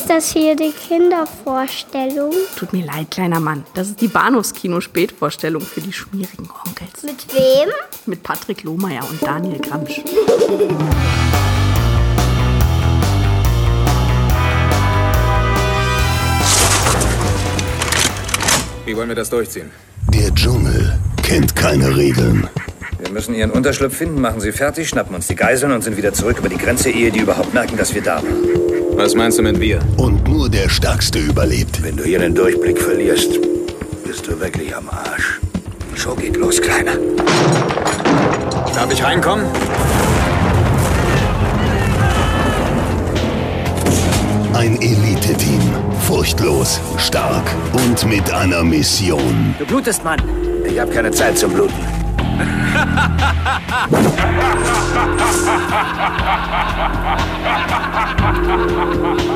[0.00, 2.32] Ist das hier die Kindervorstellung?
[2.56, 3.66] Tut mir leid, kleiner Mann.
[3.74, 7.02] Das ist die Bahnhofskino-Spätvorstellung für die schmierigen Onkels.
[7.02, 7.68] Mit wem?
[8.06, 10.00] Mit Patrick Lohmeier und Daniel Gramsch.
[18.86, 19.70] Wie wollen wir das durchziehen?
[20.14, 22.48] Der Dschungel kennt keine Regeln.
[23.00, 26.14] Wir müssen ihren Unterschlupf finden, machen sie fertig, schnappen uns die Geiseln und sind wieder
[26.14, 28.69] zurück über die Grenze, ehe die überhaupt merken, dass wir da waren.
[28.96, 29.80] Was meinst du mit wir?
[29.96, 31.82] Und nur der Stärkste überlebt.
[31.82, 33.40] Wenn du hier den Durchblick verlierst,
[34.04, 35.40] bist du wirklich am Arsch.
[35.94, 36.96] Show geht los, Kleiner.
[38.74, 39.46] Darf ich reinkommen?
[44.54, 45.60] Ein Elite-Team.
[46.06, 49.54] Furchtlos, stark und mit einer Mission.
[49.58, 50.20] Du blutest, Mann.
[50.68, 51.99] Ich habe keine Zeit zum Bluten.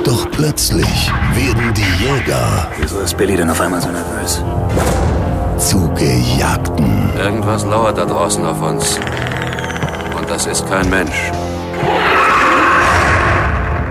[0.04, 4.42] Doch plötzlich werden die Jäger Wieso ist Billy denn auf einmal so nervös?
[5.58, 7.10] zu Gejagten.
[7.16, 8.98] Irgendwas lauert da draußen auf uns.
[10.16, 11.30] Und das ist kein Mensch.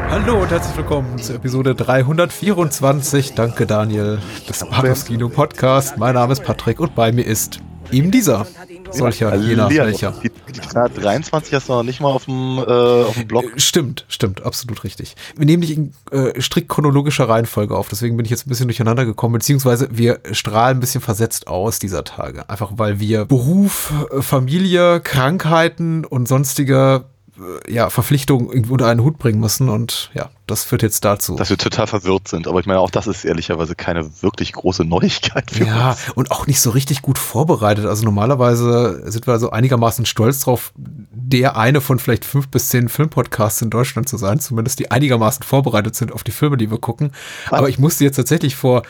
[0.10, 3.34] Hallo und herzlich willkommen zur Episode 324.
[3.34, 5.98] Danke, Daniel, des Bahnhofskino Podcast.
[5.98, 7.60] Mein Name ist Patrick und bei mir ist
[7.92, 8.46] eben dieser.
[8.94, 10.14] Solcher, jener, welcher.
[10.24, 13.46] Die, die Zahl 23 hast du noch nicht mal auf dem, äh, auf dem Blog.
[13.58, 15.16] Stimmt, stimmt, absolut richtig.
[15.36, 18.68] Wir nehmen dich in äh, strikt chronologischer Reihenfolge auf, deswegen bin ich jetzt ein bisschen
[18.68, 22.50] durcheinander gekommen, beziehungsweise wir strahlen ein bisschen versetzt aus dieser Tage.
[22.50, 27.06] Einfach weil wir Beruf, äh, Familie, Krankheiten und sonstige
[27.68, 31.36] ja, Verpflichtungen irgendwo unter einen Hut bringen müssen und ja, das führt jetzt dazu.
[31.36, 32.48] Dass wir total verwirrt sind.
[32.48, 36.10] Aber ich meine, auch das ist ehrlicherweise keine wirklich große Neuigkeit für Ja, uns.
[36.16, 37.86] und auch nicht so richtig gut vorbereitet.
[37.86, 42.88] Also normalerweise sind wir so einigermaßen stolz drauf, der eine von vielleicht fünf bis zehn
[42.88, 46.78] Filmpodcasts in Deutschland zu sein, zumindest die einigermaßen vorbereitet sind auf die Filme, die wir
[46.78, 47.12] gucken.
[47.50, 48.84] Aber ich musste jetzt tatsächlich vor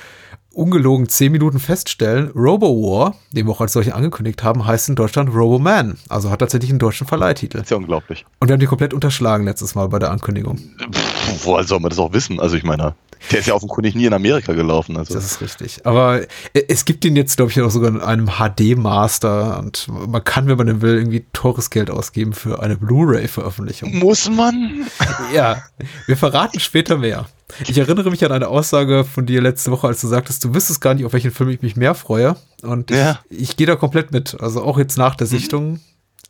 [0.54, 5.34] ungelogen zehn Minuten feststellen, Robo-War, den wir auch als solche angekündigt haben, heißt in Deutschland
[5.34, 5.97] Robo-Man.
[6.09, 7.58] Also hat tatsächlich einen deutschen Verleihtitel.
[7.58, 8.25] Das ist ja unglaublich.
[8.40, 10.58] Und wir haben die komplett unterschlagen letztes Mal bei der Ankündigung.
[10.58, 12.39] Pff, woher soll man das auch wissen?
[12.39, 12.95] Also ich meine,
[13.31, 14.97] der ist ja offenkundig nie in Amerika gelaufen.
[14.97, 15.85] Also Das ist richtig.
[15.85, 16.28] Aber äh,
[16.67, 20.57] es gibt ihn jetzt, glaube ich, auch sogar in einem HD-Master und man kann, wenn
[20.57, 23.97] man denn will, irgendwie teures Geld ausgeben für eine Blu-ray-Veröffentlichung.
[24.00, 24.85] muss man?
[25.33, 25.63] Ja,
[26.07, 27.25] wir verraten später mehr.
[27.67, 30.81] Ich erinnere mich an eine Aussage von dir letzte Woche, als du sagtest, du wüsstest
[30.81, 32.35] gar nicht, auf welchen Film ich mich mehr freue.
[32.63, 33.19] Und Ja.
[33.29, 34.35] ich, ich gehe da komplett mit.
[34.41, 35.79] Also auch jetzt nach der Sichtung.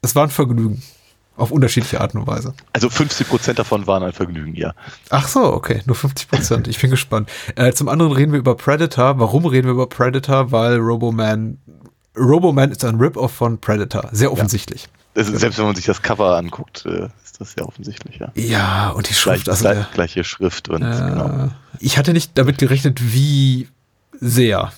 [0.01, 0.81] Es war ein Vergnügen.
[1.35, 2.53] Auf unterschiedliche Arten und Weise.
[2.73, 4.73] Also 50 Prozent davon waren ein Vergnügen, ja.
[5.09, 6.67] Ach so, okay, nur 50 Prozent.
[6.67, 7.29] Ich bin gespannt.
[7.55, 9.17] Äh, zum anderen reden wir über Predator.
[9.17, 10.51] Warum reden wir über Predator?
[10.51, 11.57] Weil Roboman,
[12.15, 14.09] Roboman ist ein Rip-Off von Predator.
[14.11, 14.87] Sehr offensichtlich.
[15.15, 18.31] Das ist, selbst wenn man sich das Cover anguckt, äh, ist das ja offensichtlich, ja.
[18.35, 21.49] Ja, und die Gleich, Schrift, also gleich, gleiche Schrift und äh, genau.
[21.79, 23.67] ich hatte nicht damit gerechnet, wie
[24.19, 24.71] sehr.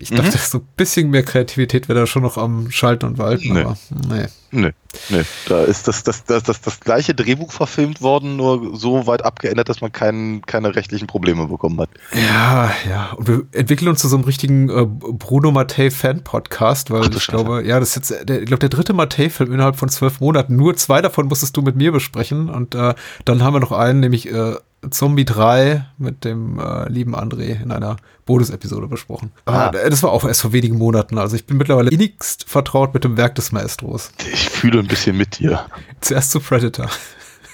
[0.00, 3.52] Ich dachte, so ein bisschen mehr Kreativität wäre da schon noch am Schalten und Walten,
[3.52, 3.60] Nee.
[3.62, 3.76] aber
[4.08, 4.26] nee.
[4.52, 4.70] Nö,
[5.10, 5.22] nö.
[5.48, 9.68] Da ist das, das, das, das, das gleiche Drehbuch verfilmt worden, nur so weit abgeändert,
[9.68, 11.88] dass man kein, keine rechtlichen Probleme bekommen hat.
[12.12, 13.12] Ja, ja.
[13.12, 17.30] Und wir entwickeln uns zu so einem richtigen äh, Bruno Mattei-Fan-Podcast, weil Ach ich Scheiße.
[17.30, 20.56] glaube, ja, das ist jetzt, der, ich glaube, der dritte Mattei-Film innerhalb von zwölf Monaten.
[20.56, 22.48] Nur zwei davon musstest du mit mir besprechen.
[22.48, 22.94] Und äh,
[23.24, 24.54] dann haben wir noch einen, nämlich äh,
[24.88, 29.32] Zombie 3 mit dem äh, lieben André in einer Bonus-Episode besprochen.
[29.44, 29.66] Ah.
[29.66, 31.18] Aber äh, das war auch erst vor wenigen Monaten.
[31.18, 34.12] Also ich bin mittlerweile innigst vertraut mit dem Werk des Maestros.
[34.32, 35.66] Ich fühle ein bisschen mit dir.
[36.00, 36.88] Zuerst zu Predator.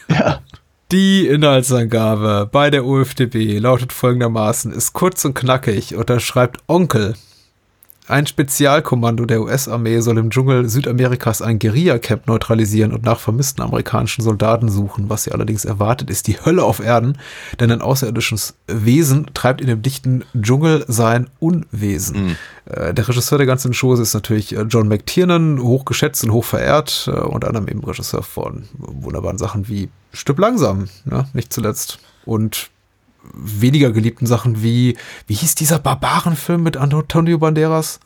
[0.09, 0.39] Ja.
[0.93, 7.17] Die Inhaltsangabe bei der UFDB lautet folgendermaßen, ist kurz und knackig und da schreibt Onkel.
[8.09, 14.23] Ein Spezialkommando der US-Armee soll im Dschungel Südamerikas ein Guerilla-Camp neutralisieren und nach vermissten amerikanischen
[14.23, 15.11] Soldaten suchen.
[15.11, 17.19] Was sie allerdings erwartet, ist die Hölle auf Erden,
[17.59, 22.37] denn ein außerirdisches Wesen treibt in dem dichten Dschungel sein Unwesen.
[22.67, 27.19] Äh, Der Regisseur der ganzen Show ist natürlich äh, John McTiernan, hochgeschätzt und hochverehrt, äh,
[27.19, 31.27] unter anderem eben Regisseur von wunderbaren Sachen wie Stück langsam, ne?
[31.33, 31.99] nicht zuletzt.
[32.25, 32.71] Und
[33.35, 34.97] weniger geliebten Sachen wie,
[35.27, 38.01] wie hieß dieser Barbarenfilm mit Antonio Banderas?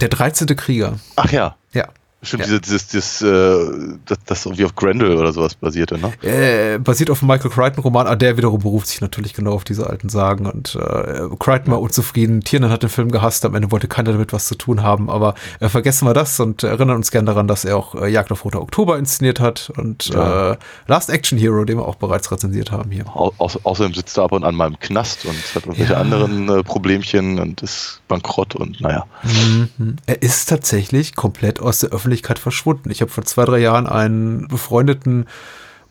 [0.00, 0.48] Der 13.
[0.56, 0.98] Krieger.
[1.16, 1.56] Ach ja.
[1.72, 1.88] Ja.
[2.24, 2.58] Stimmt, Ja.
[2.58, 3.66] dieses, dieses, äh,
[4.06, 6.12] das, das irgendwie auf Grendel oder sowas basierte, ne?
[6.22, 9.88] Äh, basiert auf einem Michael Crichton-Roman, ah, der wiederum beruft sich natürlich genau auf diese
[9.88, 10.46] alten Sagen.
[10.46, 14.32] Und äh, Crichton war unzufrieden, Tiernan hat den Film gehasst, am Ende wollte keiner damit
[14.32, 17.64] was zu tun haben, aber äh, vergessen wir das und erinnern uns gern daran, dass
[17.64, 20.52] er auch äh, Jagd auf Roter Oktober inszeniert hat und Ja.
[20.52, 20.56] äh,
[20.86, 23.04] Last Action Hero, den wir auch bereits rezensiert haben hier.
[23.14, 25.98] Au au außerdem sitzt er ab und an mal im Knast und hat irgendwelche Ja.
[26.00, 29.04] anderen äh, Problemchen und ist bankrott und naja.
[29.22, 29.96] Mhm.
[30.06, 32.90] Er ist tatsächlich komplett aus der Öffentlichkeit verschwunden.
[32.90, 35.26] Ich habe vor zwei, drei Jahren einen befreundeten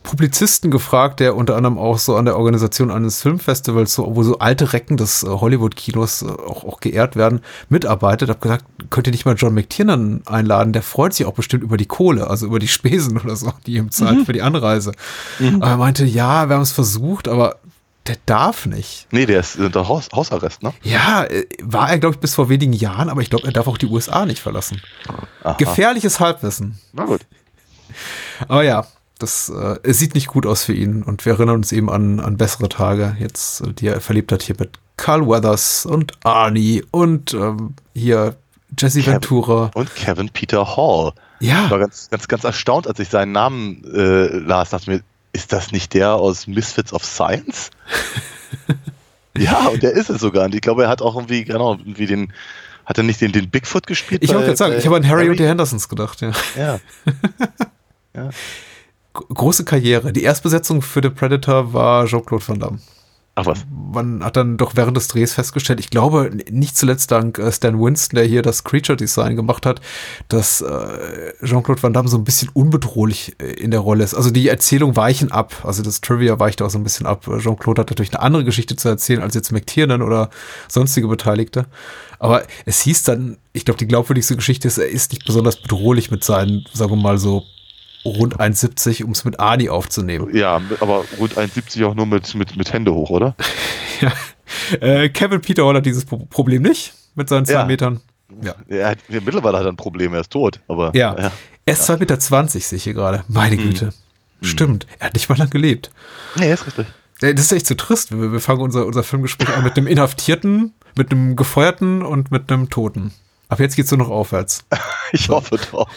[0.04, 4.38] Publizisten gefragt, der unter anderem auch so an der Organisation eines Filmfestivals, so, wo so
[4.38, 7.40] alte Recken des äh, Hollywood-Kinos äh, auch, auch geehrt werden,
[7.70, 8.30] mitarbeitet.
[8.30, 10.74] Hab gesagt, könnt ihr nicht mal John McTiernan einladen?
[10.74, 13.76] Der freut sich auch bestimmt über die Kohle, also über die Spesen oder so, die
[13.76, 14.26] ihm zahlt Mhm.
[14.26, 14.92] für die Anreise.
[15.40, 17.56] Aber er meinte, ja, wir haben es versucht, aber
[18.08, 19.08] der darf nicht.
[19.12, 20.74] Nee, der ist unter Haus, Hausarrest, ne?
[20.84, 23.68] Ja, äh, war er, glaube ich, bis vor wenigen Jahren, aber ich glaube, er darf
[23.68, 24.82] auch die USA nicht verlassen.
[25.44, 25.54] Aha.
[25.58, 26.80] Gefährliches Halbwissen.
[26.92, 27.22] Na gut.
[28.48, 28.86] Aber ja,
[29.20, 32.36] das äh, sieht nicht gut aus für ihn und wir erinnern uns eben an, an
[32.38, 37.34] bessere Tage, jetzt, äh, die er verlebt hat hier mit Carl Weathers und Arnie und
[37.34, 38.36] ähm, hier
[38.78, 39.14] Jesse Kevin.
[39.14, 39.72] Ventura.
[39.76, 41.14] Und Kevin Peter Hall.
[41.40, 44.72] Ich war Ja, ganz, ganz, ganz erstaunt, als ich seinen Namen äh, las.
[44.72, 45.02] Dachte mir,
[45.34, 47.72] ist das nicht der aus Misfits of Science?
[49.38, 50.46] ja, und der ist es sogar.
[50.46, 52.32] Und ich glaube, er hat auch irgendwie, genau, irgendwie den,
[52.86, 54.24] hat er nicht den, den Bigfoot gespielt?
[54.24, 56.32] ich wollte gerade sagen, ich habe an Harry, und die Hendersons gedacht, ja.
[56.56, 56.80] Ja.
[59.14, 60.14] G- Große Karriere.
[60.14, 62.80] Die Erstbesetzung für The Predator war Jean-Claude Van Damme.
[63.36, 63.66] Ach was.
[63.72, 67.80] Man hat dann doch während des Drehs festgestellt, ich glaube, nicht zuletzt dank äh, Stan
[67.80, 69.82] Winston, der hier das Creature Design gemacht hat,
[70.28, 74.14] dass äh, Jean-Claude Van Damme so ein bisschen unbedrohlich äh, in der Rolle ist.
[74.14, 75.56] Also die Erzählung weichen ab.
[75.64, 77.26] Also das Trivia weicht auch so ein bisschen ab.
[77.40, 80.30] Jean-Claude hat natürlich eine andere Geschichte zu erzählen als jetzt McTiernan oder
[80.68, 81.66] sonstige Beteiligte.
[82.20, 86.12] Aber es hieß dann, ich glaube, die glaubwürdigste Geschichte ist, er ist nicht besonders bedrohlich
[86.12, 87.44] mit seinen, sagen wir mal so,
[88.06, 90.36] rund 1,70, um es mit Ani aufzunehmen.
[90.36, 93.36] Ja, aber rund 1,70 auch nur mit, mit, mit Hände hoch, oder?
[94.02, 94.12] Ja.
[94.82, 97.66] Äh, Kevin Peter Hall hat dieses Pro Problem nicht mit seinen zwei Ja.
[97.66, 98.02] Metern.
[98.42, 98.56] Ja.
[98.68, 100.60] Er hat, mittlerweile hat er ein Problem, er ist tot.
[100.68, 101.14] Aber Ja.
[101.66, 102.20] Er ist 2,20 Meter,
[102.60, 103.24] sehe ich hier gerade.
[103.30, 103.94] Meine Güte.
[104.42, 104.86] Stimmt.
[105.00, 105.92] Er hat nicht mal lang gelebt.
[106.36, 106.88] Nee, ist richtig.
[107.22, 108.12] Äh, Das ist echt so trist.
[108.12, 112.52] Wir, wir fangen unser, unser Filmgespräch an mit einem Inhaftierten, mit einem Gefeuerten und mit
[112.52, 113.14] einem Toten.
[113.48, 114.66] Ab jetzt geht's nur noch aufwärts.
[115.14, 115.88] Ich hoffe doch.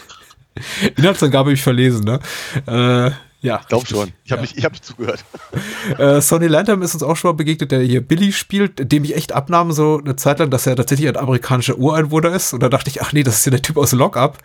[0.97, 2.19] Inhaltsangabe habe ich verlesen, ne?
[2.67, 3.61] Äh, ja.
[3.69, 4.11] Glaub schon.
[4.25, 4.41] Ich habe Ja.
[4.41, 5.23] nicht, ich hab nicht zugehört.
[5.97, 9.15] Äh, Sonny Landham ist uns auch schon mal begegnet, der hier Billy spielt, dem ich
[9.15, 12.53] echt abnahm, so eine Zeit lang, dass er tatsächlich ein amerikanischer Ureinwohner ist.
[12.53, 14.37] Und da dachte ich, ach nee, das ist ja der Typ aus Lockup.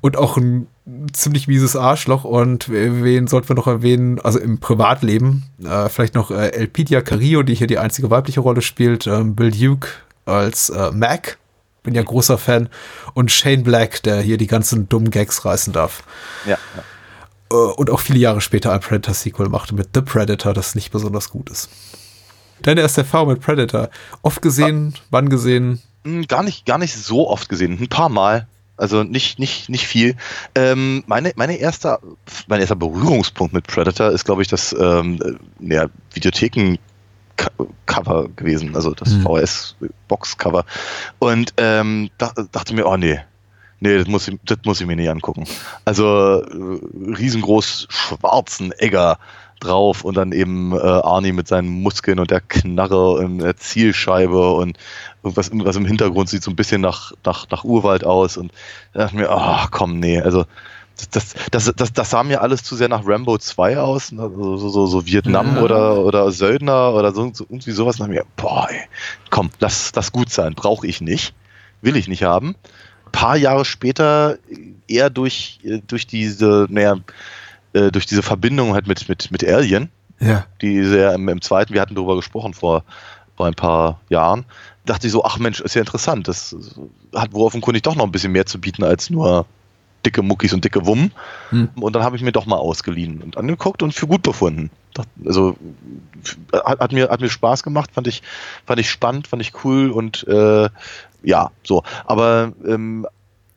[0.00, 0.66] Und auch ein
[1.12, 2.24] ziemlich mieses Arschloch.
[2.24, 4.18] Und wen sollten wir noch erwähnen?
[4.20, 8.60] Also im Privatleben, äh, vielleicht noch äh, Elpidia Carrillo, die hier die einzige weibliche Rolle
[8.62, 9.06] spielt.
[9.06, 9.88] Ähm, Bill Duke
[10.26, 11.38] als äh, Mac.
[11.84, 12.68] Bin ja großer Fan.
[13.14, 16.02] Und Shane Black, der hier die ganzen dummen Gags reißen darf
[16.46, 16.58] Ja.
[17.52, 21.30] äh, und auch viele Jahre später ein Predator-Sequel machte mit The Predator, das nicht besonders
[21.30, 21.68] gut ist.
[22.62, 23.90] Deine erste Erfahrung mit Predator?
[24.22, 25.80] Oft gesehen, wann gesehen?
[26.04, 27.78] Hm, Gar nicht, gar nicht so oft gesehen.
[27.80, 28.48] Ein paar Mal.
[28.76, 30.16] Also nicht, nicht, nicht viel.
[30.56, 31.98] Ähm, meine, meine erste,
[32.48, 35.20] mein erster Berührungspunkt mit Predator ist, glaube ich, das ähm,
[35.60, 35.86] äh, ja,
[37.34, 39.22] Videotheken-Cover gewesen, also das Hm.
[39.22, 40.64] VHS-Box-Cover.
[41.18, 43.20] Und ähm, da, dachte mir, oh nee,
[43.80, 45.44] nee, das muss, ich, das muss ich mir nicht angucken.
[45.84, 49.18] Also äh, riesengroß schwarzen Egger
[49.60, 54.52] drauf und dann eben äh, Arnie mit seinen Muskeln und der Knarre und der Zielscheibe
[54.52, 54.76] und
[55.22, 58.52] irgendwas, irgendwas im Hintergrund sieht so ein bisschen nach, nach, nach Urwald aus und
[58.92, 60.44] da dachte mir, ach komm, nee, also
[61.10, 64.30] das, das, das, das sah mir alles zu sehr nach Rambo 2 aus, ne?
[64.34, 65.62] so, so, so, so Vietnam Ja.
[65.62, 67.98] oder, oder Söldner oder so, so irgendwie sowas.
[68.00, 68.80] Und mir, boah, ey,
[69.30, 71.34] komm, lass das gut sein, brauche ich nicht,
[71.82, 72.54] will ich nicht haben.
[73.12, 74.38] paar Jahre später
[74.88, 76.96] eher durch, äh, durch diese, naja,
[77.72, 79.88] äh, durch diese Verbindung halt mit, mit, mit Alien,
[80.20, 80.46] Ja.
[80.62, 82.84] die sehr im, im zweiten, wir hatten darüber gesprochen vor,
[83.36, 84.44] vor ein paar Jahren,
[84.86, 86.28] dachte ich so, ach Mensch, ist ja interessant.
[86.28, 86.54] Das
[87.14, 89.46] hat wohl offenkundig doch noch ein bisschen mehr zu bieten als nur
[90.04, 91.12] dicke Muckis und dicke Wummen.
[91.50, 91.68] Hm.
[91.80, 94.70] Und dann habe ich mir doch mal ausgeliehen und angeguckt und für gut befunden.
[95.24, 95.56] Also
[96.52, 98.22] hat, hat, mir, hat mir Spaß gemacht, fand ich,
[98.66, 100.68] fand ich spannend, fand ich cool und äh,
[101.22, 101.82] ja, so.
[102.04, 103.06] Aber ähm,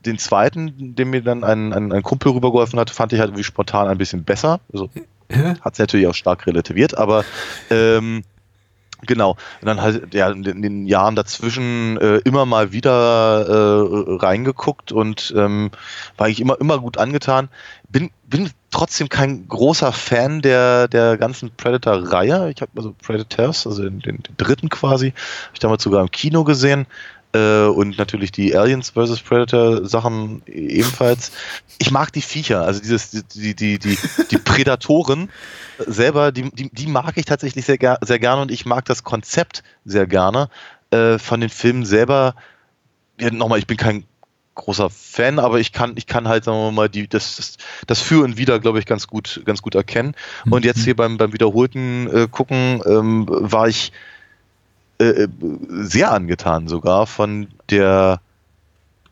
[0.06, 3.44] den zweiten, den mir dann ein, ein, ein Kumpel rübergeholfen hat, fand ich halt irgendwie
[3.44, 4.60] spontan ein bisschen besser.
[4.72, 4.90] Also
[5.62, 7.26] hat es natürlich auch stark relativiert, aber
[7.70, 8.24] ähm,
[9.06, 9.32] genau.
[9.62, 15.34] Und dann halt ja, in den- Jahren dazwischen äh, immer mal wieder äh, reingeguckt und
[15.36, 15.72] ähm,
[16.18, 17.50] war ich immer, immer gut angetan.
[17.90, 22.52] Bin, bin trotzdem kein großer Fan der, der ganzen Predator-Reihe.
[22.52, 26.12] Ich habe also Predators, also den, den, den dritten quasi, habe ich damals sogar im
[26.12, 26.86] Kino gesehen.
[27.34, 29.22] Äh, und natürlich die Aliens vs.
[29.22, 31.32] Predator Sachen ebenfalls.
[31.78, 33.98] Ich mag die Viecher, also dieses, die, die, die,
[34.32, 35.30] die Prädatoren
[35.78, 39.64] selber, die, die, die mag ich tatsächlich sehr, sehr gerne und ich mag das Konzept
[39.86, 40.50] sehr gerne.
[40.90, 42.36] Äh, von den Filmen selber,
[43.20, 44.06] ja, nochmal, ich bin kein
[44.56, 48.02] großer Fan, aber ich kann, ich kann halt, sagen wir mal, die, das, das, das
[48.02, 50.16] Für und Wider, glaube ich, ganz gut, ganz gut erkennen.
[50.50, 53.92] Und jetzt hier beim, beim wiederholten äh, Gucken ähm, war ich
[55.00, 55.28] äh,
[55.70, 58.22] sehr angetan sogar von der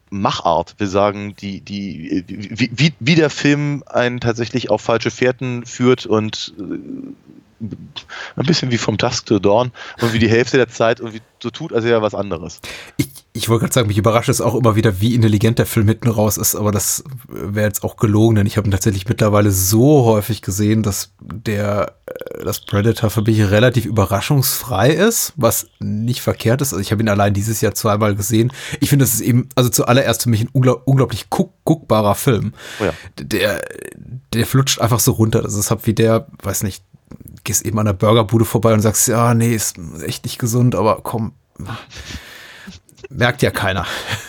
[0.09, 0.75] Machart.
[0.77, 6.05] Wir sagen, die, die, wie, wie, wie der Film einen tatsächlich auf falsche Fährten führt
[6.05, 7.65] und äh,
[8.35, 11.49] ein bisschen wie vom Dusk to Dawn und wie die Hälfte der Zeit irgendwie so
[11.49, 12.61] tut, als wäre was anderes.
[12.97, 15.89] Ich, ich wollte gerade sagen, mich überrascht es auch immer wieder, wie intelligent der Film
[15.89, 19.51] hinten raus ist, aber das wäre jetzt auch gelogen, denn ich habe ihn tatsächlich mittlerweile
[19.51, 26.21] so häufig gesehen, dass der äh, das Predator für mich relativ überraschungsfrei ist, was nicht
[26.21, 26.71] verkehrt ist.
[26.71, 28.53] Also ich habe ihn allein dieses Jahr zweimal gesehen.
[28.79, 32.53] Ich finde, das ist eben, also zuallererst für mich ein unglaub, unglaublich guck, guckbarer Film.
[32.79, 32.93] Oh ja.
[33.19, 33.61] Der,
[34.33, 35.41] der flutscht einfach so runter.
[35.41, 36.85] Das ist halt wie der, weiß nicht,
[37.43, 41.01] gehst eben an der Burgerbude vorbei und sagst, ja, nee, ist echt nicht gesund, aber
[41.03, 41.33] komm,
[43.09, 43.85] merkt ja keiner.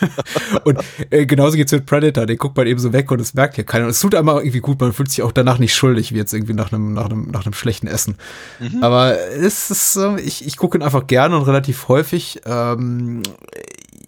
[0.63, 0.79] und
[1.09, 3.63] äh, genauso geht's mit Predator, den guckt man eben so weg und es merkt ja
[3.63, 3.85] keiner.
[3.85, 6.33] Und es tut einmal irgendwie gut, man fühlt sich auch danach nicht schuldig, wie jetzt
[6.33, 8.15] irgendwie nach einem, nach einem, nach einem schlechten Essen.
[8.59, 8.83] Mhm.
[8.83, 12.41] Aber es ist, äh, ich, ich gucke ihn einfach gerne und relativ häufig.
[12.45, 13.23] Ähm,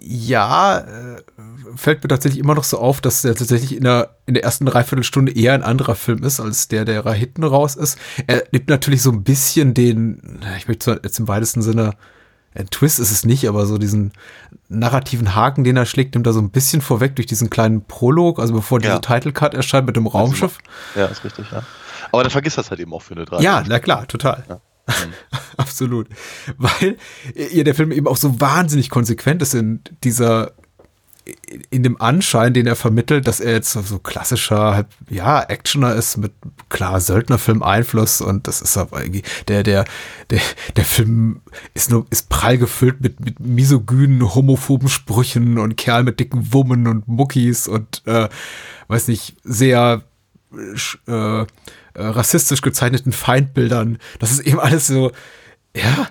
[0.01, 1.21] ja, äh,
[1.75, 4.65] fällt mir tatsächlich immer noch so auf, dass er tatsächlich in der, in der ersten
[4.65, 7.97] Dreiviertelstunde eher ein anderer Film ist, als der, der hinten raus ist.
[8.27, 11.93] Er nimmt natürlich so ein bisschen den, ich möchte jetzt im weitesten Sinne
[12.55, 14.11] ein Twist ist es nicht, aber so diesen
[14.69, 18.39] narrativen Haken, den er schlägt, nimmt er so ein bisschen vorweg durch diesen kleinen Prolog,
[18.39, 18.99] also bevor dieser ja.
[18.99, 20.57] Title Cut erscheint mit dem Raumschiff.
[20.95, 21.63] Ja, ist richtig, ja.
[22.11, 23.41] Aber dann vergisst das halt eben auch für eine drei.
[23.41, 24.43] Ja, na klar, total.
[24.49, 24.55] Ja.
[24.87, 25.13] Mhm.
[25.57, 26.07] Absolut.
[26.57, 26.97] Weil
[27.35, 30.53] ja, der Film eben auch so wahnsinnig konsequent ist in dieser
[31.69, 36.31] in dem Anschein, den er vermittelt, dass er jetzt so klassischer, ja, Actioner ist mit
[36.69, 39.85] klar Söldnerfilm-Einfluss und das ist aber irgendwie, der, der,
[40.29, 40.41] der,
[40.75, 41.41] der Film
[41.73, 46.87] ist nur, ist prall gefüllt mit, mit misogynen, homophoben Sprüchen und Kerl mit dicken Wummen
[46.87, 48.29] und Muckis und, äh,
[48.87, 50.03] weiß nicht, sehr,
[51.07, 51.45] äh, äh,
[51.95, 53.97] rassistisch gezeichneten Feindbildern.
[54.19, 55.11] Das ist eben alles so,
[55.75, 56.07] ja,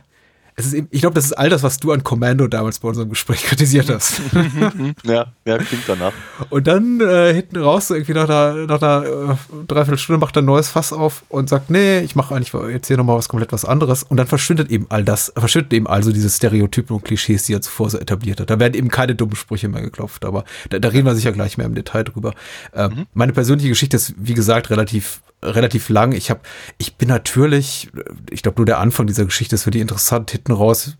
[0.66, 3.08] ist eben, ich glaube, das ist all das, was du an Commando damals bei unserem
[3.08, 4.20] Gespräch kritisiert hast.
[5.04, 6.12] ja, ja, klingt danach.
[6.50, 10.42] Und dann äh, hinten raus, so irgendwie nach einer, nach einer äh, Dreiviertelstunde macht er
[10.42, 13.52] ein neues Fass auf und sagt, nee, ich mache eigentlich jetzt hier nochmal was komplett
[13.52, 14.02] was anderes.
[14.02, 17.60] Und dann verschwindet eben all das, verschwindet eben also diese Stereotypen und Klischees, die er
[17.60, 18.50] zuvor so etabliert hat.
[18.50, 21.56] Da werden eben keine dummen Sprüche mehr geklopft, aber da, da reden wir sicher gleich
[21.56, 22.34] mehr im Detail drüber.
[22.74, 23.06] Ähm, mhm.
[23.14, 26.12] Meine persönliche Geschichte ist, wie gesagt, relativ relativ lang.
[26.12, 26.40] Ich habe,
[26.78, 27.90] ich bin natürlich,
[28.30, 30.30] ich glaube nur der Anfang dieser Geschichte ist für die interessant.
[30.30, 30.96] Hinten raus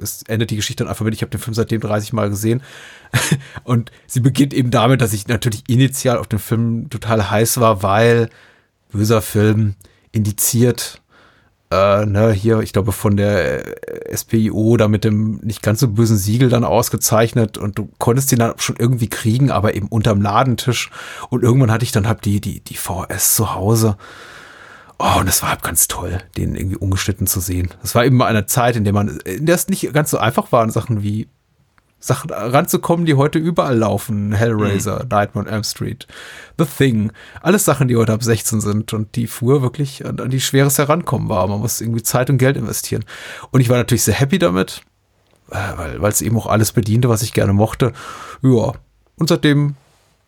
[0.00, 2.62] es endet die Geschichte dann einfach mit, ich habe den Film seitdem 30 Mal gesehen.
[3.64, 7.82] Und sie beginnt eben damit, dass ich natürlich initial auf den Film total heiß war,
[7.82, 8.28] weil
[8.92, 9.74] böser Film
[10.12, 11.01] indiziert,
[11.72, 15.88] äh, ne, hier, ich glaube, von der äh, SPIO da mit dem nicht ganz so
[15.88, 20.20] bösen Siegel dann ausgezeichnet und du konntest den dann schon irgendwie kriegen, aber eben unterm
[20.20, 20.90] Ladentisch.
[21.30, 23.96] Und irgendwann hatte ich dann halt die, die, die VS zu Hause.
[24.98, 27.70] Oh, und es war halt ganz toll, den irgendwie ungeschnitten zu sehen.
[27.80, 30.18] Das war eben mal eine Zeit, in der man, in der es nicht ganz so
[30.18, 31.28] einfach war, Sachen wie
[32.02, 34.32] Sachen ranzukommen, die heute überall laufen.
[34.32, 35.08] Hellraiser, mhm.
[35.08, 36.08] Nightmare on Elm Street,
[36.58, 37.12] The Thing.
[37.40, 40.78] Alles Sachen, die heute ab 16 sind und die früher wirklich an, an die schweres
[40.78, 41.46] Herankommen war.
[41.46, 43.04] Man muss irgendwie Zeit und Geld investieren.
[43.52, 44.82] Und ich war natürlich sehr happy damit,
[45.50, 45.56] äh,
[45.98, 47.92] weil es eben auch alles bediente, was ich gerne mochte.
[48.42, 48.72] Ja,
[49.16, 49.76] und seitdem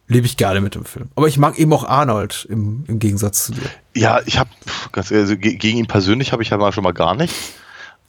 [0.06, 1.08] lebe ich gerne mit dem Film.
[1.16, 3.68] Aber ich mag eben auch Arnold im, im Gegensatz zu dir.
[3.96, 4.50] Ja, ich habe,
[4.92, 7.54] also gegen ihn persönlich habe ich ja mal schon mal gar nichts.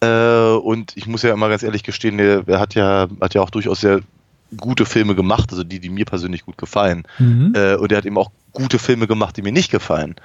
[0.02, 3.50] Äh, und ich muss ja immer ganz ehrlich gestehen, er, hat ja, hat ja auch
[3.50, 4.02] durchaus sehr
[4.58, 7.04] gute Filme gemacht, also die, die mir persönlich gut gefallen.
[7.20, 7.54] Mhm.
[7.56, 10.16] Äh, und er hat eben auch gute Filme gemacht, die mir nicht gefallen.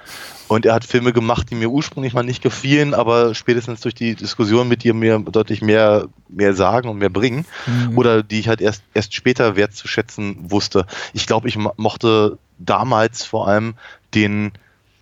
[0.47, 4.15] Und er hat Filme gemacht, die mir ursprünglich mal nicht gefielen, aber spätestens durch die
[4.15, 7.45] Diskussion mit dir mir deutlich mehr, mehr sagen und mehr bringen.
[7.67, 7.97] Mhm.
[7.97, 10.85] Oder die ich halt erst, erst später wertzuschätzen wusste.
[11.13, 13.75] Ich glaube, ich mochte damals vor allem
[14.13, 14.53] den,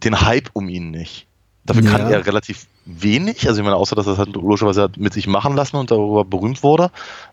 [0.04, 1.28] den Hype um ihn nicht.
[1.66, 1.92] Dafür ja.
[1.92, 3.48] kann er relativ wenig.
[3.48, 5.92] Also ich meine, außer dass er es halt logischerweise hat mit sich machen lassen und
[5.92, 6.92] darüber berühmt wurde.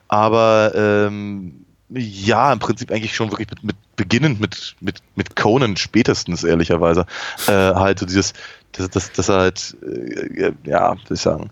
[0.08, 5.76] Aber ähm, ja, im Prinzip eigentlich schon wirklich mit, mit beginnend mit, mit, mit Conan
[5.76, 7.06] spätestens, ehrlicherweise.
[7.46, 8.32] Äh, halt so dieses,
[8.72, 11.50] dass, dass, dass er halt, äh, ja, wie ich sagen,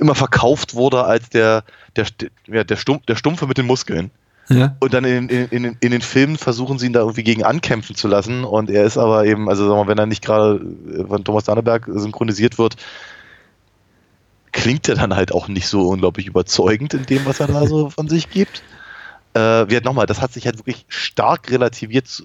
[0.00, 1.64] immer verkauft wurde als der,
[1.96, 2.06] der,
[2.46, 4.10] der, der, Stumpf, der Stumpfe mit den Muskeln.
[4.48, 4.76] Ja.
[4.80, 7.94] Und dann in, in, in, in, den Filmen versuchen sie ihn da irgendwie gegen ankämpfen
[7.94, 8.44] zu lassen.
[8.44, 10.64] Und er ist aber eben, also sagen wir, wenn er nicht gerade
[11.06, 12.76] von Thomas Danneberg synchronisiert wird,
[14.52, 17.90] klingt er dann halt auch nicht so unglaublich überzeugend in dem, was er da so
[17.90, 18.62] von sich gibt.
[19.34, 22.22] Äh, wird nochmal, das hat sich halt wirklich stark relativiert,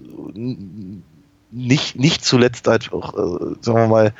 [1.51, 4.13] nicht, nicht zuletzt halt auch, äh, sagen wir mal,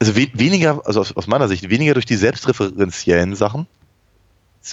[0.00, 3.66] also we weniger, also aus, aus, meiner Sicht, weniger durch die selbstreferenziellen Sachen,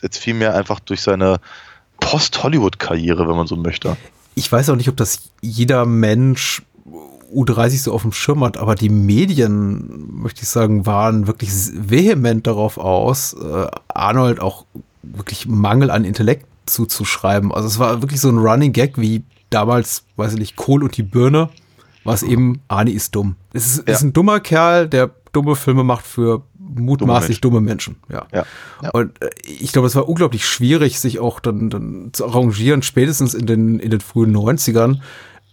[0.02, 1.40] jetzt vielmehr einfach durch seine
[2.00, 3.98] Post-Hollywood-Karriere, wenn man so möchte.
[4.36, 6.62] Ich weiß auch nicht, ob das jeder Mensch
[7.36, 12.48] U30 so auf dem Schirm hat, aber die Medien, möchte ich sagen, waren wirklich vehement
[12.48, 14.66] darauf aus, äh, Arnold auch
[15.04, 17.52] wirklich Mangel an Intellekt zuzuschreiben.
[17.52, 20.98] Also es war wirklich so ein Running Gag wie damals, weiß ich nicht, Kohl und
[20.98, 21.50] die Birne,
[22.04, 23.36] was eben Arnie ist dumm.
[23.54, 23.94] Es ist, Ja.
[23.94, 27.98] ist ein dummer Kerl, der dumme Filme macht für mutmaßlich dumme Menschen.
[28.10, 28.26] Ja.
[28.34, 28.46] Ja.
[28.82, 28.90] ja.
[28.92, 33.34] Und äh, ich glaube, es war unglaublich schwierig, sich auch dann, dann zu arrangieren, spätestens
[33.34, 35.00] in den, in den frühen 90ern,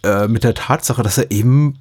[0.03, 1.79] äh, mit der Tatsache, dass er eben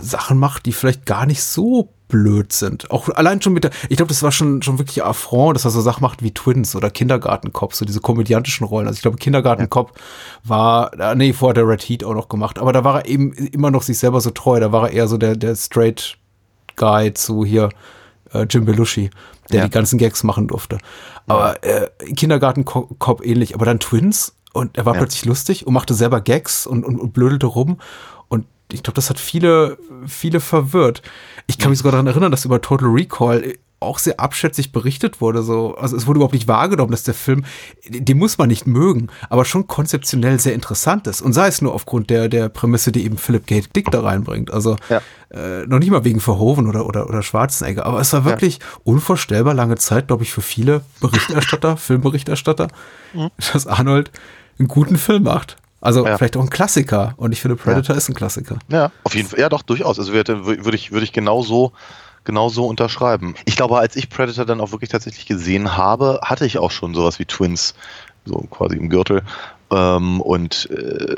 [0.00, 2.90] Sachen macht, die vielleicht gar nicht so blöd sind.
[2.90, 5.70] Auch allein schon mit der, ich glaube, das war schon, schon wirklich Affront, dass er
[5.72, 8.86] so Sachen macht wie Twins oder Kindergartenkopf, so diese komödiantischen Rollen.
[8.86, 9.92] Also ich glaube, Kindergartenkopf
[10.44, 13.32] war, äh, nee, vorher der Red Heat auch noch gemacht, aber da war er eben
[13.32, 16.16] immer noch sich selber so treu, da war er eher so der, der straight
[16.76, 17.70] Guy zu hier
[18.32, 19.10] äh, Jim Belushi,
[19.50, 19.64] der Ja.
[19.64, 20.78] die ganzen Gags machen durfte.
[21.26, 25.00] Aber äh, Kindergartenkopf ähnlich, aber dann Twins und er war Ja.
[25.00, 27.78] plötzlich lustig und machte selber Gags und, und, und blödelte rum
[28.28, 31.02] und ich glaube, das hat viele, viele verwirrt.
[31.46, 35.42] Ich kann mich sogar daran erinnern, dass über Total Recall auch sehr abschätzig berichtet wurde.
[35.42, 37.44] So, also es wurde überhaupt nicht wahrgenommen, dass der Film,
[37.88, 41.20] den muss man nicht mögen, aber schon konzeptionell sehr interessant ist.
[41.20, 43.60] Und sei es nur aufgrund der, der Prämisse, die eben Philip K.
[43.76, 44.50] Dick da reinbringt.
[44.50, 45.00] Also Ja.
[45.30, 49.54] äh, noch nicht mal wegen Verhoeven oder, oder, oder Schwarzenegger, aber es war wirklich unvorstellbar
[49.54, 52.68] lange Zeit, glaube ich, für viele Berichterstatter, Filmberichterstatter,
[53.52, 54.10] dass Arnold
[54.58, 55.56] einen guten Film macht.
[55.80, 56.16] Also Ja.
[56.16, 57.14] vielleicht auch ein Klassiker.
[57.16, 58.58] Und ich finde, Predator ist ein Klassiker.
[58.68, 59.38] Ja, auf jeden Fall.
[59.40, 59.98] Ja, doch, durchaus.
[59.98, 61.72] Also würde würde ich, würde ich genau so,
[62.24, 63.34] genau so unterschreiben.
[63.44, 66.94] Ich glaube, als ich Predator dann auch wirklich tatsächlich gesehen habe, hatte ich auch schon
[66.94, 67.74] sowas wie Twins,
[68.24, 69.22] so quasi im Gürtel.
[69.70, 71.16] Ähm, und äh,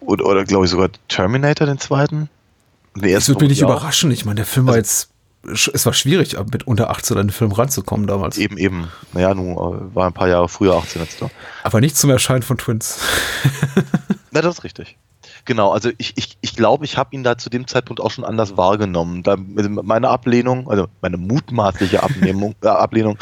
[0.00, 2.28] oder, oder glaube ich sogar Terminator, den zweiten.
[2.94, 4.10] Nee, Es würde mich nicht ja, überraschen.
[4.10, 5.08] Ich meine, der Film war Also- jetzt,
[5.44, 8.38] es war schwierig, mit unter 18 an den Film ranzukommen damals.
[8.38, 8.88] Eben, eben.
[9.12, 11.30] Naja, nun äh, war ein paar Jahre früher 18 als da.
[11.62, 12.98] Aber nicht zum Erscheinen von Twins.
[14.30, 14.98] Na, das ist richtig.
[15.44, 18.24] Genau, also ich, ich, ich glaube, ich habe ihn da zu dem Zeitpunkt auch schon
[18.24, 19.22] anders wahrgenommen.
[19.22, 23.16] Da, also meine Ablehnung, also meine mutmaßliche Abnehmung, äh, Ablehnung,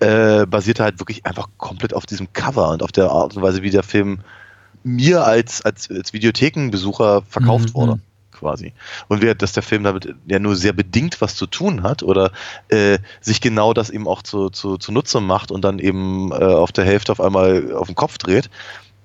[0.00, 3.62] äh, basierte halt wirklich einfach komplett auf diesem Cover und auf der Art und Weise,
[3.62, 4.20] wie der Film
[4.84, 7.74] mir als, als, als Videothekenbesucher verkauft Mhm.
[7.74, 8.00] wurde,
[8.42, 8.72] quasi.
[9.08, 12.32] Und wir, dass der Film damit ja nur sehr bedingt was zu tun hat oder
[12.68, 16.72] äh, sich genau das eben auch zu, zu, zunutze macht und dann eben äh, auf
[16.72, 18.50] der Hälfte auf einmal auf den Kopf dreht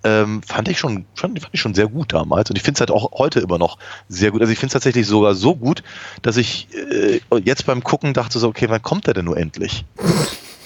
[0.03, 2.49] ähm, fand ich schon, fand, fand ich schon sehr gut damals.
[2.49, 4.41] Und ich finde es halt auch heute immer noch sehr gut.
[4.41, 5.83] Also ich finde es tatsächlich sogar so gut,
[6.21, 9.85] dass ich äh, jetzt beim Gucken dachte so, okay, wann kommt der denn nur endlich?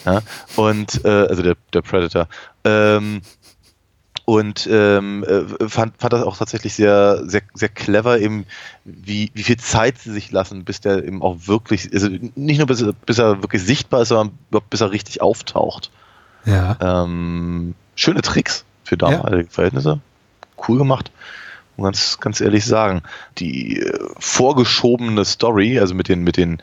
[0.05, 0.21] Ja?
[0.55, 2.27] Und äh, also der, der Predator.
[2.63, 3.21] Ähm,
[4.31, 8.45] und ähm, äh, fand, fand das auch tatsächlich sehr, sehr, sehr clever, eben
[8.85, 12.67] wie, wie viel Zeit sie sich lassen, bis der eben auch wirklich, also nicht nur
[12.67, 14.37] bis, er- bis er wirklich sichtbar ist, sondern
[14.69, 15.91] bis er richtig auftaucht.
[16.45, 16.77] Ja.
[16.79, 19.99] Ähm, schöne Tricks für damalige Verhältnisse.
[20.65, 21.11] Cool gemacht.
[21.75, 23.01] Und ganz, ganz ehrlich sagen,
[23.37, 26.61] die äh, vorgeschobene Story, also mit den, mit den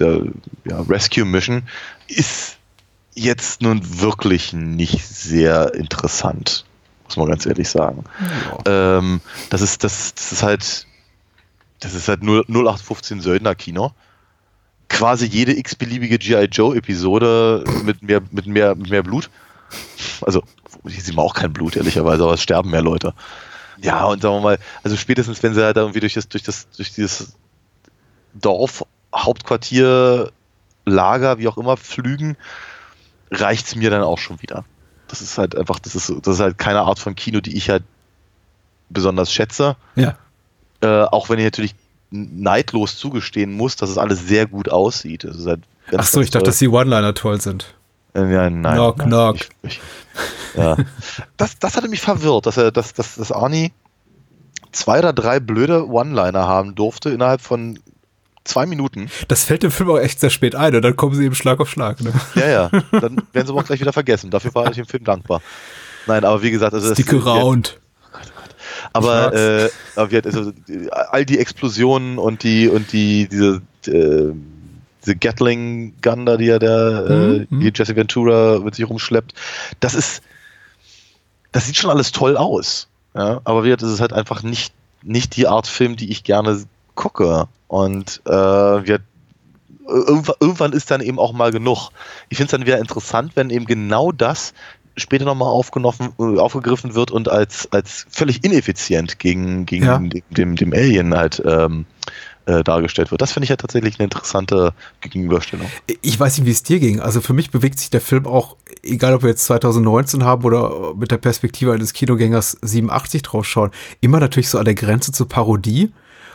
[0.00, 0.22] der,
[0.64, 1.62] ja, Rescue Mission,
[2.08, 2.56] ist
[3.14, 6.64] jetzt nun wirklich nicht sehr interessant.
[7.04, 8.04] Muss man ganz ehrlich sagen.
[8.66, 10.86] Ähm, das ist, das, das ist halt,
[11.80, 13.92] das ist halt 0, 0815 Söldner-Kino.
[14.88, 16.44] Quasi jede x-beliebige G.I.
[16.44, 19.30] Joe-Episode mit mehr, mit, mehr, mit mehr Blut.
[20.22, 20.42] Also,
[20.86, 23.14] hier sieht man auch kein Blut, ehrlicherweise, aber es sterben mehr Leute.
[23.80, 26.70] Ja, und sagen wir mal, also spätestens, wenn sie halt irgendwie durch das, durch das,
[26.70, 27.34] durch dieses
[28.34, 30.30] Dorf, Hauptquartier,
[30.86, 32.36] Lager, wie auch immer, flügen,
[33.30, 34.64] reicht's mir dann auch schon wieder.
[35.08, 37.70] Das ist halt einfach, das ist, das ist halt keine Art von Kino, die ich
[37.70, 37.82] halt
[38.90, 39.76] besonders schätze.
[39.96, 40.16] Ja.
[40.80, 41.74] Äh, auch wenn ich natürlich
[42.10, 45.24] neidlos zugestehen muss, dass es alles sehr gut aussieht.
[45.24, 45.62] Es halt
[45.96, 47.74] Ach so, ich dachte, dass die One-Liner toll sind.
[48.14, 49.36] Äh, Ja, nein, Knock, nein, knock.
[49.36, 49.80] Ich, ich,
[50.56, 50.76] ja.
[51.36, 53.72] das, das hatte mich verwirrt, dass er, dass, dass, dass Arnie
[54.72, 57.78] zwei oder drei blöde One-Liner haben durfte innerhalb von
[58.44, 59.10] zwei Minuten.
[59.28, 61.60] Das fällt dem Film auch echt sehr spät ein und dann kommen sie eben Schlag
[61.60, 62.00] auf Schlag.
[62.02, 62.12] Ne?
[62.34, 62.68] Ja, ja.
[62.92, 64.30] Dann werden sie aber auch gleich wieder vergessen.
[64.30, 65.40] Dafür war ich dem Film dankbar.
[66.06, 67.80] Nein, aber wie gesagt, also das- Stick around.
[68.92, 70.52] Aber, Ich äh, aber wir, also,
[71.10, 74.32] all die Explosionen und die und die diese äh,
[75.04, 79.34] diese Gatling Gun da, die ja der äh, Mhm, die Jesse Ventura mit sich rumschleppt,
[79.80, 80.22] das ist
[81.52, 82.88] das sieht schon alles toll aus.
[83.14, 86.24] Ja, aber wie gesagt, das ist halt einfach nicht nicht die Art Film, die ich
[86.24, 89.00] gerne gucke und äh, wir
[89.86, 91.90] irgendwann, irgendwann ist dann eben auch mal genug.
[92.28, 94.54] Ich finde es dann wieder interessant, wenn eben genau das
[94.96, 100.00] später nochmal äh, aufgegriffen wird und als, als völlig ineffizient gegen, gegen Ja.
[100.30, 101.86] dem, dem, Alien halt ähm,
[102.46, 103.20] äh, dargestellt wird.
[103.20, 105.66] Das finde ich ja tatsächlich eine interessante Gegenüberstellung.
[106.02, 107.00] Ich weiß nicht, wie es dir ging.
[107.00, 110.94] Also für mich bewegt sich der Film auch, egal ob wir jetzt 2019 haben oder
[110.94, 115.28] mit der Perspektive eines Kinogängers 87 drauf schauen, immer natürlich so an der Grenze zur
[115.28, 115.92] Parodie.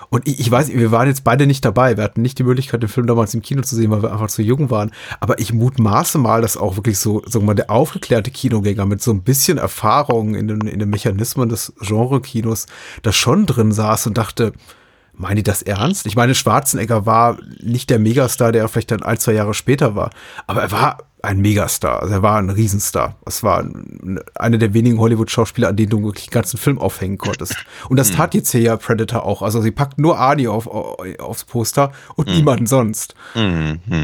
[0.09, 1.97] Und ich, ich weiß, wir waren jetzt beide nicht dabei.
[1.97, 4.29] Wir hatten nicht die Möglichkeit, den Film damals im Kino zu sehen, weil wir einfach
[4.29, 4.91] zu jung waren.
[5.19, 9.01] Aber ich mutmaße mal, dass auch wirklich so, sagen wir mal, der aufgeklärte Kinogänger mit
[9.01, 12.65] so ein bisschen Erfahrung in den, in den Mechanismen des Genre-Kinos
[13.03, 14.53] da schon drin saß und dachte,
[15.19, 16.05] Meinen die das ernst?
[16.05, 19.93] Ich meine, Schwarzenegger war nicht der Megastar, der er vielleicht dann ein, zwei Jahre später
[19.93, 20.11] war.
[20.47, 22.01] Aber er war ein Megastar.
[22.01, 23.15] Also er war ein Riesenstar.
[23.25, 23.65] Es war
[24.35, 27.55] einer der wenigen Hollywood-Schauspieler, an denen du wirklich den ganzen Film aufhängen konntest.
[27.89, 29.41] Und das tat jetzt hier ja Predator auch.
[29.41, 33.15] Also sie packt nur Arnie auf, aufs Poster und niemanden sonst.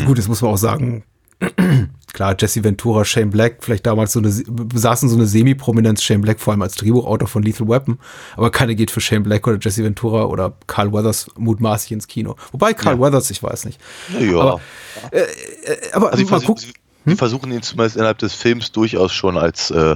[0.06, 1.04] Gut, das muss man auch sagen.
[2.14, 6.40] Klar, Jesse Ventura, Shane Black, vielleicht damals so eine, besaßen so eine Semi-Prominenz, Shane Black
[6.40, 8.00] vor allem als Drehbuchautor von Lethal Weapon,
[8.38, 12.38] aber keiner geht für Shane Black oder Jesse Ventura oder Carl Weathers mutmaßlich ins Kino.
[12.54, 13.02] Wobei Carl ja.
[13.02, 13.82] Weathers, ich weiß nicht.
[14.18, 14.40] Ja.
[14.40, 14.62] Aber,
[15.12, 15.26] äh, äh,
[15.92, 16.72] aber also mal gucken.
[17.06, 17.18] Hm?
[17.18, 19.96] versuchen ihn zumindest innerhalb des Films durchaus schon als, äh,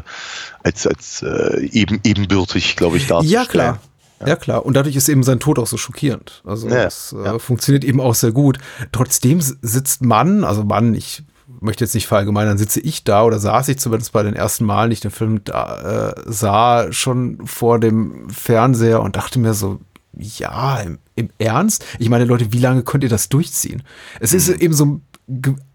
[0.63, 3.43] als, als äh, eben, ebenbürtig, glaube ich, darzustellen.
[3.43, 3.80] Ja, klar.
[4.19, 4.28] Ja.
[4.28, 4.36] ja.
[4.36, 4.65] klar.
[4.65, 6.41] Und dadurch ist eben sein Tod auch so schockierend.
[6.45, 7.39] Also ja, das äh, ja.
[7.39, 8.60] funktioniert eben auch sehr gut.
[8.91, 11.24] Trotzdem sitzt Mann, also Mann, ich
[11.62, 14.91] möchte jetzt nicht verallgemeinern, sitze ich da oder saß ich zumindest bei den ersten Malen,
[14.91, 19.80] die ich den Film da, äh, sah, schon vor dem Fernseher und dachte mir so,
[20.13, 21.86] ja, im, im, Ernst?
[21.98, 23.84] Ich meine, Leute, wie lange könnt ihr das durchziehen?
[24.19, 24.62] Es ist mhm.
[24.62, 25.02] eben so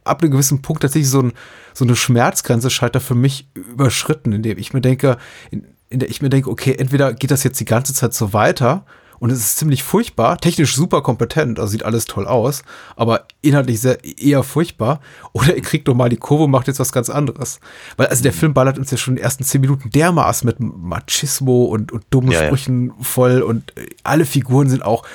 [0.04, 1.32] ab einem gewissen Punkt tatsächlich so, ein,
[1.72, 5.18] so eine Schmerzgrenze scheitert für mich überschritten, indem ich mir denke,
[5.50, 8.32] in, in der ich mir denke, okay, entweder geht das jetzt die ganze Zeit so
[8.32, 8.84] weiter
[9.24, 12.62] und es ist ziemlich furchtbar, technisch super kompetent, also sieht alles toll aus,
[12.96, 15.00] aber inhaltlich sehr eher furchtbar.
[15.32, 17.60] Oder ihr kriegt doch mal die Kurve und macht jetzt was ganz anderes.
[17.96, 18.36] Weil also der mhm.
[18.36, 22.04] Film ballert uns ja schon in den ersten zehn Minuten dermaßen mit Machismo und, und
[22.10, 22.94] dummen ja, Sprüchen ja.
[23.00, 25.06] voll und alle Figuren sind auch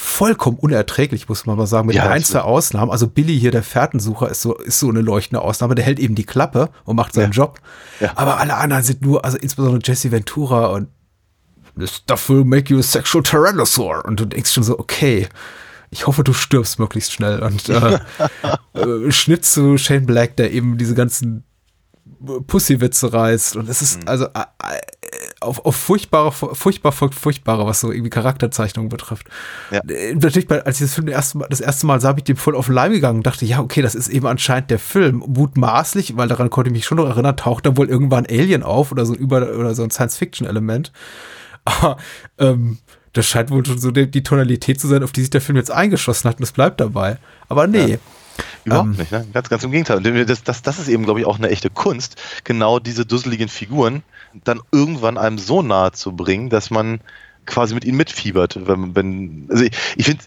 [0.00, 2.90] vollkommen unerträglich, muss man mal sagen, mit ja, ein, zwei Ausnahmen.
[2.90, 5.74] Also Billy hier, der Fährtensucher, ist so, ist so eine leuchtende Ausnahme.
[5.74, 7.42] Der hält eben die Klappe und macht seinen ja.
[7.42, 7.60] Job.
[8.00, 8.12] Ja.
[8.16, 10.88] Aber alle anderen sind nur, also insbesondere Jesse Ventura und
[11.78, 14.04] this stuff will make you a sexual tyrannosaur.
[14.06, 15.28] Und du denkst schon so, okay,
[15.90, 17.42] ich hoffe, du stirbst möglichst schnell.
[17.42, 17.98] Und äh,
[18.74, 21.44] äh, Schnitt zu Shane Black, der eben diese ganzen
[22.46, 23.56] Pussywitze reißt.
[23.56, 24.08] Und es ist mhm.
[24.08, 24.28] also äh,
[24.62, 24.99] äh,
[25.40, 29.26] auf, auf furchtbare, furchtbar folgt furchtbare, was so irgendwie Charakterzeichnung betrifft.
[29.70, 29.80] Ja.
[29.80, 32.24] Äh, natürlich, als ich das Film das erste Mal, das erste Mal sah, bin ich
[32.24, 34.78] dem voll auf den Leim gegangen und dachte, ja, okay, das ist eben anscheinend der
[34.78, 35.24] Film.
[35.26, 38.92] Mutmaßlich, weil daran konnte ich mich schon noch erinnern, taucht da wohl irgendwann Alien auf
[38.92, 40.92] oder so ein Über- oder so ein Science-Fiction-Element.
[41.64, 41.96] Aber
[42.38, 42.78] ähm,
[43.14, 45.56] das scheint wohl schon so die, die, Tonalität zu sein, auf die sich der Film
[45.56, 47.18] jetzt eingeschossen hat und es bleibt dabei.
[47.48, 47.92] Aber nee.
[47.92, 47.98] Ja.
[48.64, 49.26] Überhaupt ähm, nicht, ne?
[49.32, 50.00] Ganz, ganz im Gegenteil.
[50.24, 54.02] Das, das, das ist eben, glaube ich, auch eine echte Kunst, genau diese dusseligen Figuren
[54.44, 57.00] dann irgendwann einem so nahe zu bringen, dass man
[57.46, 58.58] quasi mit ihnen mitfiebert.
[58.66, 60.24] Wenn, wenn, also ich, ich finde,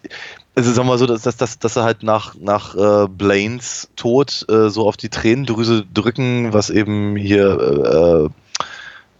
[0.55, 3.89] also sagen wir mal so, dass, dass, dass, dass er halt nach, nach äh, Blaines
[3.95, 8.31] Tod äh, so auf die Tränendrüse drücken, was eben hier,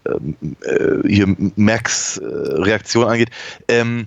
[0.06, 3.30] äh, äh, hier Max äh, Reaktion angeht.
[3.68, 4.06] Ähm,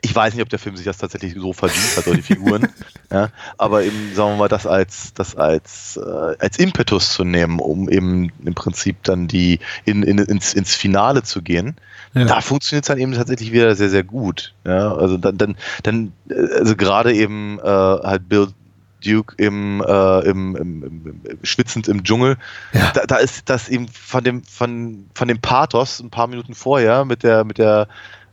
[0.00, 2.68] ich weiß nicht, ob der Film sich das tatsächlich so verdient hat, oder die Figuren.
[3.12, 7.58] ja, aber eben, sagen wir mal, das als, das als, äh, als Impetus zu nehmen,
[7.58, 11.76] um eben im Prinzip dann die in, in, ins, ins Finale zu gehen.
[12.14, 12.24] Ja.
[12.24, 14.54] Da funktioniert es dann eben tatsächlich wieder sehr, sehr gut.
[14.64, 18.48] Ja, also dann, dann, dann also gerade eben äh, halt Bill
[19.04, 22.36] Duke im, äh, im, im, im, schwitzend im Dschungel.
[22.72, 22.92] Ja.
[22.94, 27.04] Da, da, ist das eben von dem, von, von dem Pathos ein paar Minuten vorher
[27.04, 27.88] mit der, mit der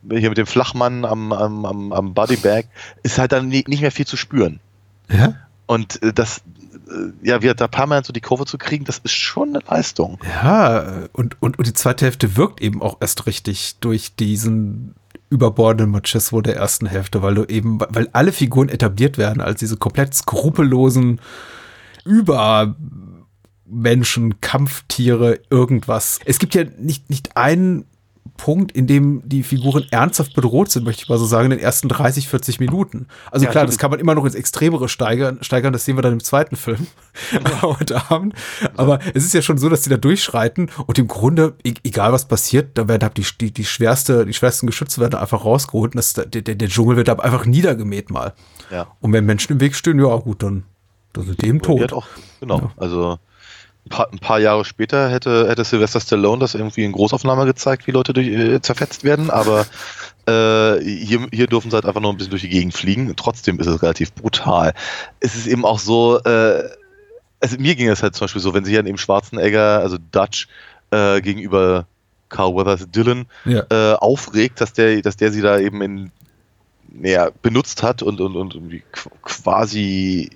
[0.09, 2.65] hier mit dem Flachmann am, am, am, am Bodybag,
[3.03, 4.59] ist halt dann nicht mehr viel zu spüren.
[5.09, 5.35] Ja.
[5.65, 6.41] Und äh, das,
[6.89, 10.19] äh, ja, wir da permanent so die Kurve zu kriegen, das ist schon eine Leistung.
[10.43, 14.95] Ja, und, und, und die zweite Hälfte wirkt eben auch erst richtig durch diesen
[15.29, 19.77] überbordenden Machismo der ersten Hälfte, weil du eben, weil alle Figuren etabliert werden als diese
[19.77, 21.19] komplett skrupellosen
[22.05, 26.19] Übermenschen, Kampftiere, irgendwas.
[26.25, 27.85] Es gibt ja nicht, nicht einen
[28.37, 31.59] Punkt, in dem die Figuren ernsthaft bedroht sind, möchte ich mal so sagen, in den
[31.59, 33.07] ersten 30, 40 Minuten.
[33.31, 36.01] Also ja, klar, das kann man immer noch ins Extremere steigern, steigern, das sehen wir
[36.01, 36.87] dann im zweiten Film
[37.61, 38.33] heute Abend.
[38.75, 42.11] Aber es ist ja schon so, dass die da durchschreiten und im Grunde, e-, egal
[42.11, 45.97] was passiert, da werden die, die, die schwerste, die schwersten Geschütze werden einfach rausgeholt und
[45.97, 48.33] das, der, der, der Dschungel wird einfach niedergemäht mal.
[48.71, 48.87] Ja.
[49.01, 50.63] Und wenn Menschen im Weg stehen, ja gut, dann,
[51.13, 51.93] dann sind die im Tod.
[51.93, 52.07] Auch,
[52.39, 52.71] genau, ja.
[52.77, 53.19] also
[53.89, 58.13] ein paar Jahre später hätte, hätte Sylvester Stallone das irgendwie in Großaufnahme gezeigt, wie Leute
[58.13, 59.65] durch, äh, zerfetzt werden, aber
[60.27, 63.15] äh, hier, hier dürfen sie halt einfach nur ein bisschen durch die Gegend fliegen.
[63.15, 64.73] Trotzdem ist es relativ brutal.
[65.19, 66.63] Es ist eben auch so, äh,
[67.39, 70.47] also mir ging es halt zum Beispiel so, wenn sie dann eben Schwarzenegger, also Dutch,
[70.91, 71.85] äh, gegenüber
[72.29, 73.63] Carl Weathers Dylan ja.
[73.69, 76.11] äh, aufregt, dass der, dass der sie da eben in,
[76.91, 78.81] naja, benutzt hat und, und, und
[79.21, 80.31] quasi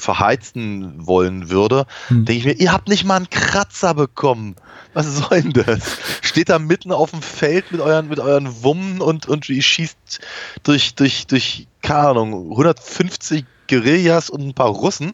[0.00, 2.24] verheizen wollen würde, Hm.
[2.24, 4.56] denke ich mir, ihr habt nicht mal einen Kratzer bekommen.
[4.94, 5.98] Was soll denn das?
[6.20, 10.20] Steht da mitten auf dem Feld mit euren, mit euren Wummen und, und ihr schießt
[10.64, 15.12] durch, durch, durch, keine Ahnung, 150 Guerillas und ein paar Russen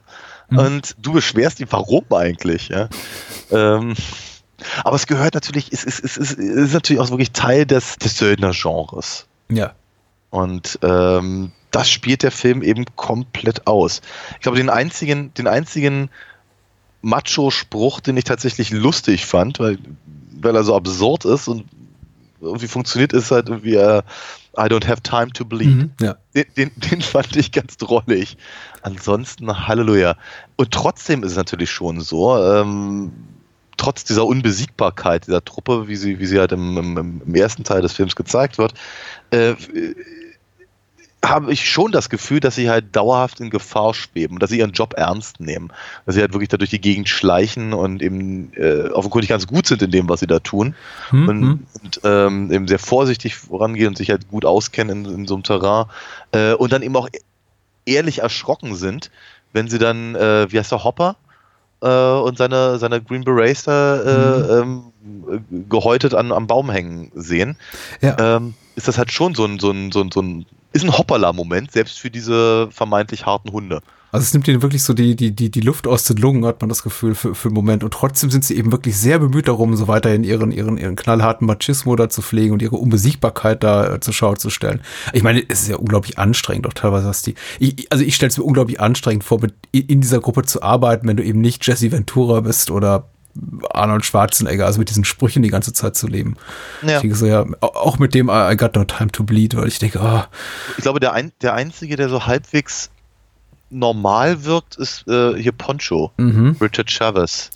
[0.48, 0.58] Hm.
[0.58, 2.68] und du beschwerst ihn, warum eigentlich?
[2.68, 2.88] Ja?
[3.50, 3.94] Ähm,
[4.84, 7.96] aber es gehört natürlich, es ist, es ist, es ist natürlich auch wirklich Teil des,
[7.96, 9.26] des Söldner-Genres.
[9.50, 9.72] Ja.
[10.30, 14.00] Und ähm, das spielt der Film eben komplett aus.
[14.36, 16.08] Ich glaube, den einzigen, den einzigen
[17.02, 19.76] Macho-Spruch, den ich tatsächlich lustig fand, weil,
[20.40, 21.66] weil er so absurd ist und
[22.40, 24.00] irgendwie funktioniert, ist halt irgendwie äh,
[24.56, 25.76] I don't have time to bleed.
[25.76, 25.90] Mhm.
[26.00, 26.16] Ja.
[26.34, 28.38] Den, den, den fand ich ganz drollig.
[28.80, 30.16] Ansonsten Halleluja.
[30.56, 33.12] Und trotzdem ist es natürlich schon so, ähm,
[33.76, 37.82] trotz dieser Unbesiegbarkeit dieser Truppe, wie sie, wie sie halt im, im, im ersten Teil
[37.82, 38.72] des Films gezeigt wird,
[39.30, 39.54] äh,
[41.28, 44.72] habe ich schon das Gefühl, dass sie halt dauerhaft in Gefahr schweben, dass sie ihren
[44.72, 45.72] Job ernst nehmen,
[46.04, 49.66] dass sie halt wirklich da durch die Gegend schleichen und eben äh, offenkundig ganz gut
[49.66, 50.74] sind in dem, was sie da tun.
[51.10, 51.66] Hm, und, hm.
[51.82, 55.42] und ähm, eben sehr vorsichtig vorangehen und sich halt gut auskennen in, in so einem
[55.42, 55.86] Terrain.
[56.32, 57.08] Äh, und dann eben auch
[57.84, 59.10] ehrlich erschrocken sind,
[59.52, 61.16] wenn sie dann, äh, wie heißt der, Hopper
[61.80, 64.92] äh, und seine, seine Green Berets da äh, ähm,
[65.28, 67.56] äh, gehäutet an, am Baum hängen sehen,
[68.00, 68.36] Ja.
[68.36, 70.96] ähm, ist das halt schon so ein, so ein, so ein, so ein ist ein
[70.96, 73.80] Hoppala-Moment, selbst für diese vermeintlich harten Hunde.
[74.12, 76.60] Also es nimmt ihnen wirklich so die, die, die, die Luft aus den Lungen, hat
[76.60, 77.84] man das Gefühl, für, für einen Moment.
[77.84, 81.46] Und trotzdem sind sie eben wirklich sehr bemüht darum, so weiterhin ihren, ihren, ihren knallharten
[81.46, 84.80] Machismo da zu pflegen und ihre Unbesiegbarkeit da äh, zur Schau zu stellen.
[85.12, 87.34] Ich meine, es ist ja unglaublich anstrengend, auch teilweise was die.
[87.58, 91.06] Ich, also ich stelle es mir unglaublich anstrengend vor, mit in dieser Gruppe zu arbeiten,
[91.08, 93.08] wenn du eben nicht Jesse Ventura bist oder
[93.70, 96.36] Arnold Schwarzenegger, also mit diesen Sprüchen die ganze Zeit zu leben.
[96.82, 96.96] Ja.
[96.96, 99.78] Ich denke so, ja, auch mit dem I got no time to bleed, weil ich
[99.78, 100.28] denke, ah,
[100.76, 102.90] Ich glaube, der, ein, der Einzige, der so halbwegs
[103.70, 107.50] normal wirkt, ist äh, hier Poncho, mhm, Richard Chavez.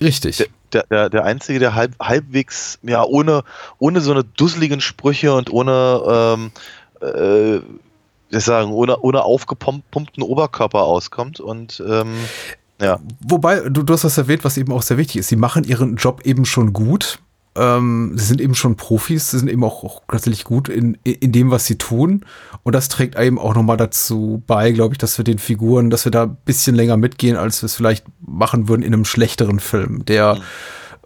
[0.00, 0.50] richtig.
[0.72, 3.42] Der, der, der Einzige, der halb, halbwegs, ja, ohne,
[3.78, 6.50] ohne so eine dusseligen Sprüche und ohne, ähm,
[7.00, 7.56] äh,
[8.30, 12.14] ich sagen, ohne, ohne aufgepumpten Oberkörper auskommt und ähm,
[12.80, 13.00] ja.
[13.20, 15.28] Wobei, du, du hast das erwähnt, was eben auch sehr wichtig ist.
[15.28, 17.18] Sie machen ihren Job eben schon gut.
[17.56, 21.32] Ähm, sie sind eben schon Profis, sie sind eben auch, auch tatsächlich gut in, in
[21.32, 22.24] dem, was sie tun.
[22.62, 26.04] Und das trägt eben auch nochmal dazu bei, glaube ich, dass wir den Figuren, dass
[26.04, 29.58] wir da ein bisschen länger mitgehen, als wir es vielleicht machen würden in einem schlechteren
[29.58, 30.38] Film, der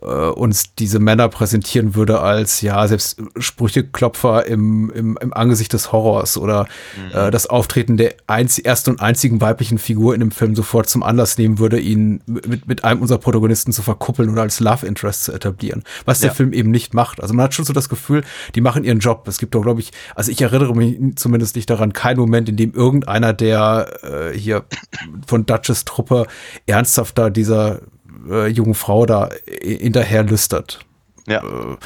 [0.02, 5.92] äh, uns diese Männer präsentieren würde als, ja, selbst Sprücheklopfer im, im, im Angesicht des
[5.92, 6.66] Horrors oder
[7.12, 11.38] äh, das Auftreten der ersten und einzigen weiblichen Figur in dem Film sofort zum Anlass
[11.38, 15.32] nehmen würde, ihn mit, mit einem unserer Protagonisten zu verkuppeln oder als Love Interest zu
[15.32, 15.82] etablieren.
[16.04, 16.34] Was der Ja.
[16.34, 17.22] Film eben nicht macht.
[17.22, 18.22] Also man hat schon so das Gefühl,
[18.54, 19.26] die machen ihren Job.
[19.28, 22.56] Es gibt doch, glaube ich, also ich erinnere mich zumindest nicht daran, keinen Moment, in
[22.56, 24.64] dem irgendeiner der äh, hier
[25.26, 26.26] von Dutches Truppe
[26.66, 27.80] ernsthaft da dieser
[28.28, 29.30] äh, jungen Frau da
[29.60, 30.80] hinterher lüstert.
[31.26, 31.42] Ja.
[31.42, 31.76] Äh,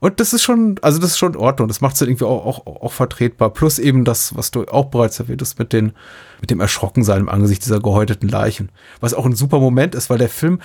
[0.00, 1.66] Und das ist schon, also das ist schon in Ordnung.
[1.68, 3.50] Das macht es irgendwie auch, auch, auch vertretbar.
[3.50, 5.92] Plus eben das, was du auch bereits erwähnt hast, mit, den,
[6.40, 8.68] mit dem Erschrockensein im Angesicht dieser gehäuteten Leichen.
[9.00, 10.60] Was auch ein super Moment ist, weil der Film,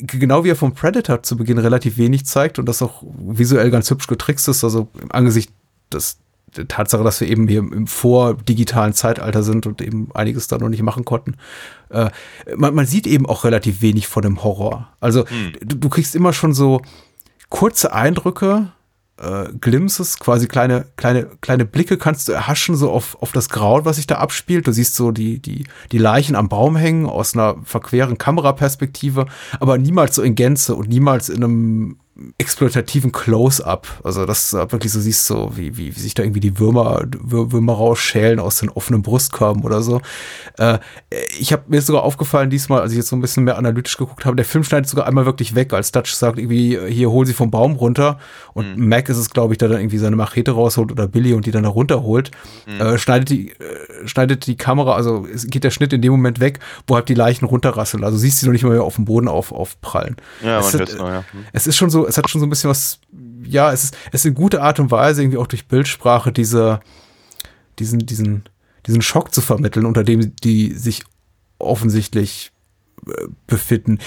[0.00, 3.88] genau wie er vom Predator zu Beginn relativ wenig zeigt und das auch visuell ganz
[3.88, 5.52] hübsch getrickst ist, also im Angesicht
[5.92, 6.18] des,
[6.52, 10.82] Tatsache, dass wir eben hier im vordigitalen Zeitalter sind und eben einiges da noch nicht
[10.82, 11.36] machen konnten.
[11.90, 12.10] Äh,
[12.56, 14.88] man, man sieht eben auch relativ wenig von dem Horror.
[15.00, 15.24] Also
[15.60, 16.80] du, du kriegst immer schon so
[17.48, 18.72] kurze Eindrücke,
[19.18, 23.84] äh, Glimpses, quasi kleine, kleine, kleine Blicke kannst du erhaschen, so auf, auf das Grauen,
[23.84, 24.66] was sich da abspielt.
[24.66, 29.26] Du siehst so die, die, die Leichen am Baum hängen aus einer verqueren Kameraperspektive,
[29.60, 31.96] aber niemals so in Gänze und niemals in einem
[32.38, 33.86] exploitativen Close-up.
[34.04, 37.04] Also, dass du wirklich so siehst, so wie, wie, wie sich da irgendwie die Würmer,
[37.06, 40.02] Wür- Würmer rausschälen aus den offenen Brustkörben oder so.
[40.58, 40.78] Äh,
[41.38, 44.26] ich habe mir sogar aufgefallen diesmal, als ich jetzt so ein bisschen mehr analytisch geguckt
[44.26, 47.32] habe, der Film schneidet sogar einmal wirklich weg, als Dutch sagt irgendwie, hier hol sie
[47.32, 48.18] vom Baum runter
[48.52, 51.46] und Mac ist es, glaube ich, der dann irgendwie seine Machete rausholt oder Billy und
[51.46, 52.30] die dann da runterholt,
[52.66, 53.54] äh, schneidet die, äh,
[54.06, 57.46] schneidet die Kamera, also geht der Schnitt in dem Moment weg, wo halt die Leichen
[57.46, 58.04] runterrasseln.
[58.04, 60.16] Also siehst du noch nicht mal mehr auf dem Boden auf, aufprallen.
[60.44, 61.24] Ja, es, hat, noch, ja.
[61.32, 61.44] Hm.
[61.52, 63.00] es ist schon so, es hat schon so ein bisschen was,
[63.44, 66.80] ja, es ist, es ist eine gute Art und Weise, irgendwie auch durch Bildsprache diese,
[67.78, 68.44] diesen, diesen,
[68.86, 71.04] diesen Schock zu vermitteln, unter dem die sich
[71.58, 72.52] offensichtlich
[73.06, 73.98] äh, befinden.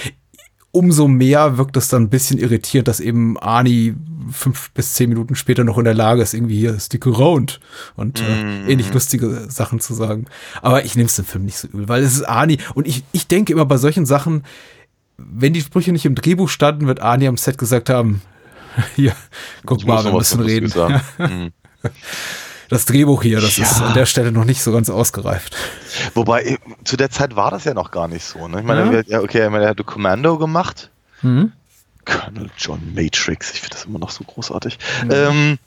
[0.72, 3.94] Umso mehr wirkt es dann ein bisschen irritierend, dass eben Arnie
[4.30, 7.60] fünf bis zehn Minuten später noch in der Lage ist, irgendwie hier stick around
[7.94, 10.26] und äh, ähnlich lustige Sachen zu sagen.
[10.60, 13.04] Aber ich nehme es dem Film nicht so übel, weil es ist Arnie und ich,
[13.12, 14.42] ich denke immer bei solchen Sachen,
[15.18, 18.22] wenn die Sprüche nicht im Drehbuch standen, wird Arnie am Set gesagt haben,
[18.96, 19.14] hier,
[19.64, 20.66] guck Ich mal, wir müssen reden.
[20.70, 21.52] Lustiges sagen.
[21.82, 21.90] Hm.
[22.68, 23.64] Das Drehbuch hier, das Ja.
[23.64, 25.56] ist an der Stelle noch nicht so ganz ausgereift.
[26.14, 28.48] Wobei, äh, zu der Zeit war das ja noch gar nicht so.
[28.48, 28.58] Ne?
[28.60, 29.20] Ich meine, Ja.
[29.20, 30.90] okay, ich meine, er hatte Commando gemacht.
[31.22, 31.52] Mhm.
[32.04, 34.78] Colonel John Matrix, ich finde das immer noch so großartig.
[35.10, 35.58] Ähm,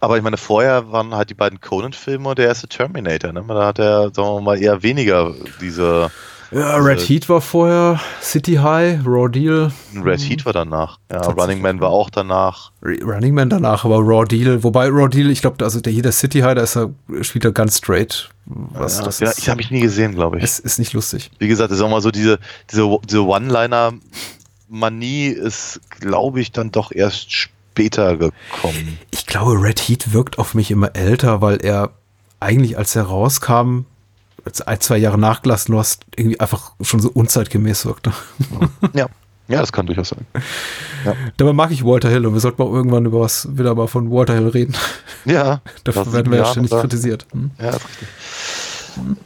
[0.00, 3.32] aber ich meine, vorher waren halt die beiden Conan-Filme und der erste Terminator.
[3.32, 3.44] Ne?
[3.46, 6.10] Da hat er, sagen wir mal, eher weniger diese.
[6.50, 10.98] Ja, Red Äh, Heat war vorher, City High, Raw Deal, Red Heat war danach.
[11.10, 11.20] Ja.
[11.22, 12.70] Running Man war auch danach.
[12.82, 16.12] Running Man danach, aber Raw Deal, wobei Raw Deal, ich glaube, also der hier der
[16.12, 16.90] City High, da ist er,
[17.22, 18.30] spielt er ganz straight.
[18.46, 20.44] Was, ja, das ja, ist, ich habe mich nie gesehen, glaube ich.
[20.44, 21.30] es ist nicht lustig.
[21.38, 22.38] Wie gesagt, ich sag mal so, diese,
[22.70, 28.98] diese, diese One-Liner-Manie ist, glaube ich, dann doch erst später gekommen.
[29.10, 31.90] Ich glaube, Red Heat wirkt auf mich immer älter, weil er
[32.38, 33.80] eigentlich, als er rauskam,
[34.66, 38.12] ein, zwei Jahre nachgelassen du hast, irgendwie einfach schon so unzeitgemäß wirkte.
[38.94, 39.06] Ja.
[39.48, 40.26] Ja, das kann durchaus sein.
[41.36, 44.10] Dabei mag ich Walter Hill und wir sollten mal irgendwann über was wieder mal von
[44.10, 44.74] Walter Hill reden.
[45.24, 45.60] Ja.
[45.84, 47.26] Dafür werden wir ja ständig oder- kritisiert.
[47.32, 47.52] Hm.
[47.60, 48.08] Ja, ist richtig.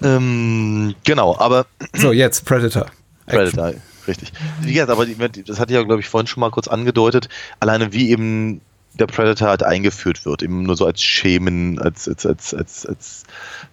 [0.03, 2.87] Ähm, genau, aber So, jetzt Predator.
[3.27, 3.51] Action.
[3.61, 4.33] Predator, richtig.
[4.61, 7.29] Wie gesagt, aber das hatte ich ja, glaube ich, vorhin schon mal kurz angedeutet,
[7.61, 8.61] alleine wie eben
[8.95, 13.25] der Predator halt eingeführt wird, eben nur so als Schemen, als, als, als, als, als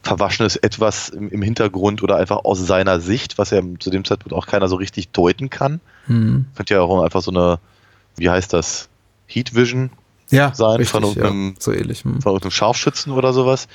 [0.04, 4.34] verwaschenes Etwas im, im Hintergrund oder einfach aus seiner Sicht, was ja zu dem Zeitpunkt
[4.34, 5.80] auch keiner so richtig deuten kann.
[6.06, 6.46] Hm.
[6.56, 7.60] Könnte ja auch einfach so eine,
[8.16, 8.90] wie heißt das,
[9.26, 9.90] Heat Vision
[10.30, 12.04] Ja, sein richtig, von irgendeinem- ja, so ähnlich.
[12.04, 12.22] Hm.
[12.22, 13.68] von irgendeinem Scharfschützen oder sowas.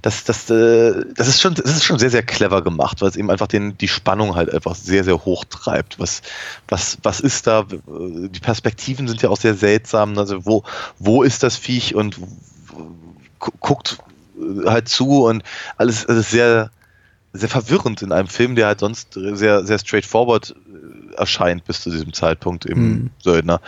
[0.00, 3.16] Das, das, äh, das, ist schon, das ist schon sehr, sehr clever gemacht, weil es
[3.16, 5.98] eben einfach den, die Spannung halt einfach sehr, sehr hoch treibt.
[5.98, 6.22] Was,
[6.68, 7.64] was, was ist da?
[7.68, 10.16] Die Perspektiven sind ja auch sehr seltsam.
[10.16, 10.64] Also wo,
[10.98, 12.18] wo ist das Viech und
[13.38, 13.98] gu- guckt
[14.64, 15.42] halt zu und
[15.76, 16.70] alles, alles sehr,
[17.34, 20.54] sehr verwirrend in einem Film, der halt sonst sehr, sehr straightforward
[21.12, 23.10] äh, erscheint bis zu diesem Zeitpunkt im Hm.
[23.22, 23.60] Söldner.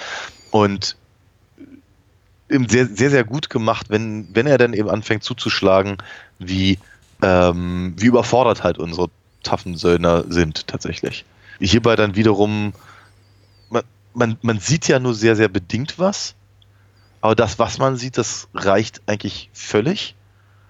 [0.50, 0.96] Und
[2.50, 5.98] eben sehr, sehr, sehr gut gemacht, wenn, wenn er dann eben anfängt zuzuschlagen,
[6.38, 6.78] wie,
[7.22, 9.08] ähm, wie überfordert halt unsere
[9.42, 11.24] taffen Söldner sind tatsächlich.
[11.60, 12.72] Hierbei dann wiederum,
[13.70, 13.82] man,
[14.14, 16.34] man, man sieht ja nur sehr, sehr bedingt was,
[17.20, 20.14] aber das, was man sieht, das reicht eigentlich völlig.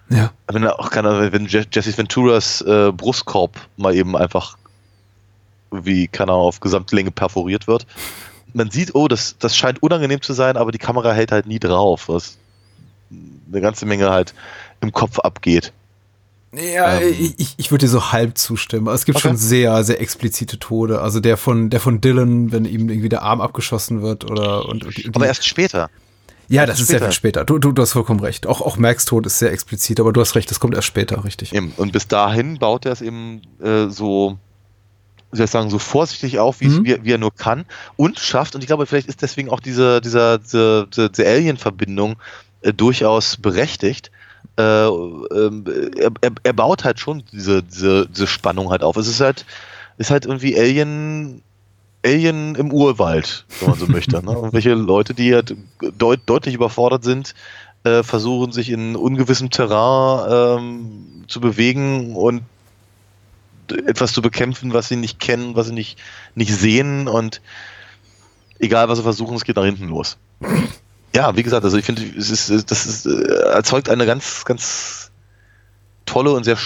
[0.09, 0.33] Ja.
[0.47, 4.57] Wenn er auch keine, wenn Je- Jesse Venturas äh, Brustkorb mal eben einfach
[5.71, 7.87] wie, keine Ahnung, auf Gesamtlänge perforiert wird.
[8.53, 11.59] Man sieht, oh, das, das scheint unangenehm zu sein, aber die Kamera hält halt nie
[11.59, 12.37] drauf, was
[13.51, 14.33] eine ganze Menge halt
[14.81, 15.73] im Kopf abgeht.
[16.53, 17.15] Ja, Ähm.
[17.37, 18.87] ich, ich würde dir so halb zustimmen.
[18.93, 19.29] Es gibt Okay.
[19.29, 21.01] schon sehr, sehr explizite Tode.
[21.01, 24.83] Also der von, der von Dylan, wenn ihm irgendwie der Arm abgeschossen wird oder und,
[24.85, 25.89] und die, Aber erst später.
[26.49, 27.05] ja, das ist sehr später.
[27.05, 27.45] viel später.
[27.45, 28.47] Du, du, du hast vollkommen recht.
[28.47, 31.23] Auch, auch Max Tod ist sehr explizit, aber du hast recht, das kommt erst später,
[31.23, 31.53] richtig.
[31.55, 31.71] Eben.
[31.77, 34.37] Und bis dahin baut er es eben äh, so,
[35.31, 36.85] wie soll ich sagen, so vorsichtig auf, wie, Mhm.
[36.85, 37.65] wie, wie er nur kann
[37.97, 38.55] und schafft.
[38.55, 42.17] Und ich glaube, vielleicht ist deswegen auch diese, dieser, diese, diese, Alien-Verbindung
[42.61, 44.11] äh, durchaus berechtigt.
[44.57, 45.63] Äh, ähm,
[46.21, 48.97] er, er, baut halt schon diese, diese, diese Spannung halt auf.
[48.97, 49.45] Es ist halt,
[49.97, 51.41] ist halt irgendwie Alien,
[52.03, 54.23] Alien im Urwald, wenn man so möchte.
[54.23, 54.31] Ne?
[54.33, 55.55] Irgendwelche Leute, die halt
[55.97, 57.33] deut, deutlich überfordert sind,
[57.83, 62.41] äh, versuchen sich in ungewissem Terrain ähm, zu bewegen und
[63.71, 65.99] etwas zu bekämpfen, was sie nicht kennen, was sie nicht,
[66.35, 67.41] nicht sehen und
[68.59, 70.17] egal was sie versuchen, es geht nach hinten los.
[71.13, 75.11] Ja, wie gesagt, also ich finde, es ist, das ist, äh, erzeugt eine ganz, ganz
[76.05, 76.57] tolle und sehr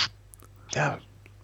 [0.73, 0.99] ja,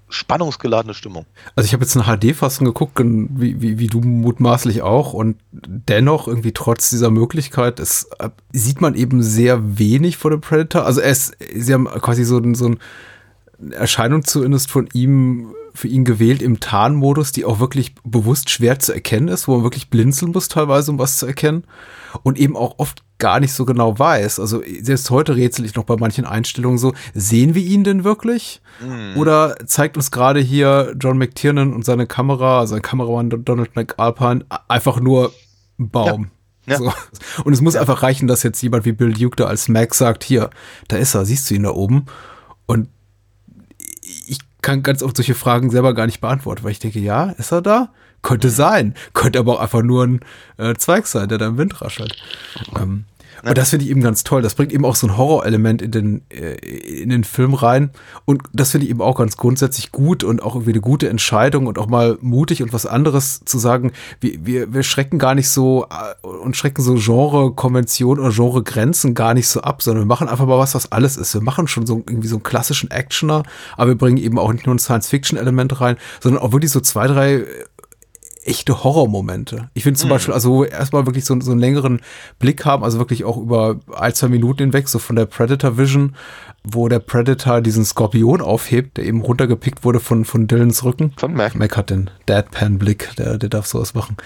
[0.10, 1.26] spannungsgeladene Stimmung.
[1.56, 6.28] Also ich habe jetzt eine HD-Fassung geguckt, wie, wie, wie du mutmaßlich auch, und dennoch
[6.28, 10.86] irgendwie trotz dieser Möglichkeit, es äh, sieht man eben sehr wenig von dem Predator.
[10.86, 12.80] Also es, sie haben quasi so, so ein
[13.72, 18.94] Erscheinung zumindest von ihm für ihn gewählt im Tarnmodus, die auch wirklich bewusst schwer zu
[18.94, 21.64] erkennen ist, wo man wirklich blinzeln muss teilweise, um was zu erkennen
[22.24, 24.40] und eben auch oft gar nicht so genau weiß.
[24.40, 28.62] Also selbst heute rätsel ich noch bei manchen Einstellungen so, sehen wir ihn denn wirklich?
[29.16, 35.00] Oder zeigt uns gerade hier John McTiernan und seine Kamera, sein Kameramann Donald McAlpine, einfach
[35.00, 35.32] nur
[35.78, 36.32] einen Baum.
[36.66, 36.78] Ja.
[36.78, 36.92] So.
[37.44, 40.24] Und es muss einfach reichen, dass jetzt jemand wie Bill Duke da als Mac sagt,
[40.24, 40.50] hier,
[40.88, 42.06] da ist er, siehst du ihn da oben?
[42.66, 42.90] Und
[44.62, 47.62] kann ganz oft solche Fragen selber gar nicht beantworten, weil ich denke, ja, ist er
[47.62, 47.90] da?
[48.22, 48.94] Könnte sein.
[49.14, 50.20] Könnte aber auch einfach nur ein
[50.58, 52.16] äh, Zweig sein, der da im Wind raschelt.
[52.80, 53.06] Ähm,
[53.44, 54.42] und das finde ich eben ganz toll.
[54.42, 56.54] Das bringt eben auch so ein Horrorelement in den, äh,
[57.02, 57.92] in den Film rein.
[58.26, 61.68] Und das finde ich eben auch ganz grundsätzlich gut und auch irgendwie eine gute Entscheidung
[61.68, 63.92] und auch mal mutig und was anderes zu sagen.
[64.20, 69.34] Wir, wir, wir schrecken gar nicht so äh, und schrecken so Genre-Konventionen oder Genre-Grenzen gar
[69.34, 71.34] nicht so ab, sondern wir machen einfach mal was, was alles ist.
[71.34, 73.44] Wir machen schon so irgendwie so einen klassischen Actioner,
[73.76, 77.08] aber wir bringen eben auch nicht nur ein Science-Fiction-Element rein, sondern auch wirklich so zwei,
[77.08, 77.46] drei
[78.44, 79.70] echte Horrormomente.
[79.74, 82.02] Ich finde zum Beispiel, also wo wir erstmal wirklich so, so einen längeren
[82.40, 86.16] Blick haben, also wirklich auch über ein, zwei Minuten hinweg, so von der Predator Vision,
[86.64, 91.14] wo der Predator diesen Skorpion aufhebt, der eben runtergepickt wurde von, von Dylans Rücken.
[91.18, 91.56] Von Mac.
[91.56, 94.18] Mac hat den Deadpan-Blick, der, der darf sowas machen.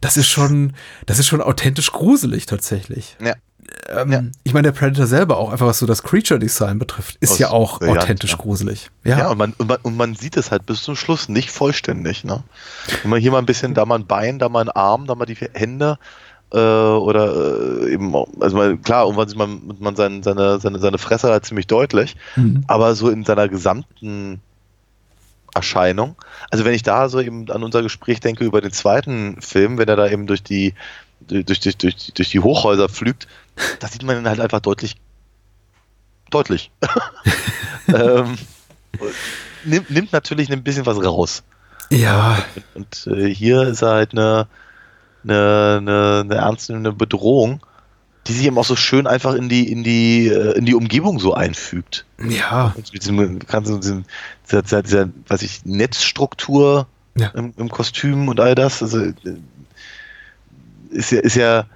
[0.00, 0.74] Das ist schon,
[1.06, 3.16] das ist schon authentisch gruselig tatsächlich.
[3.22, 3.34] Ja.
[3.88, 4.22] Ähm, Ja.
[4.44, 7.50] Ich meine, der Predator selber auch, einfach was so das Creature-Design betrifft, ist Aus- ja
[7.50, 8.36] auch ja, authentisch ja.
[8.38, 8.90] gruselig.
[9.04, 11.50] Ja, Ja, und, man, und, man, und man sieht es halt bis zum Schluss nicht
[11.50, 12.24] vollständig.
[12.24, 12.42] Ne?
[13.02, 15.14] Wenn man hier mal ein bisschen, da mal ein Bein, da mal ein Arm, da
[15.14, 15.98] mal die Hände
[16.52, 20.98] äh, oder äh, eben, also mal, klar, irgendwann sieht man, man seine, seine, seine, seine
[20.98, 22.64] Fresse halt ziemlich deutlich, Mhm.
[22.68, 24.40] aber so in seiner gesamten
[25.54, 26.16] Erscheinung,
[26.50, 29.86] also wenn ich da so eben an unser Gespräch denke über den zweiten Film, wenn
[29.88, 30.72] er da eben durch die
[31.26, 33.26] durch, durch, durch, durch die Hochhäuser pflügt,
[33.80, 34.96] da sieht man ihn halt einfach deutlich
[36.30, 36.70] deutlich.
[37.88, 38.38] ähm,
[39.64, 41.42] nimmt, nimmt natürlich ein bisschen was raus.
[41.90, 42.38] ja,
[42.74, 44.46] Und äh, hier ist er halt eine,
[45.24, 47.60] eine, eine, eine ernstzunehmende Bedrohung,
[48.26, 51.18] die sich eben auch so schön einfach in die, in die, äh, in die Umgebung
[51.18, 52.06] so einfügt.
[52.26, 54.04] ja, Und mit diesem ganzen, diesem,
[54.46, 57.28] dieser, dieser, dieser, weiß ich, Netzstruktur Ja.
[57.34, 58.82] im, im Kostüm und all das.
[58.82, 59.12] Also, äh,
[60.92, 61.66] ist ja, ist ja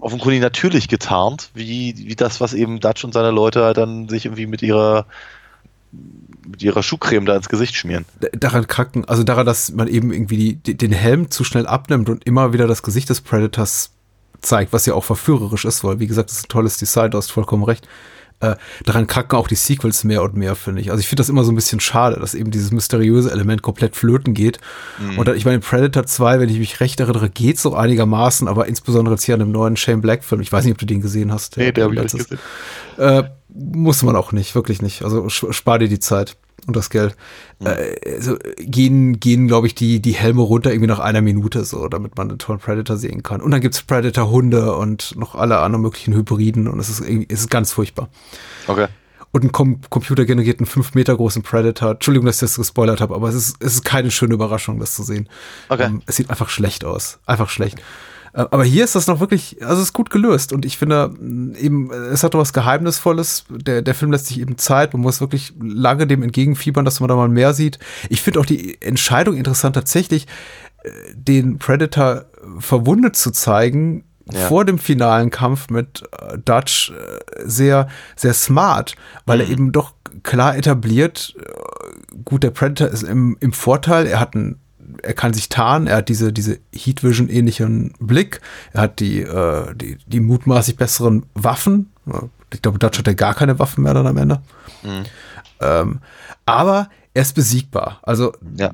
[0.00, 4.26] offenkundig natürlich getarnt, wie, wie das, was eben Dutch und seine Leute halt dann sich
[4.26, 5.06] irgendwie mit ihrer
[6.46, 8.04] mit ihrer Schuhcreme da ins Gesicht schmieren.
[8.32, 12.26] Daran kranken, also daran, dass man eben irgendwie die, den Helm zu schnell abnimmt und
[12.26, 13.90] immer wieder das Gesicht des Predators
[14.42, 17.18] zeigt, was ja auch verführerisch ist, weil wie gesagt, das ist ein tolles Design, du
[17.18, 17.88] hast vollkommen recht.
[18.40, 20.90] Äh, daran kranken auch die Sequels mehr und mehr, finde ich.
[20.90, 23.96] Also ich finde das immer so ein bisschen schade, dass eben dieses mysteriöse Element komplett
[23.96, 24.58] flöten geht.
[24.98, 25.18] Mhm.
[25.18, 28.66] Und dann, ich meine, Predator 2, wenn ich mich recht erinnere, geht so einigermaßen, aber
[28.66, 31.00] insbesondere jetzt hier an dem neuen Shane Black Film, ich weiß nicht, ob du den
[31.00, 31.56] gesehen hast.
[31.56, 32.38] Nee, der habe ich nicht gesehen.
[32.98, 35.02] äh, muss man auch nicht, wirklich nicht.
[35.04, 37.16] Also spar dir die Zeit und das Geld.
[37.64, 41.88] Äh, also gehen, gehen glaube ich, die, die Helme runter irgendwie nach einer Minute so,
[41.88, 43.40] damit man einen tollen Predator sehen kann.
[43.40, 47.40] Und dann gibt's Predator-Hunde und noch alle anderen möglichen Hybriden und es ist irgendwie, es
[47.40, 48.08] ist ganz furchtbar.
[48.66, 48.86] Okay.
[49.32, 51.92] Und einen kom computergenerierten fünf Meter großen Predator.
[51.92, 54.94] Entschuldigung, dass ich das gespoilert habe, aber es ist, es ist keine schöne Überraschung, das
[54.94, 55.28] zu sehen.
[55.68, 55.86] Okay.
[55.86, 57.18] Ähm, es sieht einfach schlecht aus.
[57.26, 57.80] Einfach schlecht.
[57.80, 57.82] Äh,
[58.34, 61.56] Aber hier ist das noch wirklich, also es ist gut gelöst und ich finde mh,
[61.58, 63.44] eben, äh, es hat doch was Geheimnisvolles.
[63.48, 67.08] Der, der Film lässt sich eben Zeit, man muss wirklich lange dem entgegenfiebern, dass man
[67.08, 67.78] da mal mehr sieht.
[68.10, 70.26] Ich finde auch die Entscheidung interessant, tatsächlich
[70.82, 72.24] äh, den Predator
[72.58, 74.48] verwundet zu zeigen, Ja.
[74.48, 79.92] vor dem finalen Kampf mit äh, Dutch äh, sehr, sehr smart, weil er eben doch
[80.22, 84.58] klar etabliert, äh, gut, der Predator ist im, im Vorteil, er hat einen
[85.02, 88.40] er kann sich tarnen, er hat diese, diese Heat Vision ähnlichen Blick,
[88.72, 91.90] er hat die, äh, die, die mutmaßlich besseren Waffen.
[92.52, 94.40] Ich glaube, Dutch hat ja gar keine Waffen mehr dann am Ende.
[95.60, 96.00] Ähm,
[96.46, 98.00] aber er ist besiegbar.
[98.02, 98.66] Also Ja.
[98.68, 98.72] äh,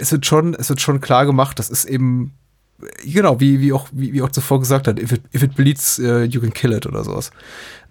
[0.00, 2.32] es wird schon, es wird schon klar gemacht, das ist eben
[3.04, 5.98] genau, wie, wie auch, wie, wie auch zuvor gesagt hat, if it, if it bleeds,
[5.98, 7.30] uh, you can kill it oder sowas.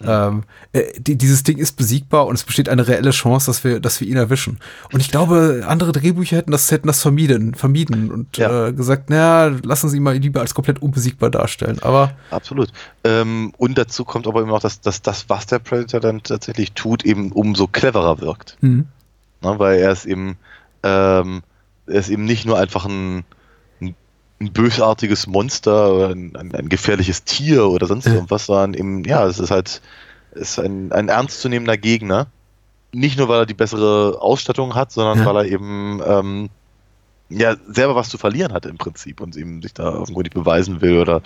[0.06, 3.80] Ähm, äh, die, dieses Ding ist besiegbar und es besteht eine reelle Chance, dass wir,
[3.80, 4.60] dass wir ihn erwischen.
[4.92, 8.68] Und ich glaube, andere Drehbücher hätten das, hätten das vermieden, vermieden und Ja.
[8.68, 11.80] äh, gesagt, naja, lassen Sie ihn mal lieber als komplett unbesiegbar darstellen.
[11.82, 12.70] Aber Absolut.
[13.06, 16.74] Ähm, und dazu kommt aber eben auch, dass, dass das, was der Predator dann tatsächlich
[16.74, 18.58] tut, eben umso cleverer wirkt.
[18.60, 18.88] hm,
[19.42, 19.60] Ne?
[19.60, 20.38] Weil er ist eben,
[20.84, 21.44] ähm,
[21.88, 23.24] er ist eben nicht nur einfach ein,
[24.44, 29.26] ein, bösartiges Monster oder ein, ein, ein gefährliches Tier oder sonst irgendwas, sondern eben, ja,
[29.26, 29.82] es ist halt
[30.36, 32.28] es ist ein, ein ernstzunehmender Gegner.
[32.92, 35.26] Nicht nur, weil er die bessere Ausstattung hat, sondern Ja.
[35.26, 36.50] weil er eben ähm,
[37.30, 40.82] ja selber was zu verlieren hat im Prinzip und eben sich da irgendwo nicht beweisen
[40.82, 41.22] will oder,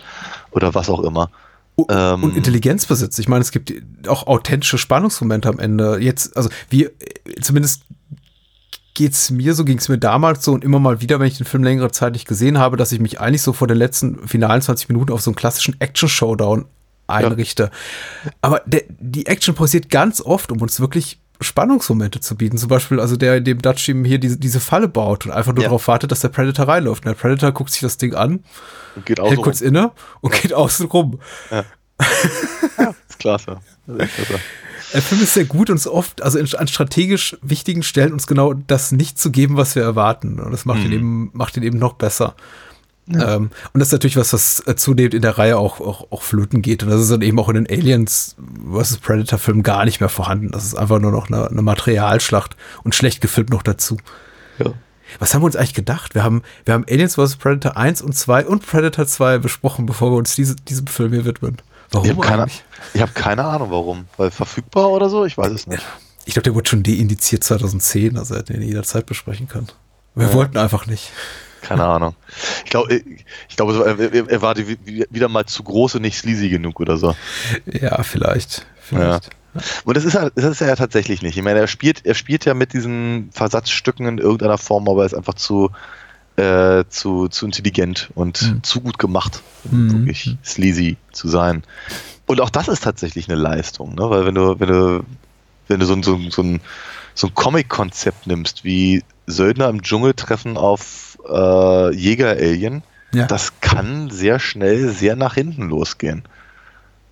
[0.52, 1.30] oder was auch immer.
[1.76, 3.20] und, Ähm, und Intelligenz besitzt.
[3.20, 3.74] Ich meine, es gibt
[4.08, 6.00] auch authentische Spannungsmomente am Ende.
[6.00, 6.92] Jetzt, also wir,
[7.42, 7.84] zumindest
[8.98, 11.64] geht's mir so, ging's mir damals so und immer mal wieder, wenn ich den Film
[11.64, 14.90] längere Zeit nicht gesehen habe, dass ich mich eigentlich so vor den letzten finalen 20
[14.90, 16.66] Minuten auf so einen klassischen Action-Showdown
[17.06, 17.70] einrichte.
[18.42, 22.58] Aber der, die Action passiert ganz oft, um uns wirklich Spannungsmomente zu bieten.
[22.58, 25.62] Zum Beispiel, also der, dem Dutch eben hier diese, diese Falle baut und einfach nur
[25.62, 25.70] Ja.
[25.70, 27.06] darauf wartet, dass der Predator reinläuft.
[27.06, 28.44] Und der Predator guckt sich das Ding an,
[28.96, 29.68] Und geht hält kurz rum.
[29.68, 29.92] inne
[30.22, 31.20] und geht außen rum.
[32.00, 33.58] ist klasse.
[33.86, 34.40] Das ist klasse.
[34.94, 38.28] Der Film ist sehr gut und ist oft, also in, an strategisch wichtigen Stellen uns
[38.28, 40.40] genau das nicht zu geben, was wir erwarten.
[40.40, 42.36] Und das macht ihn eben, macht ihn eben noch besser.
[43.10, 46.22] Ähm, und das ist natürlich was, was äh, zunehmend in der Reihe auch, auch, auch
[46.22, 46.84] flöten geht.
[46.84, 48.36] Und das ist dann eben auch in den Aliens
[48.70, 48.98] vs.
[48.98, 50.52] Predator-Filmen gar nicht mehr vorhanden.
[50.52, 53.98] Das ist einfach nur noch eine, eine Materialschlacht und schlecht gefilmt noch dazu.
[54.60, 54.74] Ja.
[55.20, 56.16] Was haben wir uns eigentlich gedacht?
[56.16, 57.38] Wir haben, wir haben Aliens vs.
[57.38, 61.24] Predator 1 und 2 und Predator 2 besprochen, bevor wir uns diese, diesem Film hier
[61.24, 61.58] widmen.
[61.92, 62.48] Warum Ich habe keine,
[63.00, 64.06] hab keine Ahnung, warum.
[64.18, 65.26] Weil verfügbar oder so?
[65.26, 65.84] Ich weiß es nicht.
[66.26, 69.68] Ich glaube, der wurde schon deindiziert 2010, also hätten wir ihn jederzeit besprechen können.
[70.16, 71.12] Wir wollten einfach nicht.
[71.62, 72.16] keine Ahnung.
[72.66, 73.02] Ich glaube,
[73.50, 77.16] ich glaube, er, er war wieder mal zu groß und nicht sleazy genug oder so.
[77.66, 78.66] Ja, vielleicht.
[78.80, 79.26] vielleicht.
[79.26, 79.62] Ja.
[79.86, 81.38] Und das ist, er, das ist er ja tatsächlich nicht.
[81.38, 85.08] Ich meine, er spielt, er spielt ja mit diesen Versatzstücken in irgendeiner Form, aber er
[85.08, 85.72] ist einfach zu,
[86.38, 88.64] äh, zu, zu intelligent und mhm.
[88.64, 90.06] zu gut gemacht, um mhm.
[90.06, 91.64] wirklich sleazy zu sein.
[92.26, 94.10] Und auch das ist tatsächlich eine Leistung, ne?
[94.10, 95.04] weil wenn du, wenn du,
[95.68, 96.62] wenn du so, so, so ein,
[97.16, 102.84] so ein Comic-Konzept nimmst, wie Söldner im Dschungel treffen auf äh, Jäger-Alien,
[103.14, 103.26] ja.
[103.26, 106.24] das kann sehr schnell sehr nach hinten losgehen.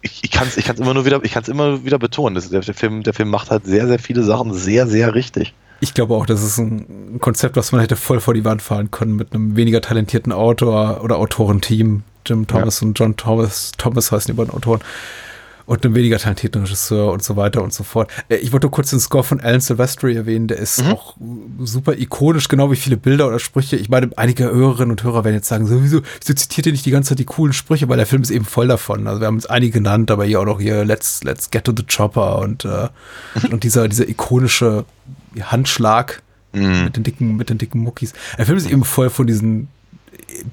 [0.02, 2.36] Ich, ich kann es ich kann's immer nur wieder, ich kann's immer wieder betonen.
[2.36, 5.56] Das, der, der, Film, der Film macht halt sehr, sehr viele Sachen sehr, sehr richtig.
[5.86, 8.90] Ich glaube auch, das ist ein Konzept, was man hätte voll vor die Wand fahren
[8.90, 12.02] können mit einem weniger talentierten Autor oder Autorenteam.
[12.26, 12.88] Jim Thomas ja.
[12.88, 14.80] und John Thomas, Thomas heißen die beiden Autoren
[15.68, 18.10] und einem weniger talentierten Regisseur und so weiter und so fort.
[18.30, 20.92] Äh, ich wollte kurz den Score von Alan Silvestri erwähnen, der ist mhm.
[20.92, 21.16] auch
[21.60, 23.76] super ikonisch, genau wie viele Bilder oder Sprüche.
[23.76, 26.92] Ich meine, einige Hörerinnen und Hörer werden jetzt sagen, sowieso, wieso zitiert ihr nicht die
[26.92, 29.06] ganze Zeit die coolen Sprüche, weil der Film ist eben voll davon.
[29.06, 31.74] Also wir haben uns einige genannt, aber hier auch noch hier Let's, let's get to
[31.76, 32.90] the chopper und, äh,
[33.52, 34.86] und dieser, dieser ikonische
[35.44, 36.22] Handschlag
[36.54, 36.86] mhm.
[36.86, 38.14] mit den dicken, mit den dicken Muckis.
[38.38, 39.68] Der Film ist eben voll von diesen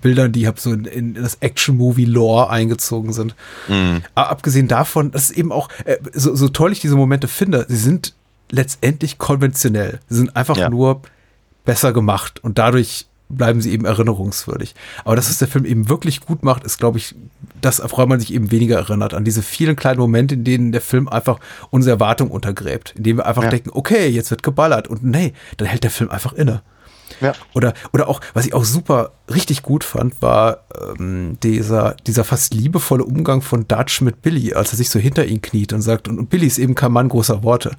[0.01, 3.35] Bildern, die hab so in, in das Action-Movie-Lore eingezogen sind.
[3.69, 4.03] Mhm.
[4.15, 7.67] Aber abgesehen davon, das ist eben auch, äh, so, so toll ich diese Momente finde,
[7.69, 8.15] sie sind
[8.51, 10.01] letztendlich konventionell.
[10.09, 10.69] Sie sind einfach ja.
[10.69, 11.03] nur
[11.65, 13.07] besser gemacht und dadurch
[13.37, 14.75] bleiben sie eben erinnerungswürdig.
[15.05, 17.15] Aber dass es der Film eben wirklich gut macht, ist, glaube ich,
[17.61, 19.15] das, woran man sich eben weniger erinnert.
[19.15, 21.39] An diese vielen kleinen Momente, in denen der Film einfach
[21.71, 22.95] unsere Erwartung untergräbt.
[22.97, 23.51] In denen wir einfach ja.
[23.51, 24.89] denken, okay, jetzt wird geballert.
[24.89, 26.63] Und nee, dann hält der Film einfach inne.
[27.23, 27.33] Ja.
[27.55, 30.65] Oder, oder auch, was ich auch super richtig gut fand, war
[30.99, 35.25] ähm, dieser, dieser fast liebevolle Umgang von Dutch mit Billy, als er sich so hinter
[35.25, 37.71] ihn kniet und sagt, und, und Billy ist eben kein Mann großer Worte.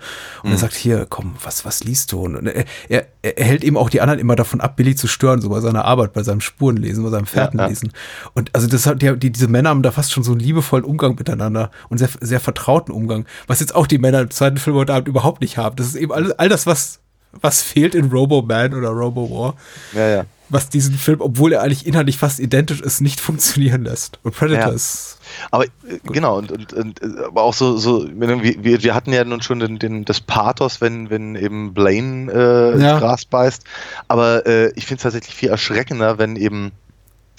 [0.41, 0.56] Und mhm.
[0.56, 2.22] er sagt, hier, komm, was, was liest du?
[2.22, 5.41] Und er, er, er hält eben auch die anderen immer davon ab, Billy zu stören,
[5.41, 7.89] so bei seiner Arbeit, bei seinem Spurenlesen, bei seinem Fährtenlesen.
[7.89, 8.32] Ja, ja.
[8.34, 10.86] Und also das hat, die, die, diese Männer haben da fast schon so einen liebevollen
[10.86, 14.78] Umgang miteinander und sehr, sehr vertrauten Umgang, was jetzt auch die Männer im zweiten Film
[14.78, 15.76] heute Abend überhaupt nicht haben.
[15.76, 17.03] Das ist eben alles, all das, was
[17.41, 19.55] was fehlt in Robo-Man oder Robo-War.
[19.93, 20.25] Ja, ja.
[20.49, 24.19] Was diesen Film, obwohl er eigentlich inhaltlich fast identisch ist, nicht funktionieren lässt.
[24.23, 24.75] Und Predator ja.
[24.75, 25.17] ist.
[25.49, 25.69] Aber äh,
[26.03, 29.79] genau, und, und, und, aber auch so, so wir, wir hatten ja nun schon den,
[29.79, 32.99] den, das Pathos, wenn, wenn eben Blaine äh.
[32.99, 33.63] Gras beißt.
[34.07, 36.71] Aber äh, ich finde es tatsächlich viel erschreckender, wenn eben,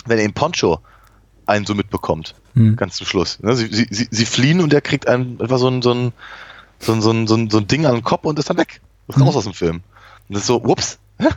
[0.06, 0.80] wenn eben Poncho
[1.46, 2.34] einen so mitbekommt.
[2.54, 2.74] Hm.
[2.74, 3.38] Ganz zum Schluss.
[3.40, 3.54] Ne?
[3.54, 6.12] Sie, sie, sie fliehen und er kriegt einen, einfach so ein, so ein,
[6.80, 8.56] so ein, so ein, so ein, so ein Ding an den Kopf und ist dann
[8.56, 9.36] weg raus mhm.
[9.36, 9.76] aus dem Film.
[10.28, 11.30] Und das ist so, ups, ja.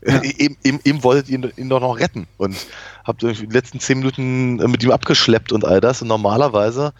[0.00, 2.56] Eben, eben, eben wolltet ihr ihn doch noch retten und
[3.04, 6.02] habt die letzten zehn Minuten mit ihm abgeschleppt und all das.
[6.02, 6.92] Und normalerweise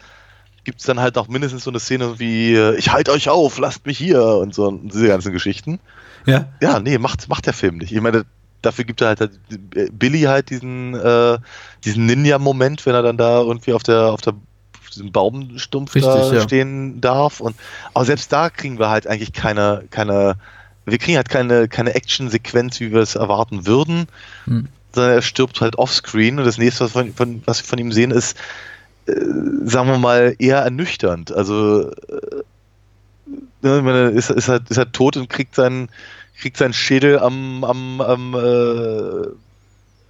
[0.65, 3.85] gibt es dann halt auch mindestens so eine Szene wie, ich halte euch auf, lasst
[3.85, 5.79] mich hier und so und diese ganzen Geschichten.
[6.25, 6.47] Ja.
[6.61, 7.93] Ja, nee, macht, macht der Film nicht.
[7.93, 8.25] Ich meine,
[8.61, 9.39] dafür gibt er halt, halt
[9.97, 11.37] Billy halt diesen, äh,
[11.85, 14.33] diesen Ninja-Moment, wenn er dann da irgendwie auf der, auf der
[14.89, 16.41] diesem Baumstumpf Richtig, da ja.
[16.41, 17.39] stehen darf.
[17.39, 17.55] Und,
[17.93, 20.35] aber selbst da kriegen wir halt eigentlich keine, keine,
[20.85, 24.07] wir kriegen halt keine, keine Action-Sequenz, wie wir es erwarten würden,
[24.45, 24.67] hm.
[24.93, 27.91] sondern er stirbt halt offscreen und das nächste, was, von, von, was wir von ihm
[27.91, 28.37] sehen, ist,
[29.07, 29.13] äh,
[29.63, 31.31] sagen wir mal, eher ernüchternd.
[31.31, 32.43] Also äh,
[33.61, 35.89] ne, ist, ist, halt, ist halt tot und kriegt seinen,
[36.39, 39.27] kriegt seinen Schädel am, am, am äh,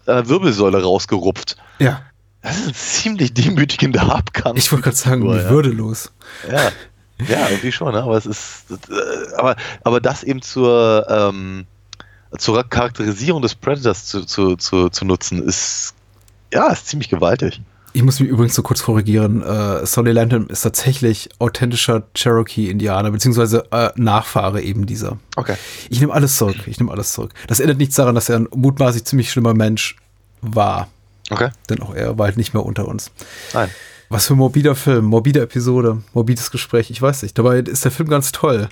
[0.09, 1.57] an der Wirbelsäule rausgerupft.
[1.79, 2.01] Ja.
[2.41, 4.55] Das ist ein ziemlich demütigender Abgang.
[4.55, 5.49] Ich wollte gerade sagen, wie ja.
[5.49, 6.11] würdelos.
[6.49, 6.71] Ja.
[7.27, 8.03] ja, irgendwie schon, ne?
[8.03, 11.65] aber es ist, äh, aber, aber das eben zur, ähm,
[12.37, 15.93] zur Charakterisierung des Predators zu, zu, zu, zu nutzen, ist,
[16.53, 17.61] ja, ist ziemlich gewaltig.
[17.91, 19.41] Ich muss mich übrigens so kurz korrigieren.
[19.41, 25.17] Äh, Sonny Landon ist tatsächlich authentischer Cherokee-Indianer, beziehungsweise äh, Nachfahre eben dieser.
[25.35, 25.55] Okay.
[25.89, 26.67] Ich nehme alles zurück.
[26.67, 27.33] Ich nehme alles zurück.
[27.47, 29.95] Das ändert nichts daran, dass er ein mutmaßlich ziemlich schlimmer Mensch
[30.41, 30.87] war.
[31.29, 31.49] Okay.
[31.69, 33.11] Denn auch er war halt nicht mehr unter uns.
[33.53, 33.69] Nein.
[34.09, 37.37] Was für ein morbider Film, morbide Episode, morbides Gespräch, ich weiß nicht.
[37.37, 38.67] Dabei ist der Film ganz toll.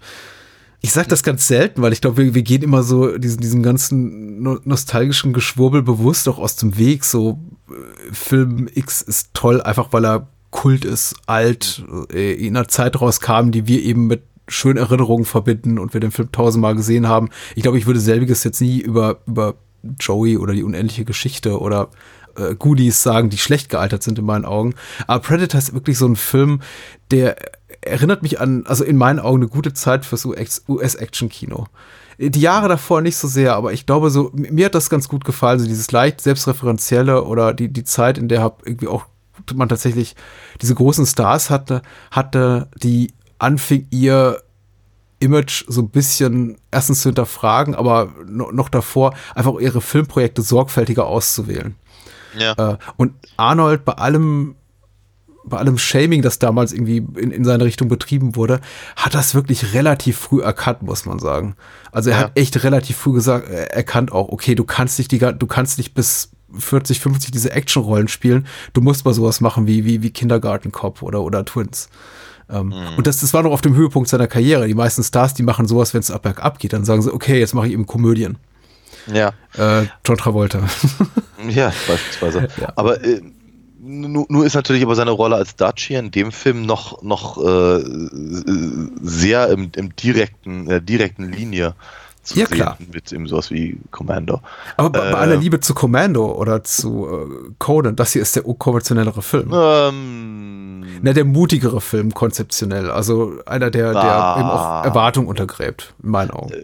[0.81, 3.63] Ich sage das ganz selten, weil ich glaube, wir, wir gehen immer so diesen, diesen
[3.63, 7.03] ganzen no nostalgischen Geschwurbel bewusst auch aus dem Weg.
[7.03, 7.39] So,
[7.69, 12.99] äh, Film X ist toll, einfach weil er Kult ist, alt, äh, in einer Zeit
[12.99, 17.29] rauskam, die wir eben mit schönen Erinnerungen verbinden und wir den Film tausendmal gesehen haben.
[17.55, 19.55] Ich glaube, ich würde selbiges jetzt nie über, über
[19.99, 21.89] Joey oder die unendliche Geschichte oder
[22.37, 24.75] äh, Goodies sagen, die schlecht gealtert sind in meinen Augen.
[25.07, 26.61] Aber Predator ist wirklich so ein Film,
[27.11, 27.35] der
[27.81, 31.67] erinnert mich an, also in meinen Augen eine gute Zeit fürs US-Action-Kino.
[32.19, 35.23] Die Jahre davor nicht so sehr, aber ich glaube so, mir hat das ganz gut
[35.23, 39.05] gefallen, so dieses leicht selbstreferenzielle oder die, die Zeit, in der irgendwie auch
[39.53, 40.15] man tatsächlich
[40.61, 44.41] diese großen Stars hatte, hatte, die anfing ihr
[45.19, 51.07] Image so ein bisschen erstens zu hinterfragen, aber no, noch davor einfach ihre Filmprojekte sorgfältiger
[51.07, 51.75] auszuwählen.
[52.39, 52.73] Ja.
[52.73, 54.55] Äh, und Arnold bei allem
[55.49, 58.59] bei allem Shaming, das damals irgendwie in, in seine Richtung betrieben wurde,
[58.97, 61.55] hat das wirklich relativ früh erkannt, muss man sagen.
[61.93, 62.23] Also er Ja.
[62.25, 65.77] hat echt relativ früh gesagt, äh, erkannt auch, okay, du kannst nicht die, du kannst
[65.77, 68.45] nicht bis 40, 50 diese Actionrollen spielen.
[68.73, 71.87] Du musst mal sowas machen wie, wie, wie Kindergarten Cop oder, oder Twins.
[72.49, 74.67] Ähm, Und das, das war noch auf dem Höhepunkt seiner Karriere.
[74.67, 76.73] Die meisten Stars, die machen sowas, wenn es ab bergab geht.
[76.73, 78.37] Dann sagen sie, okay, jetzt mache ich eben Komödien.
[79.11, 79.33] Ja.
[79.57, 80.61] Äh, John Travolta.
[81.49, 82.47] Ja, beispielsweise.
[82.75, 83.21] Aber äh,
[83.79, 87.37] nur, nur ist natürlich aber seine Rolle als Dutch hier in dem Film noch, noch
[87.37, 87.83] äh,
[89.01, 91.75] sehr im, im direkten, in der direkten Linie
[92.27, 92.77] zu Ja, klar.
[92.91, 94.41] mit eben sowas wie Commando.
[94.77, 95.13] Aber bei, Äh.
[95.13, 99.51] aller Liebe zu Commando oder zu äh, Conan, das hier ist der unkonventionellere Film.
[99.53, 102.89] Ähm, Na, der mutigere Film konzeptionell.
[102.89, 104.39] Also einer, der, der Ah.
[104.39, 106.51] eben auch Erwartungen untergräbt, in meinen Augen.
[106.53, 106.57] äh,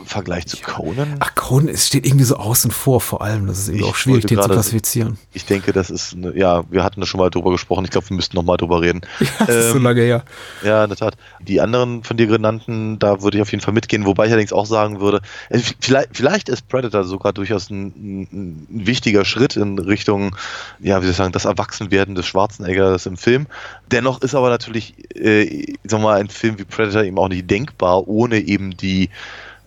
[0.00, 1.16] Im Vergleich zu Conan?
[1.20, 3.46] Ach, Conan ist, steht irgendwie so außen vor, vor allem.
[3.46, 5.18] Das ist Ich auch schwierig, den zu gerade- klassifizieren.
[5.32, 7.84] Ich denke, das ist, eine, ja, wir hatten da schon mal drüber gesprochen.
[7.84, 9.02] Ich glaube, wir müssten noch mal drüber reden.
[9.46, 10.24] Das ist so Ähm, lange her.
[10.64, 11.16] Ja, in der Tat.
[11.40, 14.52] Die anderen von dir genannten, da würde ich auf jeden Fall mitgehen, wobei ich allerdings
[14.52, 15.20] auch sagen würde,
[15.50, 20.36] äh, vielleicht, vielleicht ist Predator sogar durchaus ein, ein, wichtiger Schritt in Richtung,
[20.80, 23.46] ja, wie soll ich sagen, das Erwachsenwerden des Schwarzeneggers im Film.
[23.90, 28.06] Dennoch ist aber natürlich, äh, sag mal, ein Film wie Predator eben auch nicht denkbar,
[28.08, 29.10] ohne eben die,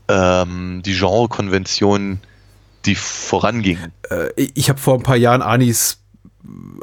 [0.08, 2.20] ähm, die Genre-Konvention,
[2.86, 3.92] die vorangingen.
[4.10, 5.99] Äh, ich habe vor ein paar Jahren Anis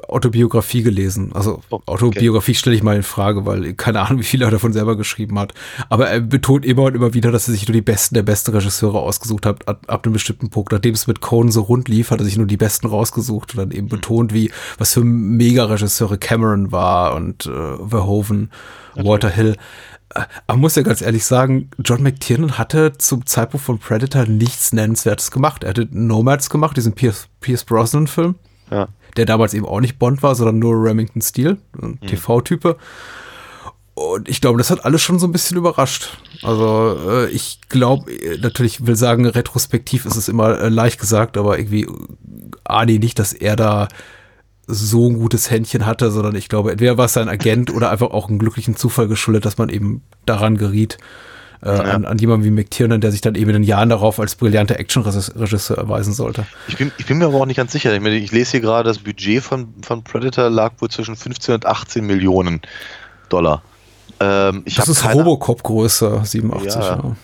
[0.09, 1.33] Autobiografie gelesen.
[1.35, 1.83] Also Oh, okay.
[1.87, 5.39] Autobiografie stelle ich mal in Frage, weil keine Ahnung, wie viel er davon selber geschrieben
[5.39, 5.55] hat.
[5.89, 8.53] Aber er betont immer und immer wieder, dass er sich nur die besten der besten
[8.53, 10.73] Regisseure ausgesucht hat, ab, ab einem bestimmten Punkt.
[10.73, 13.59] Nachdem es mit Conan so rund lief, hat er sich nur die besten rausgesucht und
[13.59, 17.51] dann eben betont, wie was für Mega-Regisseure Cameron war und äh,
[17.89, 18.51] Verhoeven,
[18.95, 19.57] Walter Hill.
[20.15, 24.73] Äh, Aber muss ja ganz ehrlich sagen, John McTiernan hatte zum Zeitpunkt von Predator nichts
[24.73, 25.65] Nennenswertes gemacht.
[25.65, 28.35] Er hatte Nomads gemacht, diesen Pierce, Pierce Brosnan-Film
[28.71, 28.89] Ja.
[29.17, 32.77] Der damals eben auch nicht Bond war, sondern nur Remington Steele, ein TV-Type.
[33.95, 36.19] Und ich glaube, das hat alles schon so ein bisschen überrascht.
[36.43, 41.39] Also äh, ich glaube, äh, natürlich will sagen, retrospektiv ist es immer äh, leicht gesagt,
[41.39, 41.91] aber irgendwie äh,
[42.65, 43.89] ahne ich nicht, dass er da
[44.67, 48.11] so ein gutes Händchen hatte, sondern ich glaube, entweder war es sein Agent oder einfach
[48.11, 50.99] auch einen glücklichen Zufall geschuldet, dass man eben daran geriet,
[51.63, 54.35] äh, an, an jemanden wie McTiernan, der sich dann eben in den Jahren darauf als
[54.35, 56.47] brillanter Actionregisseur erweisen sollte.
[56.69, 57.95] Ich bin, ich bin mir aber auch nicht ganz sicher.
[57.95, 61.55] Ich, meine, ich lese hier gerade, das Budget von, von Predator lag wohl zwischen 15
[61.57, 62.61] und 18 Millionen
[63.29, 63.63] Dollar.
[64.21, 66.75] Ähm, Das ist Robocop-Größe, 87.
[66.75, 66.97] Ja.
[66.97, 67.17] Ja.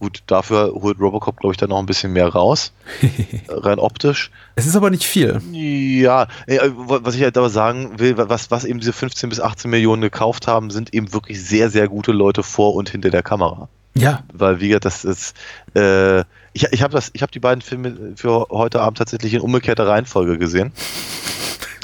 [0.00, 2.72] Gut, dafür holt Robocop, glaube ich, dann noch ein bisschen mehr raus.
[3.48, 4.30] rein optisch.
[4.56, 5.40] Es ist aber nicht viel.
[5.52, 9.70] Ja, äh, was ich halt aber sagen will, was, was eben diese 15 bis 18
[9.70, 13.68] Millionen gekauft haben, sind eben wirklich sehr, sehr gute Leute vor und hinter der Kamera.
[13.94, 15.36] Ja, Weil, wie gesagt, das ist.
[15.74, 16.20] Äh,
[16.52, 20.72] ich ich habe hab die beiden Filme für heute Abend tatsächlich in umgekehrter Reihenfolge gesehen.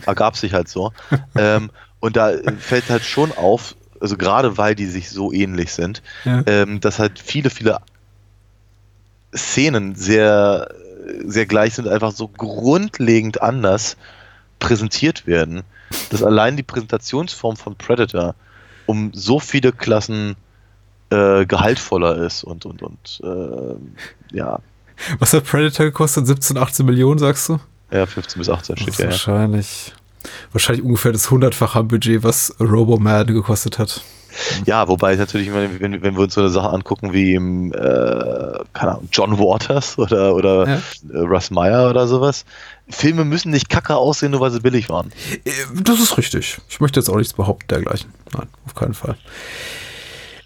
[0.07, 0.93] Ergab sich halt so.
[1.37, 6.03] ähm, und da fällt halt schon auf, also gerade weil die sich so ähnlich sind,
[6.25, 6.43] Ja.
[6.47, 7.79] ähm, dass halt viele, viele
[9.37, 10.68] Szenen sehr,
[11.24, 13.97] sehr gleich sind, einfach so grundlegend anders
[14.59, 15.62] präsentiert werden,
[16.11, 18.34] dass allein die Präsentationsform von Predator
[18.87, 20.37] um so viele Klassen
[21.11, 24.61] äh, gehaltvoller ist und und und äh, ja,
[25.18, 26.26] was hat Predator gekostet?
[26.26, 27.61] 17, 18 Millionen, sagst du?
[27.91, 29.07] ja 15 bis 18 Das steht ja.
[29.07, 29.93] wahrscheinlich,
[30.53, 34.03] wahrscheinlich ungefähr das hundertfache Budget, was Roboman gekostet hat.
[34.64, 37.76] Ja, wobei natürlich, wenn, wenn, wenn wir uns so eine Sache angucken wie im, äh,
[38.72, 40.74] keine Ahnung, John Waters oder, oder Ja.
[41.12, 42.45] äh, Russ Meyer oder sowas,
[42.89, 45.12] Filme müssen nicht kacke aussehen, nur weil sie billig waren.
[45.45, 45.51] Äh,
[45.82, 46.59] Das ist richtig.
[46.68, 48.12] Ich möchte jetzt auch nichts behaupten dergleichen.
[48.32, 49.16] Nein, auf keinen Fall.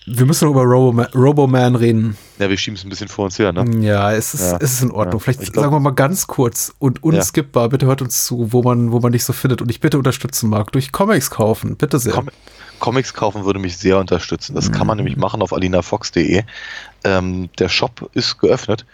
[0.07, 2.17] Wir müssen noch über Roboman, Roboman reden.
[2.39, 3.65] Ja, wir schieben es ein bisschen vor uns her, ne?
[3.87, 4.59] Ja, es ist, Ja.
[4.61, 5.21] es ist in Ordnung.
[5.21, 5.25] Ja.
[5.25, 8.63] Vielleicht Ich glaub- sagen wir mal ganz kurz und unskippbar, bitte hört uns zu, wo
[8.63, 10.73] man, wo man dich so findet und ich bitte unterstützen mag.
[10.73, 12.13] Durch Comics kaufen, bitte sehr.
[12.15, 12.29] Com
[12.79, 14.55] Comics kaufen würde mich sehr unterstützen.
[14.55, 16.45] Das kann man nämlich machen auf alinafox.de.
[17.05, 18.87] Ähm, der Shop ist geöffnet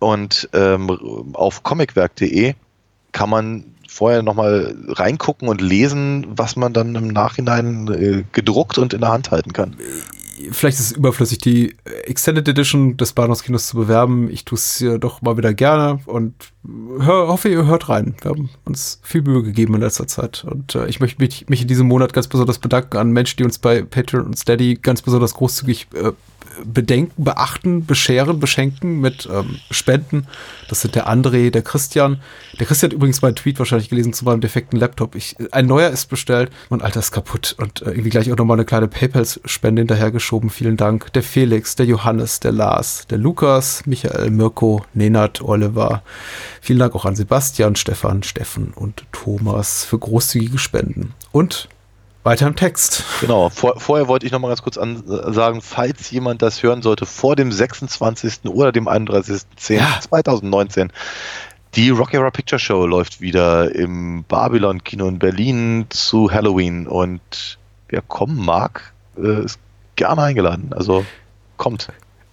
[0.00, 0.90] und ähm,
[1.34, 2.54] auf comicwerk.de
[3.12, 8.92] kann man vorher nochmal reingucken und lesen, was man dann im Nachhinein äh, gedruckt und
[8.92, 9.76] in der Hand halten kann.
[10.50, 14.30] Vielleicht ist es überflüssig, die Extended Edition des Bahnhofskinos zu bewerben.
[14.30, 16.34] Ich tue es hier doch mal wieder gerne und
[16.98, 18.14] hör, hoffe, ihr hört rein.
[18.20, 20.44] Wir haben uns viel Mühe gegeben in letzter Zeit.
[20.44, 23.44] Und äh, ich möchte mich, mich in diesem Monat ganz besonders bedanken an Menschen, die
[23.44, 26.12] uns bei Patreon und Steady ganz besonders großzügig äh,
[26.64, 30.26] bedenken, beachten, bescheren, beschenken mit ähm, Spenden.
[30.68, 32.20] Das sind der André, der Christian.
[32.58, 35.14] Der Christian hat übrigens meinen Tweet wahrscheinlich gelesen zu meinem defekten Laptop.
[35.14, 38.56] Ich, ein neuer ist bestellt, mein alter ist kaputt und äh, irgendwie gleich auch nochmal
[38.56, 40.50] eine kleine PayPal-Spende hinterhergeschoben.
[40.50, 41.12] Vielen Dank.
[41.12, 46.02] Der Felix, der Johannes, der Lars, der Lukas, Michael, Mirko, Nenad, Oliver.
[46.60, 51.14] Vielen Dank auch an Sebastian, Stefan, Steffen und Thomas für großzügige Spenden.
[51.32, 51.68] Und
[52.28, 53.04] weiter im Text.
[53.22, 56.82] Genau, vor, vorher wollte ich noch mal ganz kurz an, sagen, falls jemand das hören
[56.82, 58.40] sollte, vor dem 26.
[58.44, 60.90] oder dem 31.10.2019,
[61.74, 67.58] die Rocky Horror Picture Show läuft wieder im Babylon Kino in Berlin zu Halloween und
[67.88, 69.58] wer kommen mag, äh, ist
[69.96, 70.74] gerne eingeladen.
[70.74, 71.06] Also
[71.56, 71.88] kommt.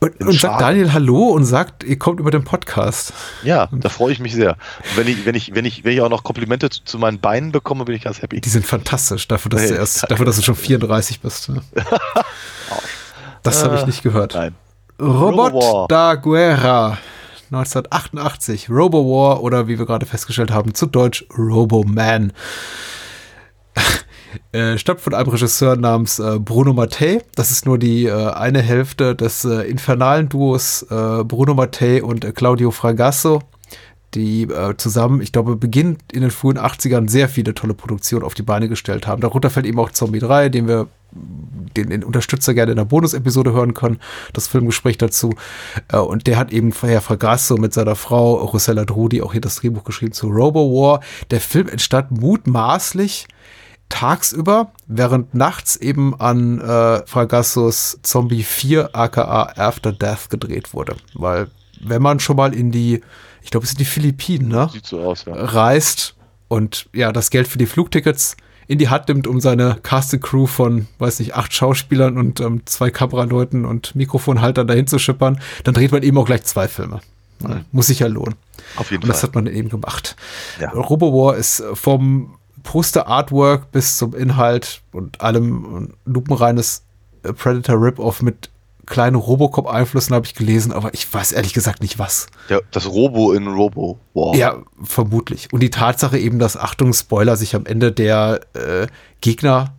[0.05, 3.13] Und, und sagt Daniel Hallo und sagt, ihr kommt über den Podcast.
[3.43, 4.57] Ja, da freue ich mich sehr.
[4.91, 7.19] Und wenn ich, wenn ich, wenn ich, wenn ich auch noch Komplimente zu, zu meinen
[7.19, 8.39] Beinen bekomme, bin ich ganz happy.
[8.39, 11.49] Die sind fantastisch, dafür, dass, hey, du, erst, dafür, dass du schon 34 bist.
[11.49, 11.61] Ne?
[13.43, 14.35] das habe ich nicht gehört.
[14.35, 14.55] Nein.
[14.99, 16.97] Robot Robo da Guerra.
[17.51, 22.33] 1988, Robo War oder wie wir gerade festgestellt haben, zu Deutsch Robo Man.
[24.51, 27.21] Äh, stammt von einem Regisseur namens äh, Bruno Mattei.
[27.35, 32.35] Das ist nur die äh, eine Hälfte des äh, infernalen Duos äh, Bruno Mattei und
[32.35, 33.41] Claudio Fragasso,
[34.13, 38.43] die zusammen, ich glaube, beginnt in den frühen 80ern sehr viele tolle Produktionen auf die
[38.43, 39.21] Beine gestellt haben.
[39.21, 43.51] Darunter fällt eben auch Zombie 3, den wir den, den Unterstützer gerne in der Bonus-Episode
[43.51, 43.99] hören können,
[44.31, 45.33] das Filmgespräch dazu.
[45.91, 49.83] und der hat eben Herr Fragasso mit seiner Frau Rosella Drudi auch hier das Drehbuch
[49.83, 51.01] geschrieben zu Robo War.
[51.31, 53.27] Der Film entstand mutmaßlich
[53.89, 60.95] tagsüber, während nachts eben an äh, Fragassos Zombie 4 aka After Death gedreht wurde.
[61.13, 61.47] Weil
[61.81, 63.01] wenn man schon mal in die,
[63.41, 64.69] ich glaube es sind die Philippinen, ne?
[64.71, 65.33] Sieht so aus, ja.
[65.33, 66.15] reist
[66.47, 70.47] und ja, das Geld für die Flugtickets in die Hand nimmt, um seine Casting Crew
[70.47, 75.75] von, weiß nicht, acht Schauspielern und ähm, zwei Kameraleuten und Mikrofonhaltern dahin zu schippern, dann
[75.75, 77.01] dreht man eben auch gleich zwei Filme.
[77.41, 77.65] Mhm.
[77.71, 78.35] Muss sich ja lohnen.
[78.75, 79.13] Auf jeden und Fall.
[79.13, 80.15] das hat man eben gemacht.
[80.59, 80.71] Ja.
[80.71, 82.34] Robo War ist vom
[82.65, 86.83] Poster-Artwork bis zum Inhalt und allem ein lupenreines
[87.23, 88.49] äh, Predator Rip-Off mit
[88.85, 92.27] kleinen Robocop-Einflüssen habe ich gelesen, aber ich weiß ehrlich gesagt nicht was.
[92.49, 93.97] Ja, das Robo in Robo.
[94.13, 94.35] Wow.
[94.35, 95.51] Ja, vermutlich.
[95.53, 98.87] Und die Tatsache eben, dass, Achtung, Spoiler, sich am Ende der äh,
[99.21, 99.73] Gegner,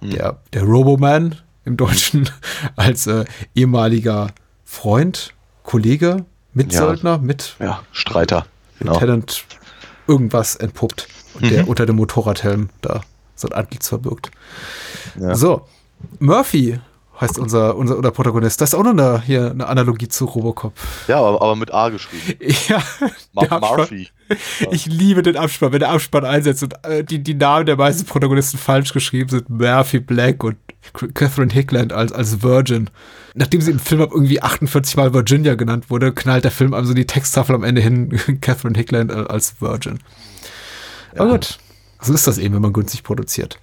[0.00, 0.10] Hm.
[0.10, 2.28] der, der Roboman im Deutschen,
[2.76, 3.24] als äh,
[3.54, 4.28] ehemaliger
[4.64, 6.24] Freund, Kollege,
[6.54, 8.46] Mitsöldner, mit Ja, Streiter.
[8.78, 8.94] Genau.
[8.94, 9.44] Lieutenant
[10.06, 11.68] irgendwas entpuppt und der Mhm.
[11.68, 13.00] unter dem Motorradhelm da
[13.34, 14.30] sein Antlitz verbirgt.
[15.18, 15.34] Ja.
[15.34, 15.62] So,
[16.18, 16.78] Murphy
[17.20, 18.60] heißt unser, unser, unser Protagonist.
[18.62, 20.72] Das ist auch noch eine, hier eine Analogie zu Robocop.
[21.06, 22.22] Ja, aber, aber mit A geschrieben.
[22.68, 22.82] Ja,
[23.34, 24.08] Mar Murphy.
[24.70, 28.06] Ich liebe den Abspann, wenn der Abspann einsetzt und äh, die, die Namen der meisten
[28.06, 29.50] Protagonisten falsch geschrieben sind.
[29.50, 30.56] Murphy Black und
[31.14, 32.88] Catherine Hickland als, als Virgin.
[33.34, 36.94] Nachdem sie im Film ab irgendwie 48 Mal Virginia genannt wurde, knallt der Film also
[36.94, 39.98] die Texttafel am Ende hin, Catherine Hickland äh, als Virgin.
[41.16, 41.58] Aber gut.
[42.02, 43.58] So ist das eben, wenn man günstig produziert.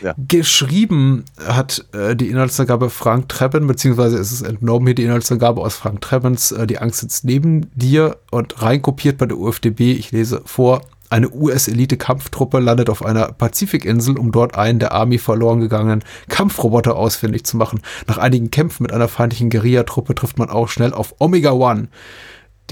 [0.00, 0.14] Ja.
[0.16, 5.74] Geschrieben hat äh, die Inhaltsangabe Frank Trebben, beziehungsweise ist es entnommen hier die Inhaltsangabe aus
[5.74, 10.40] Frank Trebbens, äh, Die Angst sitzt neben dir und reinkopiert bei der UFDB, ich lese
[10.46, 10.80] vor,
[11.10, 17.44] eine US-Elite-Kampftruppe landet auf einer Pazifikinsel, um dort einen der Army verloren gegangenen Kampfroboter ausfindig
[17.44, 17.82] zu machen.
[18.06, 21.88] Nach einigen Kämpfen mit einer feindlichen Guerillatruppe trifft man auch schnell auf Omega One,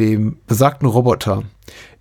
[0.09, 1.42] dem besagten Roboter.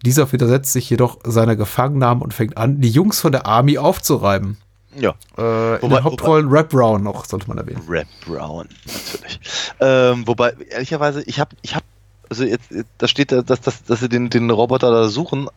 [0.06, 4.58] Dieser widersetzt sich jedoch seiner Gefangennahme und fängt an, die Jungs von der Army aufzureiben.
[4.96, 5.12] Ja.
[5.38, 7.82] Äh, in Wobei- den Hauptrollen Rap Brown noch, sollte man erwähnen.
[7.88, 9.40] Red Brown, natürlich.
[9.80, 11.86] Ähm, wobei, ehrlicherweise, ich habe, ich habe,
[12.30, 15.48] also jetzt, jetzt- da steht, da, dass, dass, dass sie den, den Roboter da suchen.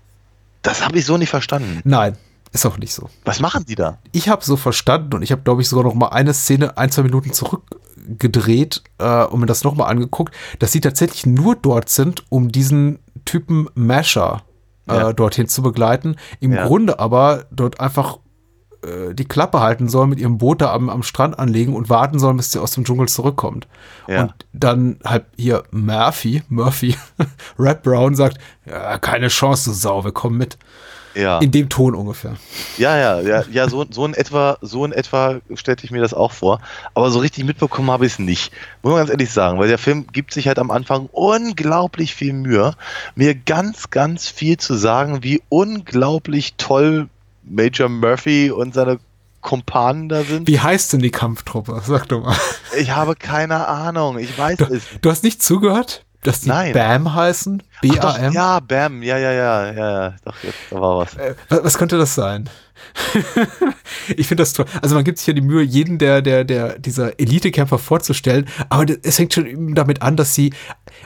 [0.62, 1.80] Das habe ich so nicht verstanden.
[1.84, 2.16] Nein,
[2.53, 3.09] ist auch nicht so.
[3.24, 3.99] Was machen die da?
[4.12, 6.90] Ich habe so verstanden und ich habe, glaube ich, sogar noch mal eine Szene ein,
[6.90, 7.32] zwei Minuten
[8.03, 12.50] zurückgedreht äh, und mir das noch mal angeguckt, dass sie tatsächlich nur dort sind, um
[12.50, 14.42] diesen Typen Masher
[14.88, 15.12] äh, Ja.
[15.12, 16.16] dorthin zu begleiten.
[16.40, 16.66] Im Ja.
[16.66, 18.18] Grunde aber dort einfach
[18.84, 22.18] äh, die Klappe halten sollen, mit ihrem Boot da am, am Strand anlegen und warten
[22.18, 23.68] sollen, bis sie aus dem Dschungel zurückkommt.
[24.09, 24.22] Ja.
[24.22, 26.96] Und dann halt hier Murphy, Murphy,
[27.59, 28.38] Red Brown sagt,
[29.00, 30.59] keine Chance, du Sau, wir kommen mit.
[31.15, 31.39] Ja.
[31.41, 32.37] In dem Ton ungefähr.
[32.79, 36.15] Ja, ja, ja, ja, so, so in etwa, so in etwa stellte ich mir das
[36.15, 36.61] auch vor.
[36.95, 38.53] Aber so richtig mitbekommen habe ich es nicht.
[38.83, 42.33] Muss man ganz ehrlich sagen, weil der Film gibt sich halt am Anfang unglaublich viel
[42.33, 42.75] Mühe,
[43.15, 47.09] mir ganz, ganz viel zu sagen, wie unglaublich toll
[47.45, 48.99] Major Murphy und seine
[49.41, 50.47] Kumpanen da sind.
[50.49, 51.83] Wie heißt denn die Kampftruppe?
[51.85, 52.37] Sag doch mal.
[52.79, 54.19] Ich habe keine Ahnung.
[54.19, 54.85] Ich weiß Du, es.
[55.01, 56.05] du hast nicht zugehört?
[56.23, 56.73] Dass die Nein.
[56.73, 57.62] BAM heißen?
[57.83, 58.33] B-A-M?
[58.33, 60.14] ja, Bam, ja, ja, ja, ja, ja.
[60.25, 61.14] Doch, jetzt da war was.
[61.16, 62.49] Äh, was, was könnte das sein?
[64.16, 64.66] ich finde das toll.
[64.81, 68.87] Also man gibt sich ja die Mühe, jeden der, der, der, dieser Elite-Kämpfer vorzustellen, aber
[68.87, 70.53] das- es fängt schon eben damit an, dass sie,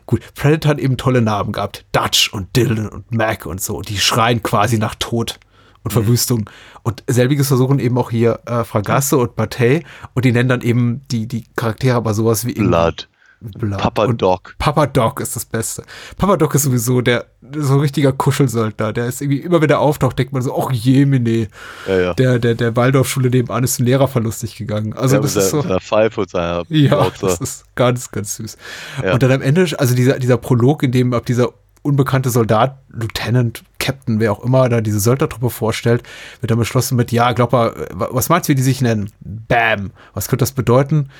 [0.07, 1.85] gut, Predator hat eben tolle Namen gehabt.
[1.93, 3.81] Dutch und Dylan und Mac und so.
[3.83, 5.39] Die schreien quasi nach Tod
[5.83, 6.49] und Verwüstung.
[6.83, 9.83] Und selbiges versuchen eben auch hier äh, Fragasse und Bate
[10.15, 13.09] und die nennen dann eben die, die Charaktere aber sowas wie Blood.
[13.41, 13.79] Blood.
[13.79, 14.55] Papa und Doc.
[14.59, 15.85] Papa Doc ist das Beste.
[16.17, 18.93] Papa Doc ist sowieso der so ein richtiger Kuschelsöldner.
[18.93, 21.49] Der ist irgendwie immer, wenn er auftaucht, denkt man so, ach Jemine.
[21.87, 22.15] Ja, ja.
[22.15, 24.95] Der, der, der Waldorfschule nebenan ist ein Lehrer verlustig gegangen.
[24.95, 25.69] Also ja, das mit, ist der, so.
[25.69, 27.27] seiner Pfeife und seiner Ja, Plauze.
[27.27, 28.57] das ist ganz, ganz süß.
[29.05, 29.13] Ja.
[29.13, 31.51] Und dann am Ende, also dieser, dieser Prolog, in dem ab dieser
[31.83, 36.03] unbekannte Soldat, Lieutenant, Captain, wer auch immer da diese Söldnertruppe vorstellt,
[36.41, 39.11] wird dann beschlossen mit, ja, glaub mal, was meinst du, wie die sich nennen?
[39.21, 39.93] Bam.
[40.13, 41.11] Was könnte das bedeuten?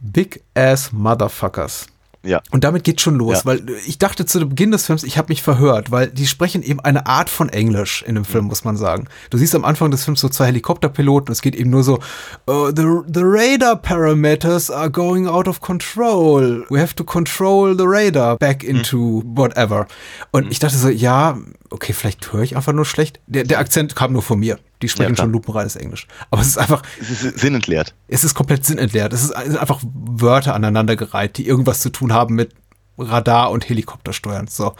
[0.00, 1.86] Big Ass Motherfuckers.
[2.26, 2.40] Ja.
[2.50, 3.44] Und damit geht schon los, Ja.
[3.44, 6.80] weil ich dachte zu Beginn des Films, ich habe mich verhört, weil die sprechen eben
[6.80, 8.26] eine Art von Englisch in dem Mhm.
[8.26, 9.08] Film, muss man sagen.
[9.28, 11.98] Du siehst am Anfang des Films so zwei Helikopterpiloten, es geht eben nur so,
[12.46, 12.82] "Oh, the,
[13.12, 16.64] the radar parameters are going out of control.
[16.70, 18.70] We have to control the radar back Mhm.
[18.70, 19.86] into whatever.
[20.30, 21.36] Und ich dachte so, ja,
[21.74, 23.20] okay, vielleicht höre ich einfach nur schlecht.
[23.26, 24.58] Der, der Akzent kam nur von mir.
[24.80, 25.24] Die sprechen klar.
[25.26, 26.06] schon lupenreines Englisch.
[26.30, 27.94] Aber es ist einfach, Es ist sinnentleert.
[28.08, 29.12] es ist komplett sinnentleert.
[29.12, 32.52] Es ist einfach Wörter aneinandergereiht, die irgendwas zu tun haben mit
[32.96, 34.46] Radar und Helikoptersteuern.
[34.46, 34.74] So.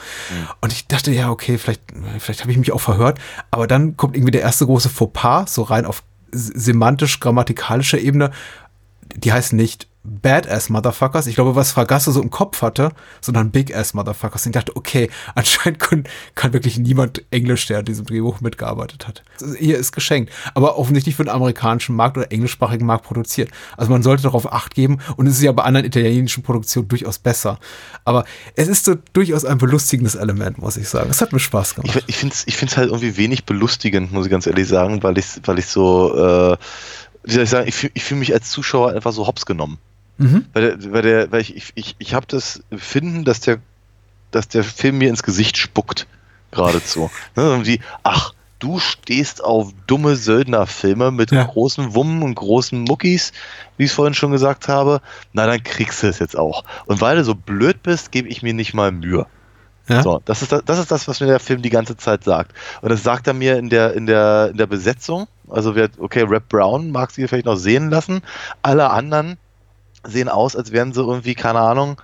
[0.60, 1.82] Und ich dachte, ja, okay, vielleicht,
[2.18, 3.18] vielleicht habe ich mich auch verhört.
[3.50, 8.30] Aber dann kommt irgendwie der erste große Fauxpas, so rein auf semantisch-grammatikalischer Ebene.
[9.16, 11.26] Die heißen nicht Badass Motherfuckers.
[11.26, 12.92] Ich glaube, was Fragasse so im Kopf hatte,
[13.22, 14.44] sondern Big Ass Motherfuckers.
[14.44, 19.08] Und ich dachte, okay, anscheinend kann, kann wirklich niemand Englisch, der an diesem Drehbuch mitgearbeitet
[19.08, 19.24] hat.
[19.40, 20.30] Also Hier ist geschenkt.
[20.54, 23.50] Aber offensichtlich für den amerikanischen Markt oder englischsprachigen Markt produziert.
[23.78, 24.98] Also man sollte darauf Acht geben.
[25.16, 27.58] Und es ist ja bei anderen italienischen Produktionen durchaus besser.
[28.04, 28.24] Aber
[28.56, 31.08] es ist so durchaus ein belustigendes Element, muss ich sagen.
[31.08, 31.96] Es hat mir Spaß gemacht.
[31.96, 35.02] Ich, ich finde es ich find's halt irgendwie wenig belustigend, muss ich ganz ehrlich sagen,
[35.02, 36.56] weil ich, weil ich so, äh,
[37.24, 39.78] wie soll ich sagen, ich fühle ich fühl mich als Zuschauer einfach so hops genommen.
[40.18, 40.46] Mhm.
[40.52, 43.58] Weil, der, weil, der, weil ich, ich, ich, habe das Finden, dass der,
[44.30, 46.06] dass der Film mir ins Gesicht spuckt,
[46.52, 47.10] geradezu.
[47.36, 51.44] ne, ach, du stehst auf dumme Söldnerfilme mit Ja.
[51.44, 53.32] großen Wummen und großen Muckis,
[53.76, 55.00] wie ich es vorhin schon gesagt habe.
[55.32, 56.64] Na, dann kriegst du es jetzt auch.
[56.86, 59.26] Und weil du so blöd bist, gebe ich mir nicht mal Mühe.
[59.88, 60.02] Ja?
[60.02, 62.52] So, das ist das, das ist das, was mir der Film die ganze Zeit sagt.
[62.80, 65.26] Und das sagt er mir in der, in der, in der Besetzung.
[65.50, 68.22] Also, wer, okay, Rap Brown mag sich vielleicht noch sehen lassen.
[68.62, 69.36] Alle anderen
[70.04, 72.00] sehen aus, als wären sie irgendwie, keine Ahnung,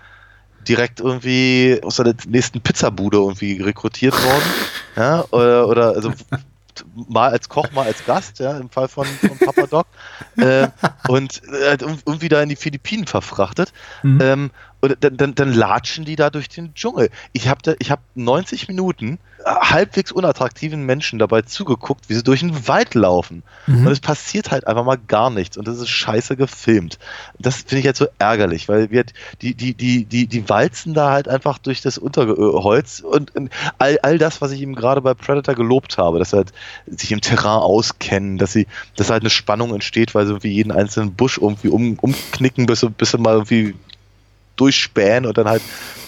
[0.69, 4.45] direkt irgendwie aus der nächsten Pizzabude irgendwie rekrutiert worden.
[4.97, 6.13] ja, oder, oder also
[7.09, 9.87] mal als Koch, mal als Gast, ja, im Fall von, von Papa Doc.
[10.37, 10.69] äh,
[11.09, 13.73] und äh, irgendwie da in die Philippinen verfrachtet.
[14.03, 14.19] Mhm.
[14.21, 14.51] Ähm,
[14.81, 17.11] und dann, dann, dann latschen die da durch den Dschungel.
[17.33, 22.67] Ich habe hab 90 Minuten äh, halbwegs unattraktiven Menschen dabei zugeguckt, wie sie durch den
[22.67, 23.43] Wald laufen.
[23.67, 23.87] Mhm.
[23.87, 25.59] Und es passiert halt einfach mal gar nichts.
[25.59, 26.99] Und das ist scheiße gefilmt.
[27.39, 29.05] Das finde ich halt so ärgerlich, weil wir
[29.43, 33.99] die, die, die, die, die walzen da halt einfach durch das Unterholz und, und all,
[34.03, 36.53] all das, was ich ihm gerade bei Predator gelobt habe, dass sie halt
[36.87, 38.67] sich im Terrain auskennen, dass sie,
[38.97, 42.87] dass halt eine Spannung entsteht, weil sie irgendwie jeden einzelnen Busch irgendwie um, umknicken, bis
[42.97, 43.75] bis sie mal irgendwie
[44.61, 45.63] durchspähen und dann halt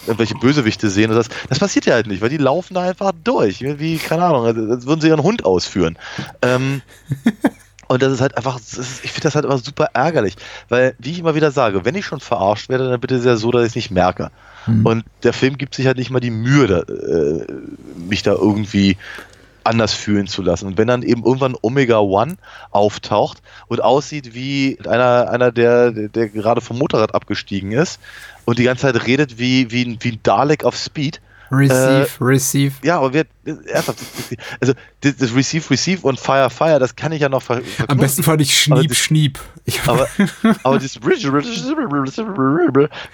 [0.06, 1.10] irgendwelche Bösewichte sehen.
[1.10, 3.60] Und das, das passiert ja halt nicht, weil die laufen da einfach durch.
[3.60, 5.98] Wie, keine Ahnung, als würden sie ihren Hund ausführen.
[6.42, 6.82] Ähm,
[7.88, 10.36] und das ist halt einfach, ist, ich finde das halt immer super ärgerlich,
[10.68, 13.50] weil, wie ich immer wieder sage, wenn ich schon verarscht werde, dann bitte sehr so,
[13.50, 14.30] dass ich es nicht merke.
[14.66, 14.86] Mhm.
[14.86, 17.46] Und der Film gibt sich halt nicht mal die Mühe, da, äh,
[18.08, 18.96] mich da irgendwie
[19.64, 20.66] anders fühlen zu lassen.
[20.66, 22.36] Und wenn dann eben irgendwann Omega One
[22.70, 28.00] auftaucht und aussieht wie einer, einer der, der, gerade vom Motorrad abgestiegen ist
[28.44, 31.20] und die ganze Zeit redet wie, wie, ein- wie ein Dalek auf Speed,
[31.52, 32.72] Receive, receive.
[32.82, 33.98] ja, aber wir, ernsthaft,
[34.60, 34.72] also
[35.02, 37.98] das, das Receive, Receive und Fire, Fire, das kann ich ja noch ver Am verknüpfen.
[37.98, 39.38] besten fand ich Aber Schniep, das- Schniep.
[39.64, 40.08] Ich, Aber,
[40.64, 40.98] aber das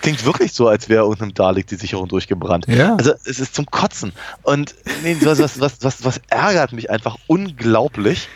[0.00, 2.66] klingt wirklich so, als wäre irgendeinem Dalek die Sicherung durchgebrannt.
[2.68, 2.94] Ja.
[2.96, 4.12] Also es ist zum Kotzen.
[4.42, 8.28] Und nee, was, was, was, was, was ärgert mich einfach unglaublich.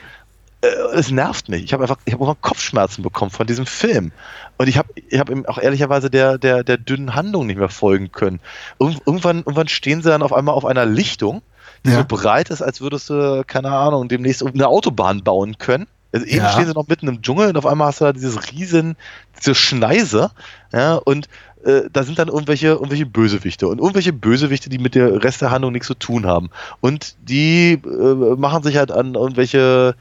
[0.63, 1.63] Äh, Es nervt mich.
[1.65, 4.13] Ich habe einfach, ich habe Kopfschmerzen bekommen von diesem Film.
[4.59, 7.69] Und ich habe, ich habe ihm auch ehrlicherweise der, der, der dünnen Handlung nicht mehr
[7.69, 8.41] folgen können.
[8.79, 11.43] Irgend, irgendwann, irgendwann stehen sie dann auf einmal auf einer Lichtung,
[11.85, 11.99] die Ja.
[11.99, 15.87] so breit ist, als würdest du, keine Ahnung, demnächst eine Autobahn bauen können.
[16.15, 16.53] Also eben Ja.
[16.53, 18.97] stehen sie noch mitten im Dschungel und auf einmal hast du da dieses riesen,
[19.39, 20.31] diese Schneise,
[20.73, 21.29] ja, und
[21.65, 25.51] äh, da sind dann irgendwelche, irgendwelche Bösewichte und irgendwelche Bösewichte, die mit der Rest der
[25.51, 26.51] Handlung nichts zu tun haben.
[26.81, 29.95] Und die äh, machen sich halt an irgendwelche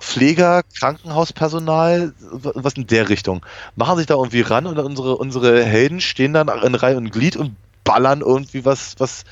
[0.00, 3.44] Pfleger, Krankenhauspersonal, was in der Richtung,
[3.76, 7.36] machen sich da irgendwie ran und unsere, unsere Helden stehen dann in Reihe und Glied
[7.36, 9.24] und ballern irgendwie, was, was,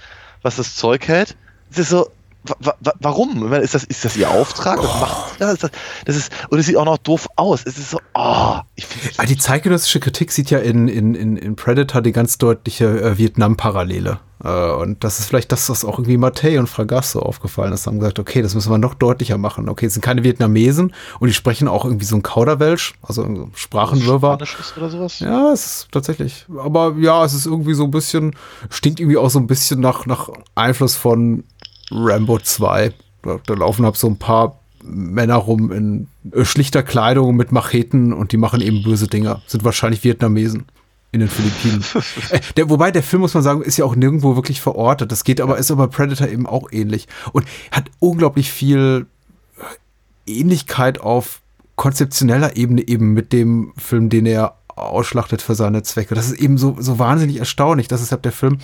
[0.42, 1.36] was das Zeug hält.
[1.70, 2.10] Es ist so,
[2.58, 3.48] wa wa warum?
[3.48, 4.80] Meine, Ist das, ist das ihr Auftrag?
[4.80, 5.52] Das macht sie da?
[5.52, 5.70] Ist das,
[6.04, 7.62] das ist, und es sieht auch noch doof aus.
[7.64, 11.56] Es ist so, oh, ich Ah, die zeitgenössische Kritik sieht ja in, in, in, in
[11.56, 14.20] Predator die ganz deutliche äh, Vietnam-Parallele.
[14.42, 17.86] Äh, und das ist vielleicht das, was auch irgendwie Mattei und Fragasso aufgefallen ist.
[17.86, 19.68] Haben gesagt, okay, das müssen wir noch deutlicher machen.
[19.68, 24.38] Okay, es sind keine Vietnamesen und die sprechen auch irgendwie so ein Kauderwelsch, also Sprachenwirrwarr.
[24.76, 25.20] Oder sowas.
[25.20, 26.46] Ja, es ist tatsächlich.
[26.58, 28.34] Aber ja, es ist irgendwie so ein bisschen,
[28.70, 31.44] stinkt irgendwie auch so ein bisschen nach, nach Einfluss von
[31.90, 32.92] Rambo 2.
[33.22, 38.12] Da, da laufen halt so ein paar Männer rum in äh, schlichter Kleidung mit Macheten
[38.12, 39.42] und die machen eben böse Dinger.
[39.46, 40.66] Sind wahrscheinlich Vietnamesen
[41.12, 41.84] in den Philippinen.
[42.30, 45.10] äh, der, wobei der Film, muss man sagen, ist ja auch nirgendwo wirklich verortet.
[45.12, 47.08] Das geht aber, ist aber Predator eben auch ähnlich.
[47.32, 49.06] Und hat unglaublich viel
[50.26, 51.40] Ähnlichkeit auf
[51.76, 56.14] konzeptioneller Ebene eben mit dem Film, den er ausschlachtet für seine Zwecke.
[56.14, 57.88] Das ist eben so, so wahnsinnig erstaunlich.
[57.88, 58.58] Das ist halt der Film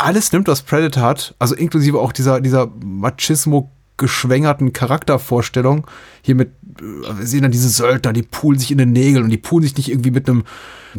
[0.00, 5.86] alles nimmt, was Predator hat, also inklusive auch dieser, dieser Machismo geschwängerten Charaktervorstellung.
[6.22, 9.30] Hier mit, äh, wir sehen dann diese Söldner, die poolen sich in den Nägeln und
[9.30, 10.44] die poolen sich nicht irgendwie mit einem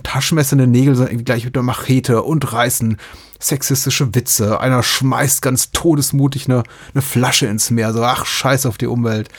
[0.04, 2.98] Taschenmesser in den Nägeln, sondern irgendwie gleich mit einer Machete und reißen
[3.40, 4.60] sexistische Witze.
[4.60, 6.64] Einer schmeißt ganz todesmutig eine,
[6.94, 9.30] eine Flasche ins Meer, so, ach, scheiß auf die Umwelt.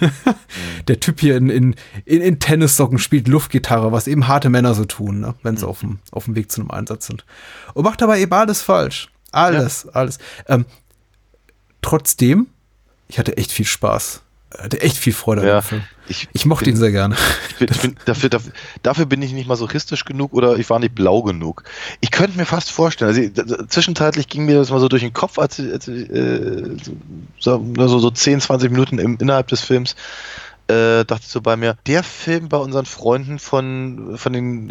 [0.88, 1.74] Der Typ hier in, in,
[2.04, 5.34] in, in Tennissocken spielt Luftgitarre, was eben harte Männer so tun, ne?
[5.42, 7.24] wenn sie auf, dem, auf dem Weg zu einem Einsatz sind.
[7.74, 9.10] Und macht dabei eben alles falsch.
[9.32, 10.18] Alles, alles.
[10.46, 10.66] Ähm,
[11.82, 12.46] trotzdem,
[13.08, 14.22] ich hatte echt viel Spaß.
[14.56, 15.82] Hatte echt viel Freude Ja, an dem Film.
[16.08, 17.16] ich- Ich mochte bin- ihn sehr gerne.
[17.50, 20.78] Ich bin, ich bin, dafür, dafür, dafür bin ich nicht masochistisch genug oder ich war
[20.78, 21.64] nicht blau genug.
[22.00, 25.12] Ich könnte mir fast vorstellen, also ich- zwischenzeitlich ging mir das mal so durch den
[25.12, 26.76] Kopf, als, als äh,
[27.38, 29.96] so, so, so 10, 20 Minuten im, innerhalb des Films
[30.68, 34.70] äh, dachte ich so bei mir, der Film bei unseren Freunden von, von den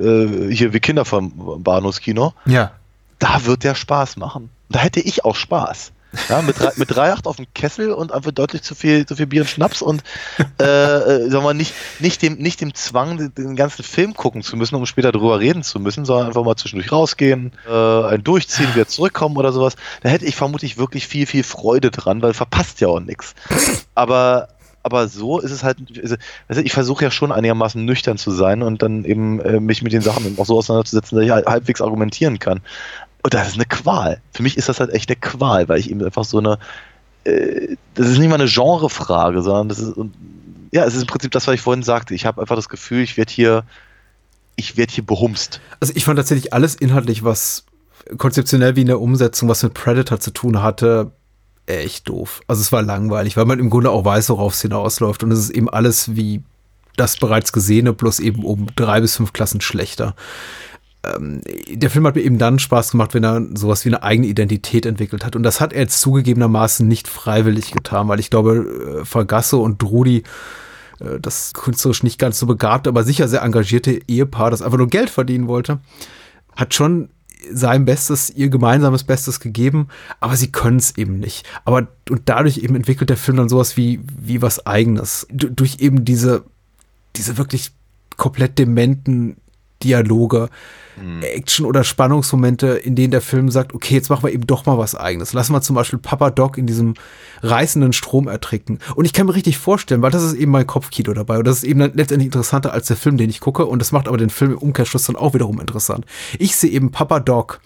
[0.49, 2.71] äh, hier wie Kinder vom Bahnhofskino, Ja.
[3.19, 4.49] da wird der Spaß machen.
[4.69, 5.91] Da hätte ich auch Spaß.
[6.29, 9.27] Ja, mit, drei- mit 3,8 auf dem Kessel und einfach deutlich zu viel, zu viel
[9.27, 10.03] Bier und Schnaps und
[10.59, 14.55] äh, äh, sagen wir, nicht, nicht, dem, nicht dem Zwang, den- ganzen Film gucken zu
[14.55, 17.71] müssen, um später drüber reden zu müssen, sondern einfach mal zwischendurch rausgehen, äh,
[18.05, 19.75] ein Durchziehen, wieder zurückkommen oder sowas.
[20.01, 23.35] Da hätte ich vermutlich wirklich viel, viel Freude dran, weil verpasst ja auch nichts.
[23.95, 24.49] Aber
[24.83, 26.15] aber so ist es halt, also,
[26.47, 29.91] also ich versuche ja schon einigermaßen nüchtern zu sein und dann eben äh, mich mit
[29.91, 32.61] den Sachen auch so auseinanderzusetzen, dass ich halt halbwegs argumentieren kann.
[33.27, 34.21] Und das ist eine Qual.
[34.31, 36.59] Für mich ist das halt echt eine Qual, weil ich eben einfach so eine,
[37.25, 40.13] äh, das ist nicht mal eine Genrefrage, sondern das ist, und,
[40.71, 42.15] ja, es ist im Prinzip das, was ich vorhin sagte.
[42.15, 43.65] Ich habe einfach das Gefühl, ich werde hier,
[44.55, 45.59] ich werde hier behumst.
[45.81, 47.65] Also ich fand tatsächlich alles inhaltlich, was
[48.17, 51.11] konzeptionell wie in der Umsetzung, was mit Predator zu tun hatte,
[51.65, 52.39] echt doof.
[52.47, 55.21] Also es war langweilig, weil man im Grunde auch weiß, worauf es hinausläuft.
[55.21, 56.43] Und es ist eben alles wie
[56.95, 60.15] das bereits Gesehene, bloß eben um drei bis fünf Klassen schlechter.
[61.03, 64.27] Ähm, der Film hat mir eben dann Spaß gemacht, wenn er sowas wie eine eigene
[64.27, 65.35] Identität entwickelt hat.
[65.35, 69.81] Und das hat er jetzt zugegebenermaßen nicht freiwillig getan, weil ich glaube, äh, Fargasso und
[69.81, 70.23] Drudi
[70.99, 74.87] äh, das künstlerisch nicht ganz so begabte, aber sicher sehr engagierte Ehepaar, das einfach nur
[74.87, 75.79] Geld verdienen wollte,
[76.55, 77.09] hat schon
[77.51, 79.87] sein Bestes, ihr gemeinsames Bestes gegeben,
[80.19, 81.47] aber sie können es eben nicht.
[81.65, 85.27] Aber und dadurch eben entwickelt der Film dann sowas wie, wie was Eigenes.
[85.31, 86.45] Du, durch eben diese,
[87.15, 87.71] diese wirklich
[88.17, 89.37] komplett dementen
[89.83, 90.49] Dialoge,
[91.21, 94.79] Action- oder Spannungsmomente, in denen der Film sagt, okay, jetzt machen wir eben doch mal
[94.79, 95.31] was eigenes.
[95.31, 96.95] Lassen wir zum Beispiel Papa Doc in diesem
[97.43, 98.79] reißenden Strom ertrinken.
[98.95, 101.57] Und ich kann mir richtig vorstellen, weil das ist eben mein Kopfkino dabei und das
[101.57, 104.17] ist eben dann letztendlich interessanter als der Film, den ich gucke und das macht aber
[104.17, 106.03] den Film im Umkehrschluss dann auch wiederum interessant.
[106.39, 107.61] Ich sehe eben Papa Doc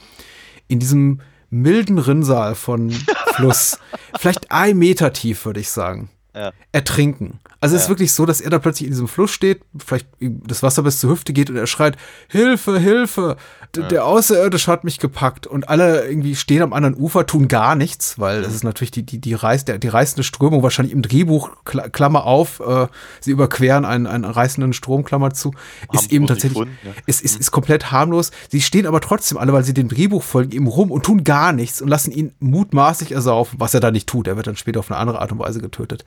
[0.68, 2.91] in diesem milden Rinnsal von
[3.36, 3.80] Fluss,
[4.20, 6.51] vielleicht ein Meter tief, würde ich sagen, Ja.
[6.74, 7.39] ertrinken.
[7.62, 10.64] Also es ist wirklich so, dass er da plötzlich in diesem Fluss steht, vielleicht das
[10.64, 11.95] Wasser bis zur Hüfte geht und er schreit,
[12.28, 13.38] Hilfe, Hilfe,
[13.76, 17.76] D der Außerirdische hat mich gepackt und alle irgendwie stehen am anderen Ufer, tun gar
[17.76, 21.01] nichts, weil das ist natürlich die, die, die, reiß, der, die reißende Strömung, wahrscheinlich im
[21.01, 22.88] Drehbuch, Kla- Klammer auf, äh,
[23.22, 25.53] sie überqueren einen, einen reißenden Strom, Klammer zu,
[25.93, 26.91] ist eben Harmlos tatsächlich, gefunden, ja.
[27.05, 28.32] ist, ist, ist komplett harmlos.
[28.49, 31.53] Sie stehen aber trotzdem alle, weil sie dem Drehbuch folgen, eben rum und tun gar
[31.53, 34.28] nichts und lassen ihn mutmaßlich ersaufen, was er da nicht tut.
[34.28, 36.03] Er wird dann später auf eine andere Art und Weise getötet.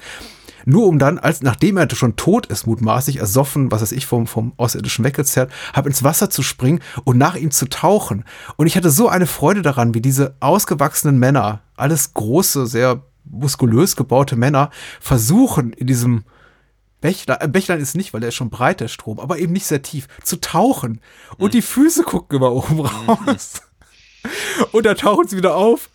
[0.66, 4.26] Nur um dann, als nachdem er schon tot ist, mutmaßlich ersoffen, was weiß ich, vom,
[4.26, 8.24] vom Außerirdischen weggezerrt, hab ins Wasser zu springen und nach ihm zu tauchen.
[8.57, 13.96] Und ich hatte so eine Freude daran, wie diese ausgewachsenen Männer, alles große, sehr muskulös
[13.96, 16.24] gebaute Männer, versuchen in diesem
[17.00, 19.66] Bächlein, äh, Bächlein ist nicht, weil der ist schon breit, der Strom, aber eben nicht
[19.66, 21.00] sehr tief, zu tauchen.
[21.36, 23.61] Und die Füße gucken immer oben raus.
[24.72, 25.90] Und da tauchen sie wieder auf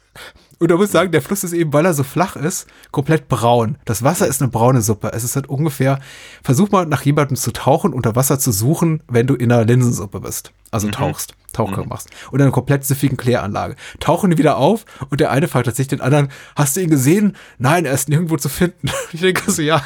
[0.59, 3.29] Und da muss ich sagen, der Fluss ist eben, weil er so flach ist, komplett
[3.29, 3.77] braun.
[3.85, 5.11] Das Wasser ist eine braune Suppe.
[5.13, 5.99] Es ist halt ungefähr,
[6.43, 10.19] versuch mal nach jemandem zu tauchen, unter Wasser zu suchen, wenn du in einer Linsensuppe
[10.19, 10.51] bist.
[10.71, 10.91] Also Mhm.
[10.91, 12.09] tauchst, Tauchgang machst.
[12.31, 13.75] Und in einer komplett süffigen Kläranlage.
[14.01, 17.35] Tauchen die wieder auf und der eine fragt tatsächlich den anderen, hast du ihn gesehen?
[17.57, 18.91] Nein, er ist nirgendwo zu finden.
[19.13, 19.81] Ich denke so, ja.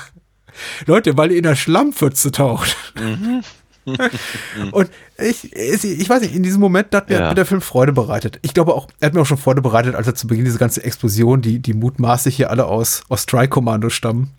[0.85, 2.75] Leute, weil ihr in der Schlammpfütze taucht.
[2.99, 3.41] Mhm.
[4.71, 7.33] Und ich, ich, weiß nicht, in diesem Moment hat mir, Ja.
[7.33, 8.39] der Film Freude bereitet.
[8.41, 10.57] Ich glaube auch, er hat mir auch schon Freude bereitet, als er zu Beginn diese
[10.59, 14.31] ganze Explosion, die, die mutmaßlich hier alle aus, aus Strike-Kommando stammen,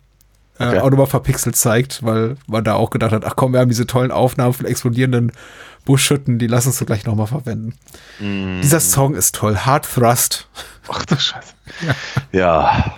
[0.57, 0.77] Okay.
[0.77, 3.67] äh, auch nochmal verpixelt zeigt, weil man da auch gedacht hat, ach komm, wir haben
[3.69, 5.33] diese tollen Aufnahmen von explodierenden
[5.83, 7.73] Buschschütten, die lassen uns so gleich nochmal verwenden.
[8.19, 8.61] Mhm.
[8.63, 10.47] Dieser Song ist toll, Hard Thrust.
[10.87, 11.53] Ach du Scheiße.
[11.81, 11.95] Ja.
[12.31, 12.95] Ja,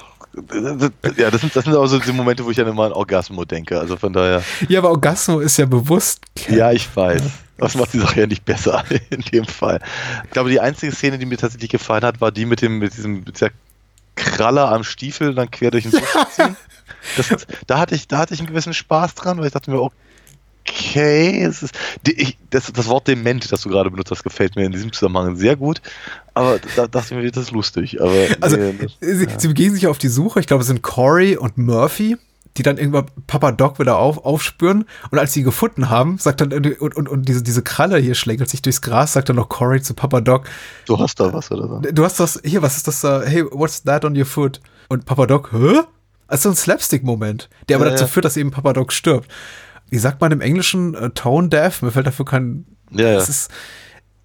[1.31, 3.79] das sind, das sind auch so die Momente, wo ich dann immer an Orgasmo denke.
[3.79, 6.21] Also von daher, Ja, aber Orgasmo ist ja bewusst.
[6.49, 7.21] ja, ich weiß.
[7.57, 9.79] Das macht die Sache ja nicht besser in dem Fall.
[10.25, 12.95] Ich glaube, die einzige Szene, die mir tatsächlich gefallen hat, war die mit dem, mit
[12.95, 13.49] diesem, mit dieser
[14.15, 16.01] Kralle am Stiefel dann quer durch den Busch
[16.35, 16.55] ziehen.
[17.15, 19.79] Das, da hatte ich, da hatte ich einen gewissen Spaß dran, weil ich dachte mir,
[19.81, 19.95] okay,
[20.69, 24.71] es ist, ich, das, das Wort dement, das du gerade benutzt hast, gefällt mir in
[24.71, 25.81] diesem Zusammenhang sehr gut.
[26.33, 28.01] Aber da dachte ich mir, das ist lustig.
[28.01, 30.39] Aber Also, nee, das, sie, sie begeben sich auf die Suche.
[30.39, 32.17] Ich glaube, es sind Corey und Murphy,
[32.57, 34.85] die dann irgendwann Papa Doc wieder auf, aufspüren.
[35.11, 38.49] Und als sie gefunden haben, sagt dann, und, und, und diese, diese Kralle hier schlängelt
[38.49, 40.47] sich durchs Gras, sagt dann noch Corey zu Papa Doc,
[40.85, 41.79] du hast da was oder so.
[41.91, 43.21] du hast das, hier, was ist das da?
[43.23, 44.59] Hey, what's that on your foot?
[44.89, 45.81] Und Papa Doc, hä?
[46.29, 48.07] Also so ein Slapstick-Moment, der aber Ja, dazu ja.
[48.09, 49.29] führt, dass eben Papa Doc stirbt.
[49.89, 51.81] Wie sagt man im Englischen äh, Tone Deaf?
[51.81, 52.65] Mir fällt dafür kein.
[52.91, 53.17] Ja, ja.
[53.17, 53.51] Es ist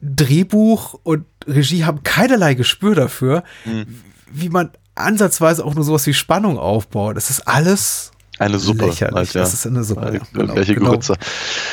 [0.00, 3.86] Drehbuch und Regie haben keinerlei Gespür dafür, Hm.
[4.30, 7.16] wie man ansatzweise auch nur sowas wie Spannung aufbaut.
[7.16, 8.86] Das ist alles Eine Suppe.
[8.86, 9.14] lächerlich.
[9.14, 9.40] halt, ja.
[9.42, 10.14] Das ist eine Suppe.
[10.14, 11.14] Ja, genau, gleiche genau, Grütze.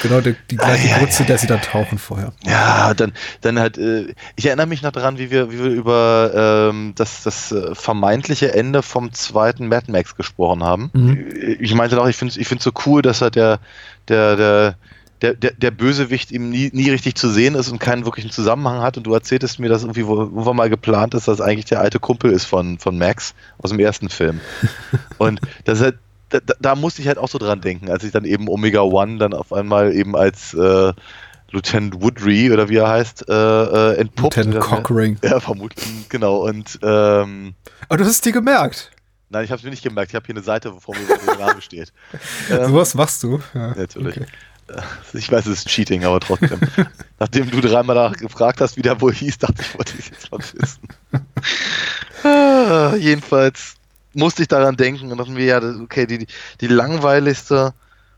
[0.03, 2.33] genau die, die gleiche Ah, Grütze, ja, der sie dann tauchen vorher.
[2.45, 6.69] Ja, dann, dann halt, äh, ich erinnere mich noch daran, wie wir, wie wir über
[6.69, 10.91] ähm, das, das äh, vermeintliche Ende vom zweiten Mad Max gesprochen haben.
[10.93, 11.25] Mhm.
[11.59, 13.59] Ich meinte auch, ich finde es ich find's so cool, dass halt der,
[14.09, 14.75] der, der,
[15.21, 18.81] der, der, der Bösewicht ihm nie, nie richtig zu sehen ist und keinen wirklichen Zusammenhang
[18.81, 18.97] hat.
[18.97, 21.99] Und du erzähltest mir, dass irgendwie wo, irgendwann mal geplant ist, dass eigentlich der alte
[21.99, 24.39] Kumpel ist von, von Max aus dem ersten Film.
[25.17, 25.95] und das ist halt,
[26.29, 29.17] da, da- musste ich halt auch so dran denken, als ich dann eben Omega One
[29.17, 30.93] dann auf einmal eben als äh,
[31.51, 34.35] Lieutenant Woodry oder wie er heißt, äh, äh, entpuppt.
[34.37, 35.17] Lieutenant Cockring.
[35.23, 36.45] Ja, vermutlich, genau.
[36.47, 37.55] Und ähm,
[37.87, 38.91] Aber du hast es dir gemerkt.
[39.29, 40.11] nein, ich habe es mir nicht gemerkt.
[40.11, 41.91] Ich habe hier eine Seite, wo vor mir der Name steht.
[42.51, 43.41] Ähm, Sowas machst du.
[43.53, 43.73] Ja.
[43.75, 44.17] Natürlich.
[44.17, 44.25] Okay.
[45.13, 46.59] Ich weiß, es ist Cheating, aber trotzdem.
[47.19, 50.31] Nachdem du dreimal danach gefragt hast, wie der wohl hieß, dachte ich, wollte ich jetzt
[50.31, 50.81] mal wissen.
[52.23, 53.73] ah, jedenfalls
[54.13, 56.27] musste ich daran denken und dachte mir, ja, okay, die,
[56.61, 57.73] die langweiligste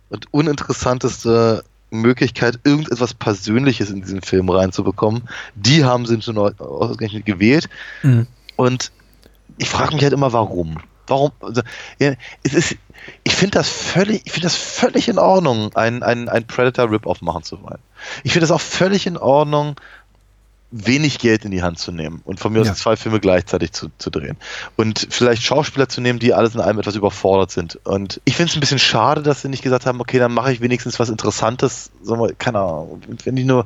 [0.09, 7.69] und uninteressanteste Möglichkeit, irgendetwas Persönliches in diesen Film reinzubekommen, die haben sie schon ausgerechnet gewählt.
[8.01, 8.27] Mhm.
[8.55, 8.91] Und
[9.57, 10.77] ich frage mich halt immer, warum?
[11.07, 11.31] Warum?
[11.41, 11.61] Also,
[11.99, 12.13] ja,
[12.43, 12.77] es ist,
[13.23, 17.21] ich finde das völlig, ich finde das völlig in Ordnung, ein, ein, ein Predator Rip-Off
[17.21, 17.79] machen zu wollen.
[18.23, 19.75] Ich finde das auch völlig in Ordnung,
[20.71, 22.71] wenig Geld in die Hand zu nehmen und von mir Ja.
[22.71, 24.37] aus zwei Filme gleichzeitig zu, zu drehen.
[24.77, 27.77] Und vielleicht Schauspieler zu nehmen, die alles in allem etwas überfordert sind.
[27.83, 30.53] Und ich finde es ein bisschen schade, dass sie nicht gesagt haben, okay, dann mache
[30.53, 33.65] ich wenigstens was Interessantes, sagen wir, keine Ahnung, wenn ich nur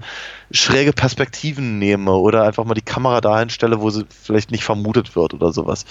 [0.52, 5.16] schräge Perspektiven nehme oder einfach mal die Kamera dahin stelle, wo sie vielleicht nicht vermutet
[5.16, 5.86] wird oder sowas.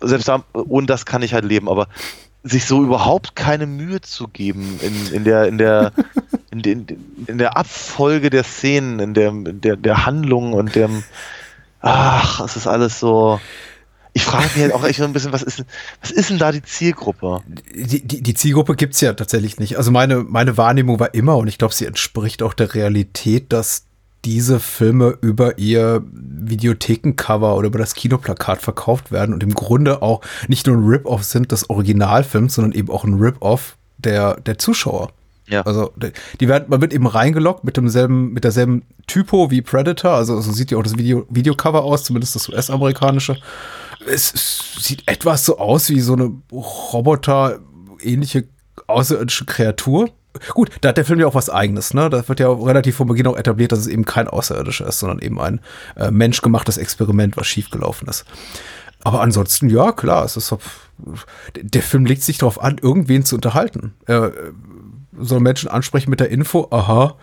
[0.00, 1.88] Selbst da, ohne das kann ich halt leben, aber
[2.44, 5.92] sich so überhaupt keine Mühe zu geben in, in der, in der,
[6.52, 6.86] in, den,
[7.26, 11.02] in der Abfolge der Szenen, in der, in der, der Handlung und dem,
[11.80, 13.40] ach, es ist alles so.
[14.12, 15.64] Ich frage mich halt auch echt so ein bisschen, was ist,
[16.02, 17.40] was ist denn da die Zielgruppe?
[17.74, 19.78] Die, die, die Zielgruppe gibt's ja tatsächlich nicht.
[19.78, 23.86] Also meine, meine Wahrnehmung war immer, und ich glaube, sie entspricht auch der Realität, dass
[24.26, 30.20] diese Filme über ihr Videothekencover oder über das Kinoplakat verkauft werden und im Grunde auch
[30.46, 35.10] nicht nur ein Rip-Off sind des Originalfilms, sondern eben auch ein Rip-Off der, der Zuschauer.
[35.52, 35.62] Ja.
[35.62, 35.92] Also
[36.40, 40.12] die- werden, man wird eben reingeloggt mit demselben, mit derselben Typo wie Predator.
[40.12, 43.36] Also so sieht ja auch das Video, Videocover aus, zumindest das US-amerikanische.
[44.08, 46.32] Es, es sieht etwas so aus wie so eine
[47.22, 48.44] Roboter-ähnliche
[48.86, 50.10] außerirdische Kreatur.
[50.54, 52.08] Gut, da hat der Film ja auch was eigenes, ne?
[52.08, 55.18] Da wird ja relativ von Beginn auch etabliert, dass es eben kein Außerirdischer ist, sondern
[55.18, 55.60] eben ein
[55.96, 58.24] äh, menschgemachtes Experiment, was schiefgelaufen ist.
[59.04, 60.58] Aber ansonsten, ja, klar, es ist so,
[61.60, 63.94] der Film legt sich darauf an, irgendwen zu unterhalten.
[64.06, 64.32] Er
[65.18, 67.16] äh, soll Menschen ansprechen mit der Info, aha,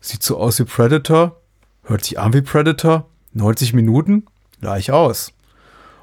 [0.00, 1.40] sieht so aus wie Predator,
[1.84, 4.24] hört sich an wie Predator, 90 Minuten,
[4.60, 5.32] gleich aus.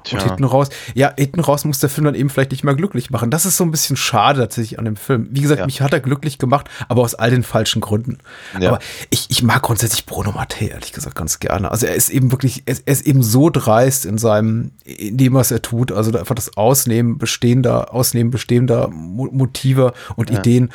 [0.04, 0.18] Tja.
[0.18, 3.10] Und hinten raus, ja, hinten raus muss der Film dann eben vielleicht nicht mehr glücklich
[3.12, 3.30] machen.
[3.30, 5.28] Das ist so ein bisschen schade tatsächlich an dem Film.
[5.30, 5.66] Wie gesagt, Ja.
[5.66, 8.18] mich hat er glücklich gemacht, aber aus all den falschen Gründen.
[8.58, 8.70] Ja.
[8.70, 8.78] Aber
[9.10, 11.70] ich, ich mag grundsätzlich Bruno Mattei, ehrlich gesagt, ganz gerne.
[11.70, 15.18] Also er ist eben wirklich, er ist, er ist eben so dreist in seinem, in
[15.18, 15.92] dem, was er tut.
[15.92, 20.72] Also einfach das Ausnehmen bestehender, Ausnehmen bestehender Mo- Motive und Ideen.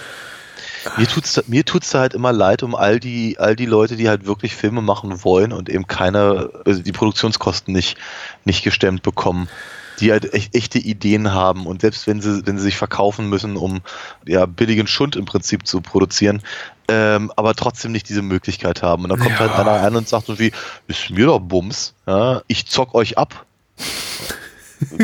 [0.97, 3.95] Mir tut's, da- mir tut's da halt immer leid um all die, all die Leute,
[3.95, 7.97] die halt wirklich Filme machen wollen und eben keine, also die Produktionskosten nicht,
[8.45, 9.49] nicht gestemmt bekommen.
[9.99, 13.57] Die halt echt, echte Ideen haben und selbst wenn sie, wenn sie sich verkaufen müssen,
[13.57, 13.81] um
[14.27, 16.43] ja billigen Schund im Prinzip zu produzieren,
[16.88, 19.03] ähm, aber trotzdem nicht diese Möglichkeit haben.
[19.03, 20.51] Und dann kommt halt einer an und sagt irgendwie,
[20.88, 23.43] ist mir doch Bums, ja, ich zock euch ab.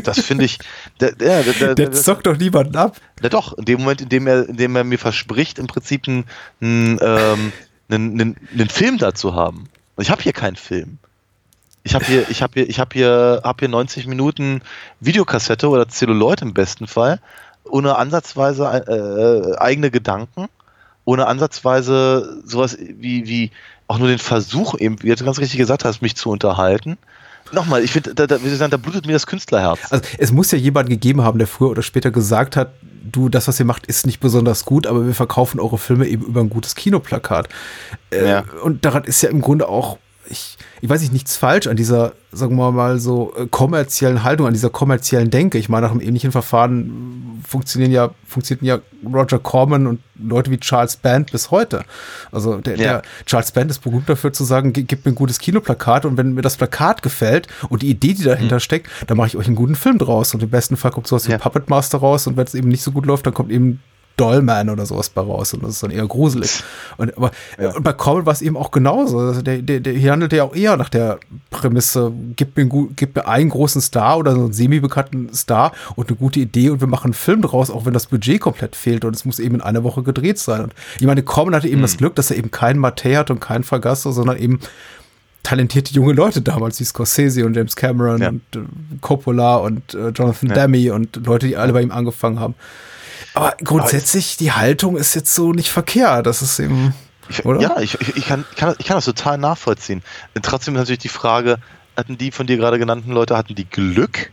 [0.04, 0.60] Das finde ich,
[1.00, 2.98] der, der, der, Der zockt doch niemanden ab.
[3.22, 6.08] na doch, in dem Moment, in dem er, in dem er mir verspricht, im Prinzip
[6.08, 6.26] einen,
[6.62, 7.54] einen, ähm,
[7.90, 9.70] einen, einen, einen Film dazu haben.
[9.96, 10.98] Und ich habe hier keinen Film.
[11.84, 14.62] Ich habe hier, ich habe hier, ich habe hier, hab hier 90 Minuten
[15.02, 17.20] Videokassette oder Zelluloid im besten Fall,
[17.66, 20.48] ohne ansatzweise äh, eigene Gedanken,
[21.06, 23.52] ohne ansatzweise sowas wie, wie
[23.88, 26.98] auch nur den Versuch, eben, wie du ganz richtig gesagt hast, mich zu unterhalten.
[27.54, 29.80] Nochmal, ich finde, da, da, wie Sie sagen, da blutet mir das Künstlerherz.
[29.90, 32.74] Also es muss ja jemand gegeben haben, der früher oder später gesagt hat,
[33.12, 36.26] du, das, was ihr macht, ist nicht besonders gut, aber wir verkaufen eure Filme eben
[36.26, 37.50] über ein gutes Kinoplakat.
[38.12, 38.44] Äh, Ja.
[38.64, 39.98] Und daran ist ja im Grunde auch,
[40.30, 44.48] ich, ich weiß nicht, nichts falsch an dieser, sagen wir mal, so äh, kommerziellen Haltung,
[44.48, 45.58] an dieser kommerziellen Denke.
[45.58, 48.80] Ich meine, nach einem ähnlichen Verfahren funktionieren ja, funktionierten ja
[49.14, 51.84] Roger Corman und Leute wie Charles Band bis heute.
[52.32, 52.84] Also der, Ja.
[52.84, 56.16] der Charles Band ist berühmt dafür zu sagen, "Ge- gib mir ein gutes Kinoplakat und
[56.18, 59.48] wenn mir das Plakat gefällt und die Idee, die dahinter steckt, dann mache ich euch
[59.48, 61.38] einen guten Film draus und im besten Fall kommt sowas wie Ja.
[61.38, 63.82] Puppet Master raus und wenn es eben nicht so gut läuft, dann kommt eben
[64.18, 66.64] Dollman oder sowas bei raus und das ist dann eher gruselig.
[66.98, 67.32] Und, aber,
[67.76, 69.18] und bei Corbin war es eben auch genauso.
[69.20, 71.20] Also der, der, der hier handelt ja auch eher nach der
[71.50, 72.66] Prämisse, gib mir,
[72.96, 76.80] gib mir einen großen Star oder so einen semi-bekannten Star und eine gute Idee und
[76.82, 79.56] wir machen einen Film draus, auch wenn das Budget komplett fehlt und es muss eben
[79.56, 80.62] in einer Woche gedreht sein.
[80.62, 83.40] Und ich meine, Corbin hatte eben das Glück, dass er eben keinen Mattei hat und
[83.40, 84.60] keinen Vergasso, sondern eben
[85.42, 88.30] talentierte junge Leute damals, wie Scorsese und James Cameron Ja.
[88.30, 88.60] und äh,
[89.02, 90.56] Coppola und äh, Jonathan Ja.
[90.56, 92.56] Demme und Leute, die alle bei ihm angefangen haben.
[93.34, 96.26] Aber grundsätzlich, die Haltung ist jetzt so nicht verkehrt.
[96.26, 96.94] Das ist eben,
[97.30, 97.62] Ich, oder?
[97.62, 100.02] Ja, ich, ich, kann, ich, kann, ich kann das total nachvollziehen.
[100.42, 101.58] Trotzdem ist natürlich die Frage,
[101.96, 104.32] hatten die von dir gerade genannten Leute, hatten die Glück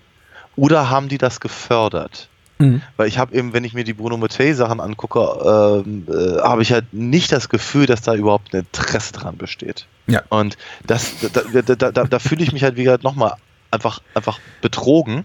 [0.56, 2.28] oder haben die das gefördert?
[2.58, 2.82] Mhm.
[2.96, 6.62] Weil ich habe eben, wenn ich mir die Bruno Mattei Sachen angucke, ähm, äh, habe
[6.62, 9.86] ich halt nicht das Gefühl, dass da überhaupt ein Interesse dran besteht.
[10.06, 10.22] Ja.
[10.28, 13.34] Und das, da, da, da, da, fühle ich mich halt, wie gesagt, nochmal
[13.70, 15.24] einfach, einfach betrogen.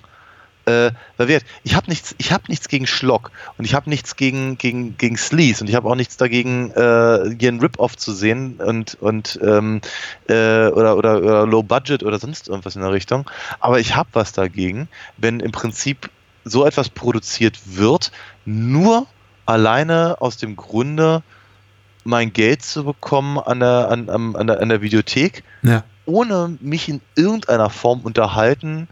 [0.65, 4.57] Äh, wir, ich habe nichts, ich habe nichts gegen Schlock und ich habe nichts gegen
[4.57, 8.55] gegen gegen Sleaze und ich habe auch nichts dagegen, äh, hier einen Rip-Off zu sehen
[8.55, 9.81] und und ähm,
[10.27, 13.29] äh, oder, oder oder Low Budget oder sonst irgendwas in der Richtung.
[13.59, 14.87] Aber ich habe was dagegen,
[15.17, 16.09] wenn im Prinzip
[16.45, 18.11] so etwas produziert wird,
[18.45, 19.07] nur
[19.45, 21.21] alleine aus dem Grunde
[22.03, 25.83] mein Geld zu bekommen an der an, an, an der, an der Videothek Ja.
[26.05, 28.87] ohne mich in irgendeiner Form unterhalten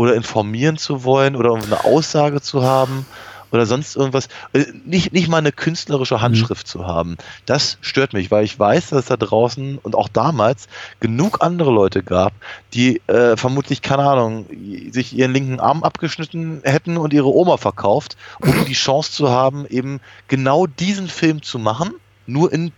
[0.00, 3.04] oder informieren zu wollen oder eine Aussage zu haben
[3.52, 7.18] oder sonst irgendwas, äh, nicht, nicht mal eine künstlerische Handschrift zu haben.
[7.44, 10.68] Das stört mich, weil ich weiß, dass es da draußen und auch damals
[11.00, 12.32] genug andere Leute gab,
[12.72, 14.46] die äh, vermutlich, keine Ahnung,
[14.90, 19.66] sich ihren linken Arm abgeschnitten hätten und ihre Oma verkauft, um die Chance zu haben,
[19.66, 21.92] eben genau diesen Film zu machen,
[22.26, 22.72] nur in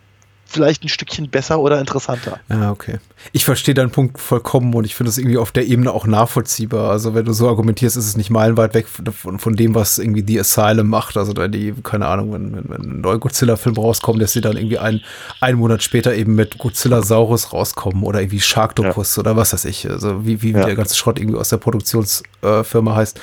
[0.52, 2.38] vielleicht ein Stückchen besser oder interessanter.
[2.48, 2.98] Ja, okay.
[3.32, 6.90] Ich verstehe deinen Punkt vollkommen und ich finde es irgendwie auf der Ebene auch nachvollziehbar.
[6.90, 10.22] Also wenn du so argumentierst, ist es nicht meilenweit weg von, von dem, was irgendwie
[10.22, 11.16] die Asylum macht.
[11.16, 14.56] Also da die, keine Ahnung, wenn, wenn, wenn ein neuer Godzilla-Film rauskommt, dass sie dann
[14.56, 15.00] irgendwie ein,
[15.40, 19.88] einen Monat später eben mit Godzilla Saurus rauskommen oder irgendwie Sharktopus oder was weiß ich.
[19.90, 20.66] Also wie, wie Ja.
[20.66, 23.20] der ganze Schrott irgendwie aus der Produktionsfirma heißt.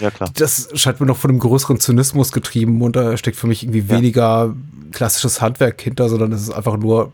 [0.00, 0.30] Ja, klar.
[0.34, 3.88] Das scheint mir noch von einem größeren Zynismus getrieben und da steckt für mich irgendwie
[3.88, 4.54] weniger
[4.92, 7.12] klassisches Handwerk hinter, sondern es ist einfach nur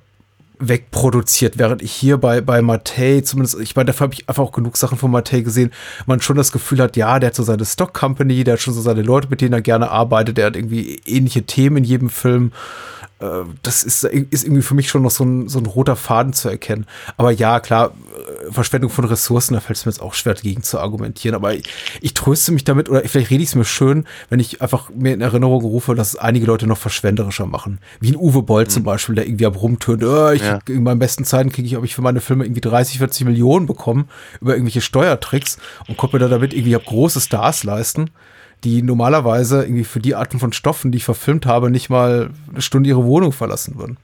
[0.58, 4.52] wegproduziert, während ich hier bei, bei Mattei zumindest, ich meine, dafür habe ich einfach auch
[4.52, 5.72] genug Sachen von Mattei gesehen,
[6.06, 8.74] man schon das Gefühl hat, ja, der hat so seine Stock Company, der hat schon
[8.74, 12.08] so seine Leute, mit denen er gerne arbeitet, der hat irgendwie ähnliche Themen in jedem
[12.10, 12.52] Film.
[13.24, 16.32] Äh, Das ist, ist irgendwie für mich schon noch so ein, so ein roter Faden
[16.32, 16.86] zu erkennen.
[17.16, 17.92] Aber ja, klar,
[18.48, 21.34] äh, Verschwendung von Ressourcen, da fällt es mir jetzt auch schwer dagegen zu argumentieren.
[21.34, 21.64] Aber ich,
[22.00, 25.14] ich tröste mich damit, oder vielleicht rede ich es mir schön, wenn ich einfach mir
[25.14, 27.78] in Erinnerung rufe, dass es einige Leute noch verschwenderischer machen.
[28.00, 30.58] Wie ein Uwe Boll zum Beispiel, der irgendwie am Rumtönt, äh, ich, Ja.
[30.68, 33.66] in meinen besten Zeiten kriege ich, ob ich für meine Filme irgendwie 30, 40 Millionen
[33.66, 34.08] bekommen
[34.40, 38.10] über irgendwelche Steuertricks und konnte mir da damit irgendwie große Stars leisten
[38.64, 42.62] die normalerweise irgendwie für die Arten von Stoffen, die ich verfilmt habe, nicht mal eine
[42.62, 43.98] Stunde ihre Wohnung verlassen würden.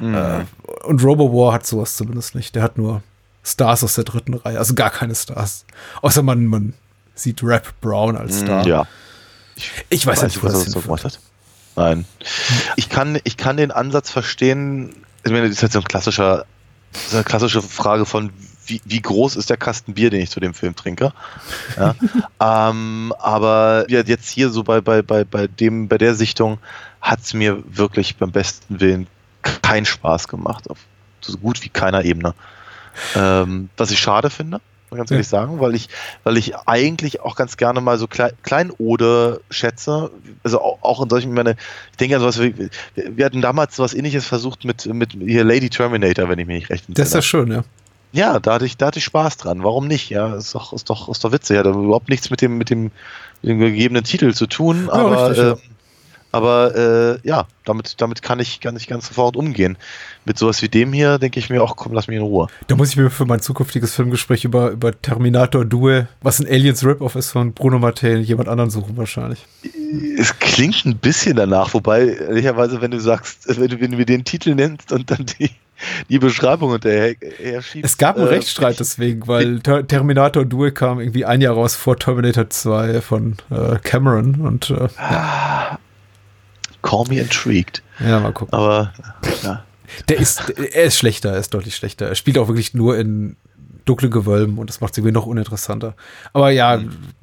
[0.00, 0.44] Äh,
[0.84, 2.54] und RoboWar hat sowas zumindest nicht.
[2.54, 3.02] Der hat nur
[3.44, 4.58] Stars aus der dritten Reihe.
[4.58, 5.66] Also gar keine Stars.
[6.00, 6.72] Außer man, man
[7.14, 8.64] sieht Rap Brown als Star.
[8.64, 8.86] Mm, Ja.
[9.90, 11.20] Ich weiß, nicht, wo was das er so gemacht hat.
[11.76, 12.06] Nein.
[12.76, 14.94] Ich kann, ich kann den Ansatz verstehen.
[15.24, 16.46] Ich meine, das ist halt so ein klassischer,
[17.08, 18.30] so eine klassische Frage von,
[18.70, 21.12] wie, wie groß ist der Kasten Bier, den ich zu dem Film trinke?
[21.76, 21.94] Ja.
[22.70, 26.58] ähm, aber ja, jetzt hier so bei, bei, bei, bei dem, bei der Sichtung
[27.00, 29.06] hat es mir wirklich beim besten Willen
[29.62, 30.68] keinen Spaß gemacht.
[30.70, 30.78] Auf
[31.20, 32.34] so gut wie keiner Ebene.
[33.14, 34.60] Ähm, was ich schade finde,
[34.90, 35.14] ganz Ja.
[35.16, 35.88] ehrlich sagen, weil ich,
[36.24, 40.10] weil ich eigentlich auch ganz gerne mal so Klei Kleinode schätze.
[40.42, 41.56] Also auch, auch in solchen, ich meine,
[41.92, 45.70] ich denke an sowas wie, wir hatten damals sowas ähnliches versucht mit, mit hier Lady
[45.70, 47.22] Terminator, wenn ich mich nicht recht Das ist ja entsinne.
[47.22, 47.64] schön, ja.
[48.12, 49.62] Ja, da hatte ich, da hatte ich Spaß dran.
[49.62, 50.10] Warum nicht?
[50.10, 51.58] Ja, ist doch, ist doch, ist doch witzig.
[51.58, 52.90] Hat überhaupt nichts mit dem, mit dem,
[53.42, 54.86] mit dem gegebenen Titel zu tun.
[54.86, 55.52] Ja, aber richtig, ja.
[55.52, 55.56] äh,
[56.32, 59.76] aber äh, ja, damit, damit kann ich, kann ich ganz sofort umgehen.
[60.24, 62.46] Mit sowas wie dem hier denke ich mir auch, komm, lass mich in Ruhe.
[62.68, 66.84] Da muss ich mir für mein zukünftiges Filmgespräch über, über Terminator Due, was ein Aliens
[66.84, 69.44] Rip-Off ist von Bruno Mattei, jemand anderen suchen wahrscheinlich.
[70.18, 74.06] Es klingt ein bisschen danach, wobei, ehrlicherweise, wenn du sagst, wenn du, wenn du mir
[74.06, 75.50] den Titel nennst und dann die,
[76.08, 77.92] die Beschreibung hinterher her schiebst.
[77.92, 81.74] Es gab einen äh, Rechtsstreit deswegen, weil Ter Terminator Due kam irgendwie ein Jahr raus
[81.74, 84.88] vor Terminator 2 von äh, Cameron und äh,
[86.82, 87.82] Call me intrigued.
[88.00, 88.54] ja, mal gucken.
[88.54, 88.92] Aber,
[89.42, 89.64] ja.
[90.08, 92.08] Der ist, er ist schlechter, er ist deutlich schlechter.
[92.08, 93.36] Er spielt auch wirklich nur in
[93.84, 95.94] dunklen Gewölben und das macht es irgendwie noch uninteressanter.
[96.32, 96.80] Aber ja,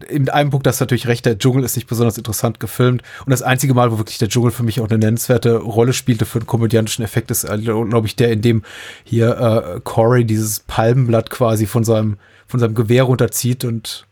[0.07, 3.31] in einem Punkt hast du natürlich recht, der Dschungel ist nicht besonders interessant gefilmt und
[3.31, 6.39] das einzige Mal, wo wirklich der Dschungel für mich auch eine nennenswerte Rolle spielte für
[6.39, 8.63] einen komödiantischen Effekt, ist, glaube ich, der, in dem
[9.03, 12.17] hier äh, Corey dieses Palmenblatt quasi von seinem,
[12.47, 14.05] von seinem Gewehr runterzieht und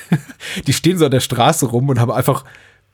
[0.66, 2.44] die stehen so an der Straße rum und haben einfach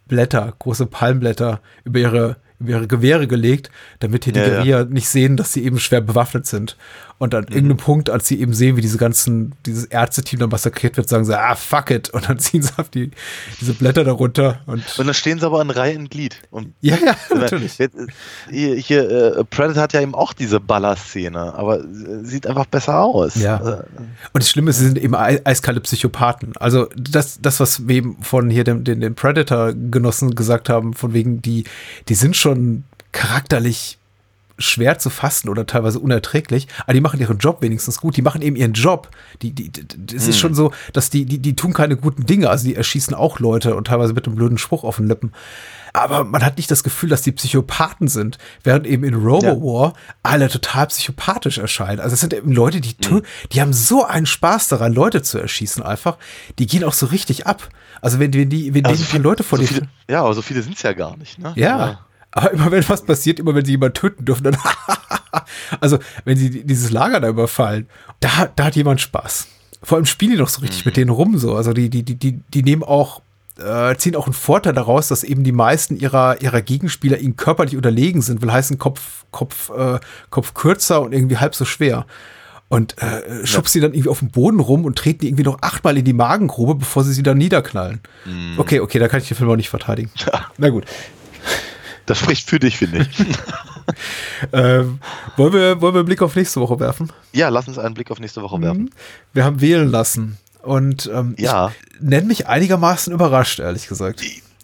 [0.08, 3.70] Blätter, große Palmblätter über ihre, über ihre Gewehre gelegt,
[4.00, 4.52] damit hier die Ja, ja.
[4.54, 6.76] Guerilla nicht sehen, dass sie eben schwer bewaffnet sind.
[7.20, 10.96] Und an irgendeinem Punkt, als sie eben sehen, wie diese ganzen, dieses Ärzteteam dann massakriert
[10.96, 12.10] wird, sagen sie, ah, fuck it.
[12.10, 13.10] Und dann ziehen sie auf die,
[13.60, 16.36] diese Blätter darunter und, Und dann stehen sie aber in Reihe und Glied.
[16.52, 17.78] Und ja, ja, natürlich.
[17.78, 17.96] Jetzt,
[18.50, 21.82] Hier, hier äh, Predator hat ja eben auch diese Ballerszene, aber
[22.22, 23.34] sieht einfach besser aus.
[23.34, 23.56] Ja.
[23.56, 23.82] Äh,
[24.32, 26.52] Und das Schlimme ist, sie sind eben ei- eiskalte Psychopathen.
[26.60, 31.12] Also das, das was wir eben von hier dem, den, den Predator-Genossen gesagt haben, von
[31.14, 31.64] wegen, die,
[32.08, 33.97] die sind schon charakterlich
[34.58, 38.16] schwer zu fassen oder teilweise unerträglich, aber die machen ihren Job wenigstens gut.
[38.16, 39.08] Die machen eben ihren Job.
[39.42, 42.50] Die, die, die, das ist schon so, dass die, die, die tun keine guten Dinge.
[42.50, 45.32] Also die erschießen auch Leute und teilweise mit einem blöden Spruch auf den Lippen.
[45.92, 49.94] Aber man hat nicht das Gefühl, dass die Psychopathen sind, während eben in Robo War
[50.22, 52.00] alle total psychopathisch erscheinen.
[52.00, 53.22] Also es sind eben Leute, die, tun,
[53.52, 56.18] die haben so einen Spaß daran, Leute zu erschießen einfach.
[56.58, 57.68] Die gehen auch so richtig ab.
[58.00, 60.34] Also wenn, wenn die, wenn also denen die Leute vor so dir viele, Ja, aber
[60.34, 61.38] so viele sind es ja gar nicht.
[61.38, 61.52] Ne?
[61.56, 62.00] ja.
[62.32, 64.56] Aber immer wenn was passiert, immer wenn sie jemanden töten dürfen, dann
[65.80, 67.88] also wenn sie dieses Lager da überfallen,
[68.20, 69.46] da, da hat jemand Spaß.
[69.82, 71.54] Vor allem spielen die doch so richtig mit denen rum so.
[71.54, 73.22] Also die, die, die, die, die nehmen auch,
[73.58, 77.76] äh, ziehen auch einen Vorteil daraus, dass eben die meisten ihrer, ihrer Gegenspieler ihnen körperlich
[77.76, 80.00] unterlegen sind, will heißen Kopf, Kopf, äh,
[80.30, 82.06] Kopf kürzer und irgendwie halb so schwer.
[82.70, 85.62] Und äh, schubst sie dann irgendwie auf den Boden rum und treten die irgendwie noch
[85.62, 88.00] achtmal in die Magengrube, bevor sie sie dann niederknallen.
[88.58, 90.10] Okay, okay, da kann ich den Film auch nicht verteidigen.
[90.58, 90.84] Na gut.
[92.08, 93.26] Das spricht für dich, finde ich.
[94.52, 95.00] Ähm,
[95.36, 97.10] wollen, wir, wollen wir einen Blick auf nächste Woche werfen?
[97.32, 98.90] ja, lass uns einen Blick auf nächste Woche werfen.
[99.32, 100.36] Wir haben wählen lassen.
[100.62, 101.72] Und ähm, Ja.
[101.94, 104.22] ich nenne mich einigermaßen überrascht, ehrlich gesagt.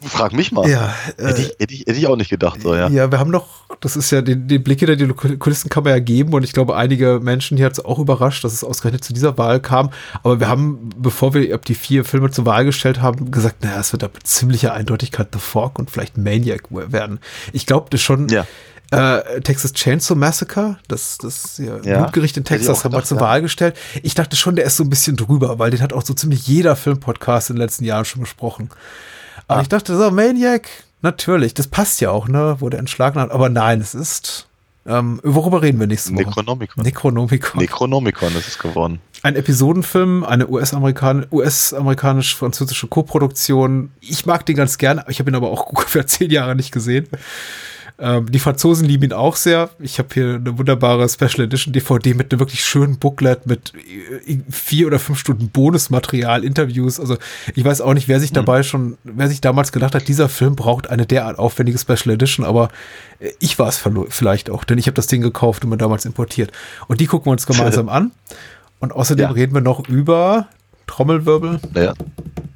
[0.09, 0.69] Frag mich mal.
[0.69, 2.63] Ja, hätte, ich, hätte, ich, hätte ich auch nicht gedacht.
[2.63, 2.89] So, ja.
[2.89, 3.47] Ja, wir haben noch,
[3.81, 6.53] das ist ja, den, den Blick hinter die Kulissen kann man ja geben und ich
[6.53, 9.91] glaube, einige Menschen hier hat es auch überrascht, dass es ausgerechnet zu dieser Wahl kam.
[10.23, 13.81] Aber wir haben, bevor wir ab die vier Filme zur Wahl gestellt haben, gesagt, naja,
[13.81, 17.19] es wird ab ziemlicher Eindeutigkeit The Fork und vielleicht Maniac werden.
[17.53, 18.29] Ich glaube, das schon.
[18.29, 18.47] Ja.
[18.91, 22.03] Äh, Texas Chainsaw Massacre, das, das ja, Ja.
[22.03, 23.23] Blutgericht in Texas haben wir zur ja.
[23.25, 23.77] Wahl gestellt.
[24.03, 26.47] Ich dachte schon, der ist so ein bisschen drüber, weil den hat auch so ziemlich
[26.47, 28.71] jeder Filmpodcast in den letzten Jahren schon besprochen.
[29.47, 30.69] Aber ich dachte so, Maniac,
[31.03, 33.31] natürlich, das passt ja auch, ne, wo der entschlagen hat.
[33.31, 34.49] Aber nein, es ist,
[34.87, 36.25] ähm, worüber reden wir nächste Woche?
[36.25, 36.83] Necronomicon.
[36.85, 37.61] Necronomicon.
[37.61, 39.01] Necronomicon ist es geworden.
[39.23, 43.91] Ein Episodenfilm, eine US-amerikan US-amerikanisch-französische Koproduktion.
[44.01, 47.09] Ich mag den ganz gern, ich habe ihn aber auch ungefähr zehn Jahre nicht gesehen.
[47.97, 49.71] Ähm, die Franzosen lieben ihn auch sehr.
[49.79, 53.73] Ich habe hier eine wunderbare Special Edition DVD mit einem wirklich schönen Booklet mit
[54.27, 56.99] äh, vier oder fünf Stunden Bonusmaterial, Interviews.
[56.99, 57.17] Also
[57.55, 60.57] ich weiß auch nicht, wer sich dabei schon, wer sich damals gedacht hat, dieser Film
[60.57, 62.69] braucht eine derart aufwendige Special Edition, aber
[63.21, 66.05] äh, ich war es vielleicht auch, denn ich habe das Ding gekauft und mir damals
[66.05, 66.51] importiert.
[66.89, 68.11] Und die gucken wir uns gemeinsam an.
[68.81, 69.31] Und außerdem Ja.
[69.31, 70.49] reden wir noch über
[70.89, 71.61] Trommelwirbel.
[71.75, 71.95] Ja.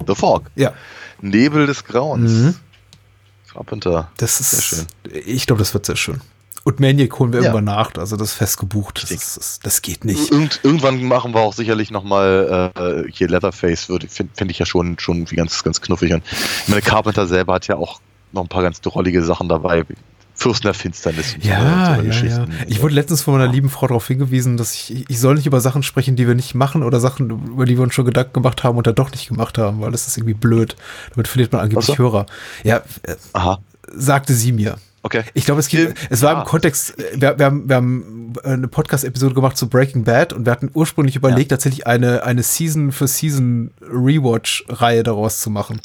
[0.05, 0.43] The Fog.
[0.55, 0.73] Ja,
[1.21, 2.31] Nebel des Grauens.
[2.31, 2.55] Mhm.
[3.53, 4.11] Carpenter.
[4.17, 4.87] das Sehr ist, schön.
[5.25, 6.21] ich glaube, das wird sehr schön.
[6.65, 7.47] Und Maniac holen wir Ja.
[7.47, 9.01] irgendwann nach, also das ist fest gebucht.
[9.01, 10.29] Das, ist, das, das geht nicht.
[10.31, 14.99] Irgend, irgendwann machen wir auch sicherlich nochmal äh, hier Leatherface, finde find ich ja schon,
[14.99, 16.13] schon wie ganz, ganz knuffig.
[16.13, 16.23] Und
[16.63, 18.01] ich meine, Carpenter selber hat ja auch
[18.33, 19.85] noch ein paar ganz drollige Sachen dabei.
[20.39, 21.35] Fürsten der Finsternis.
[21.41, 22.45] Ja, so ja, ja.
[22.67, 25.59] Ich wurde letztens von meiner lieben Frau darauf hingewiesen, dass ich, ich soll nicht über
[25.59, 28.63] Sachen sprechen, die wir nicht machen oder Sachen, über die wir uns schon Gedanken gemacht
[28.63, 30.77] haben und dann doch nicht gemacht haben, weil das ist irgendwie blöd.
[31.09, 31.97] Damit verliert man angeblich so.
[31.97, 32.25] Hörer.
[32.63, 33.59] Ja, äh, Aha,
[33.93, 34.77] sagte sie mir.
[35.17, 35.23] Okay.
[35.33, 36.39] Ich glaube, es, gibt, Äh, es war ja.
[36.39, 40.45] im Kontext, äh, wir, wir, haben, wir haben eine Podcast-Episode gemacht zu Breaking Bad und
[40.45, 45.81] wir hatten ursprünglich überlegt, tatsächlich eine, eine Season für Season Rewatch-Reihe daraus zu machen.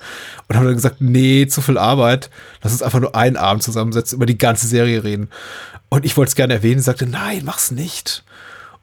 [0.49, 2.31] Und haben dann gesagt, nee, zu viel Arbeit,
[2.63, 5.29] lass uns einfach nur einen Abend zusammensetzen, über die ganze Serie reden.
[5.89, 8.25] Und ich wollte es gerne erwähnen, sagte, nein, mach's nicht.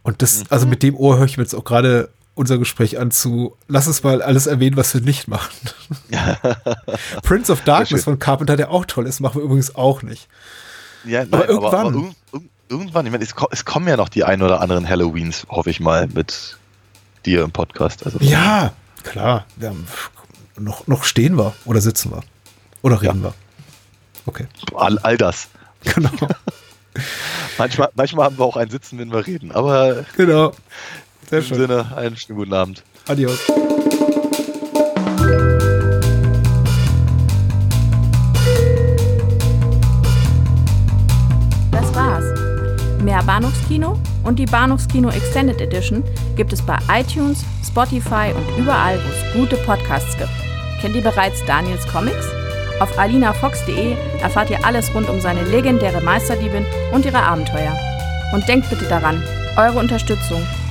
[0.04, 3.12] Und das, also mit dem Ohr höre ich mir jetzt auch gerade unser Gespräch an
[3.12, 5.52] zu, lass uns mal alles erwähnen, was wir nicht machen.
[7.24, 10.28] Prince of Darkness von Carpenter, der auch toll ist, machen wir übrigens auch nicht.
[11.06, 11.74] Ja, nein, Aber irgendwann.
[11.88, 14.88] Aber, irgend- irgend- irgendwann, ich meine, es, es kommen ja noch die ein oder anderen
[14.88, 16.58] Halloweens, hoffe ich mal, mit
[17.26, 18.06] dir im Podcast.
[18.06, 19.46] Also, Ja, klar.
[19.58, 19.86] Wir haben,
[20.58, 22.22] noch, noch stehen wir oder sitzen wir.
[22.82, 23.34] Oder reden wir.
[24.26, 25.50] Okay, All, all das.
[25.84, 26.12] genau.
[27.58, 29.52] Manchmal, manchmal haben wir auch ein Sitzen, wenn wir reden.
[29.52, 30.52] Aber genau.
[31.32, 31.58] Sehr im schön.
[31.60, 32.84] Sinne, einen schönen guten Abend.
[33.08, 33.40] Adios.
[41.72, 42.26] Das war's.
[43.02, 46.04] Mehr Bahnhofskino und die Bahnhofskino Extended Edition
[46.36, 50.30] gibt es bei iTunes, Spotify und überall, wo es gute Podcasts gibt.
[50.82, 52.28] Kennt ihr bereits Daniels Comics?
[52.82, 57.80] Auf alinafox.de erfahrt ihr alles rund um seine legendäre Meisterdiebin und ihre Abenteuer.
[58.34, 59.24] Und denkt bitte daran,
[59.56, 60.46] eure Unterstützung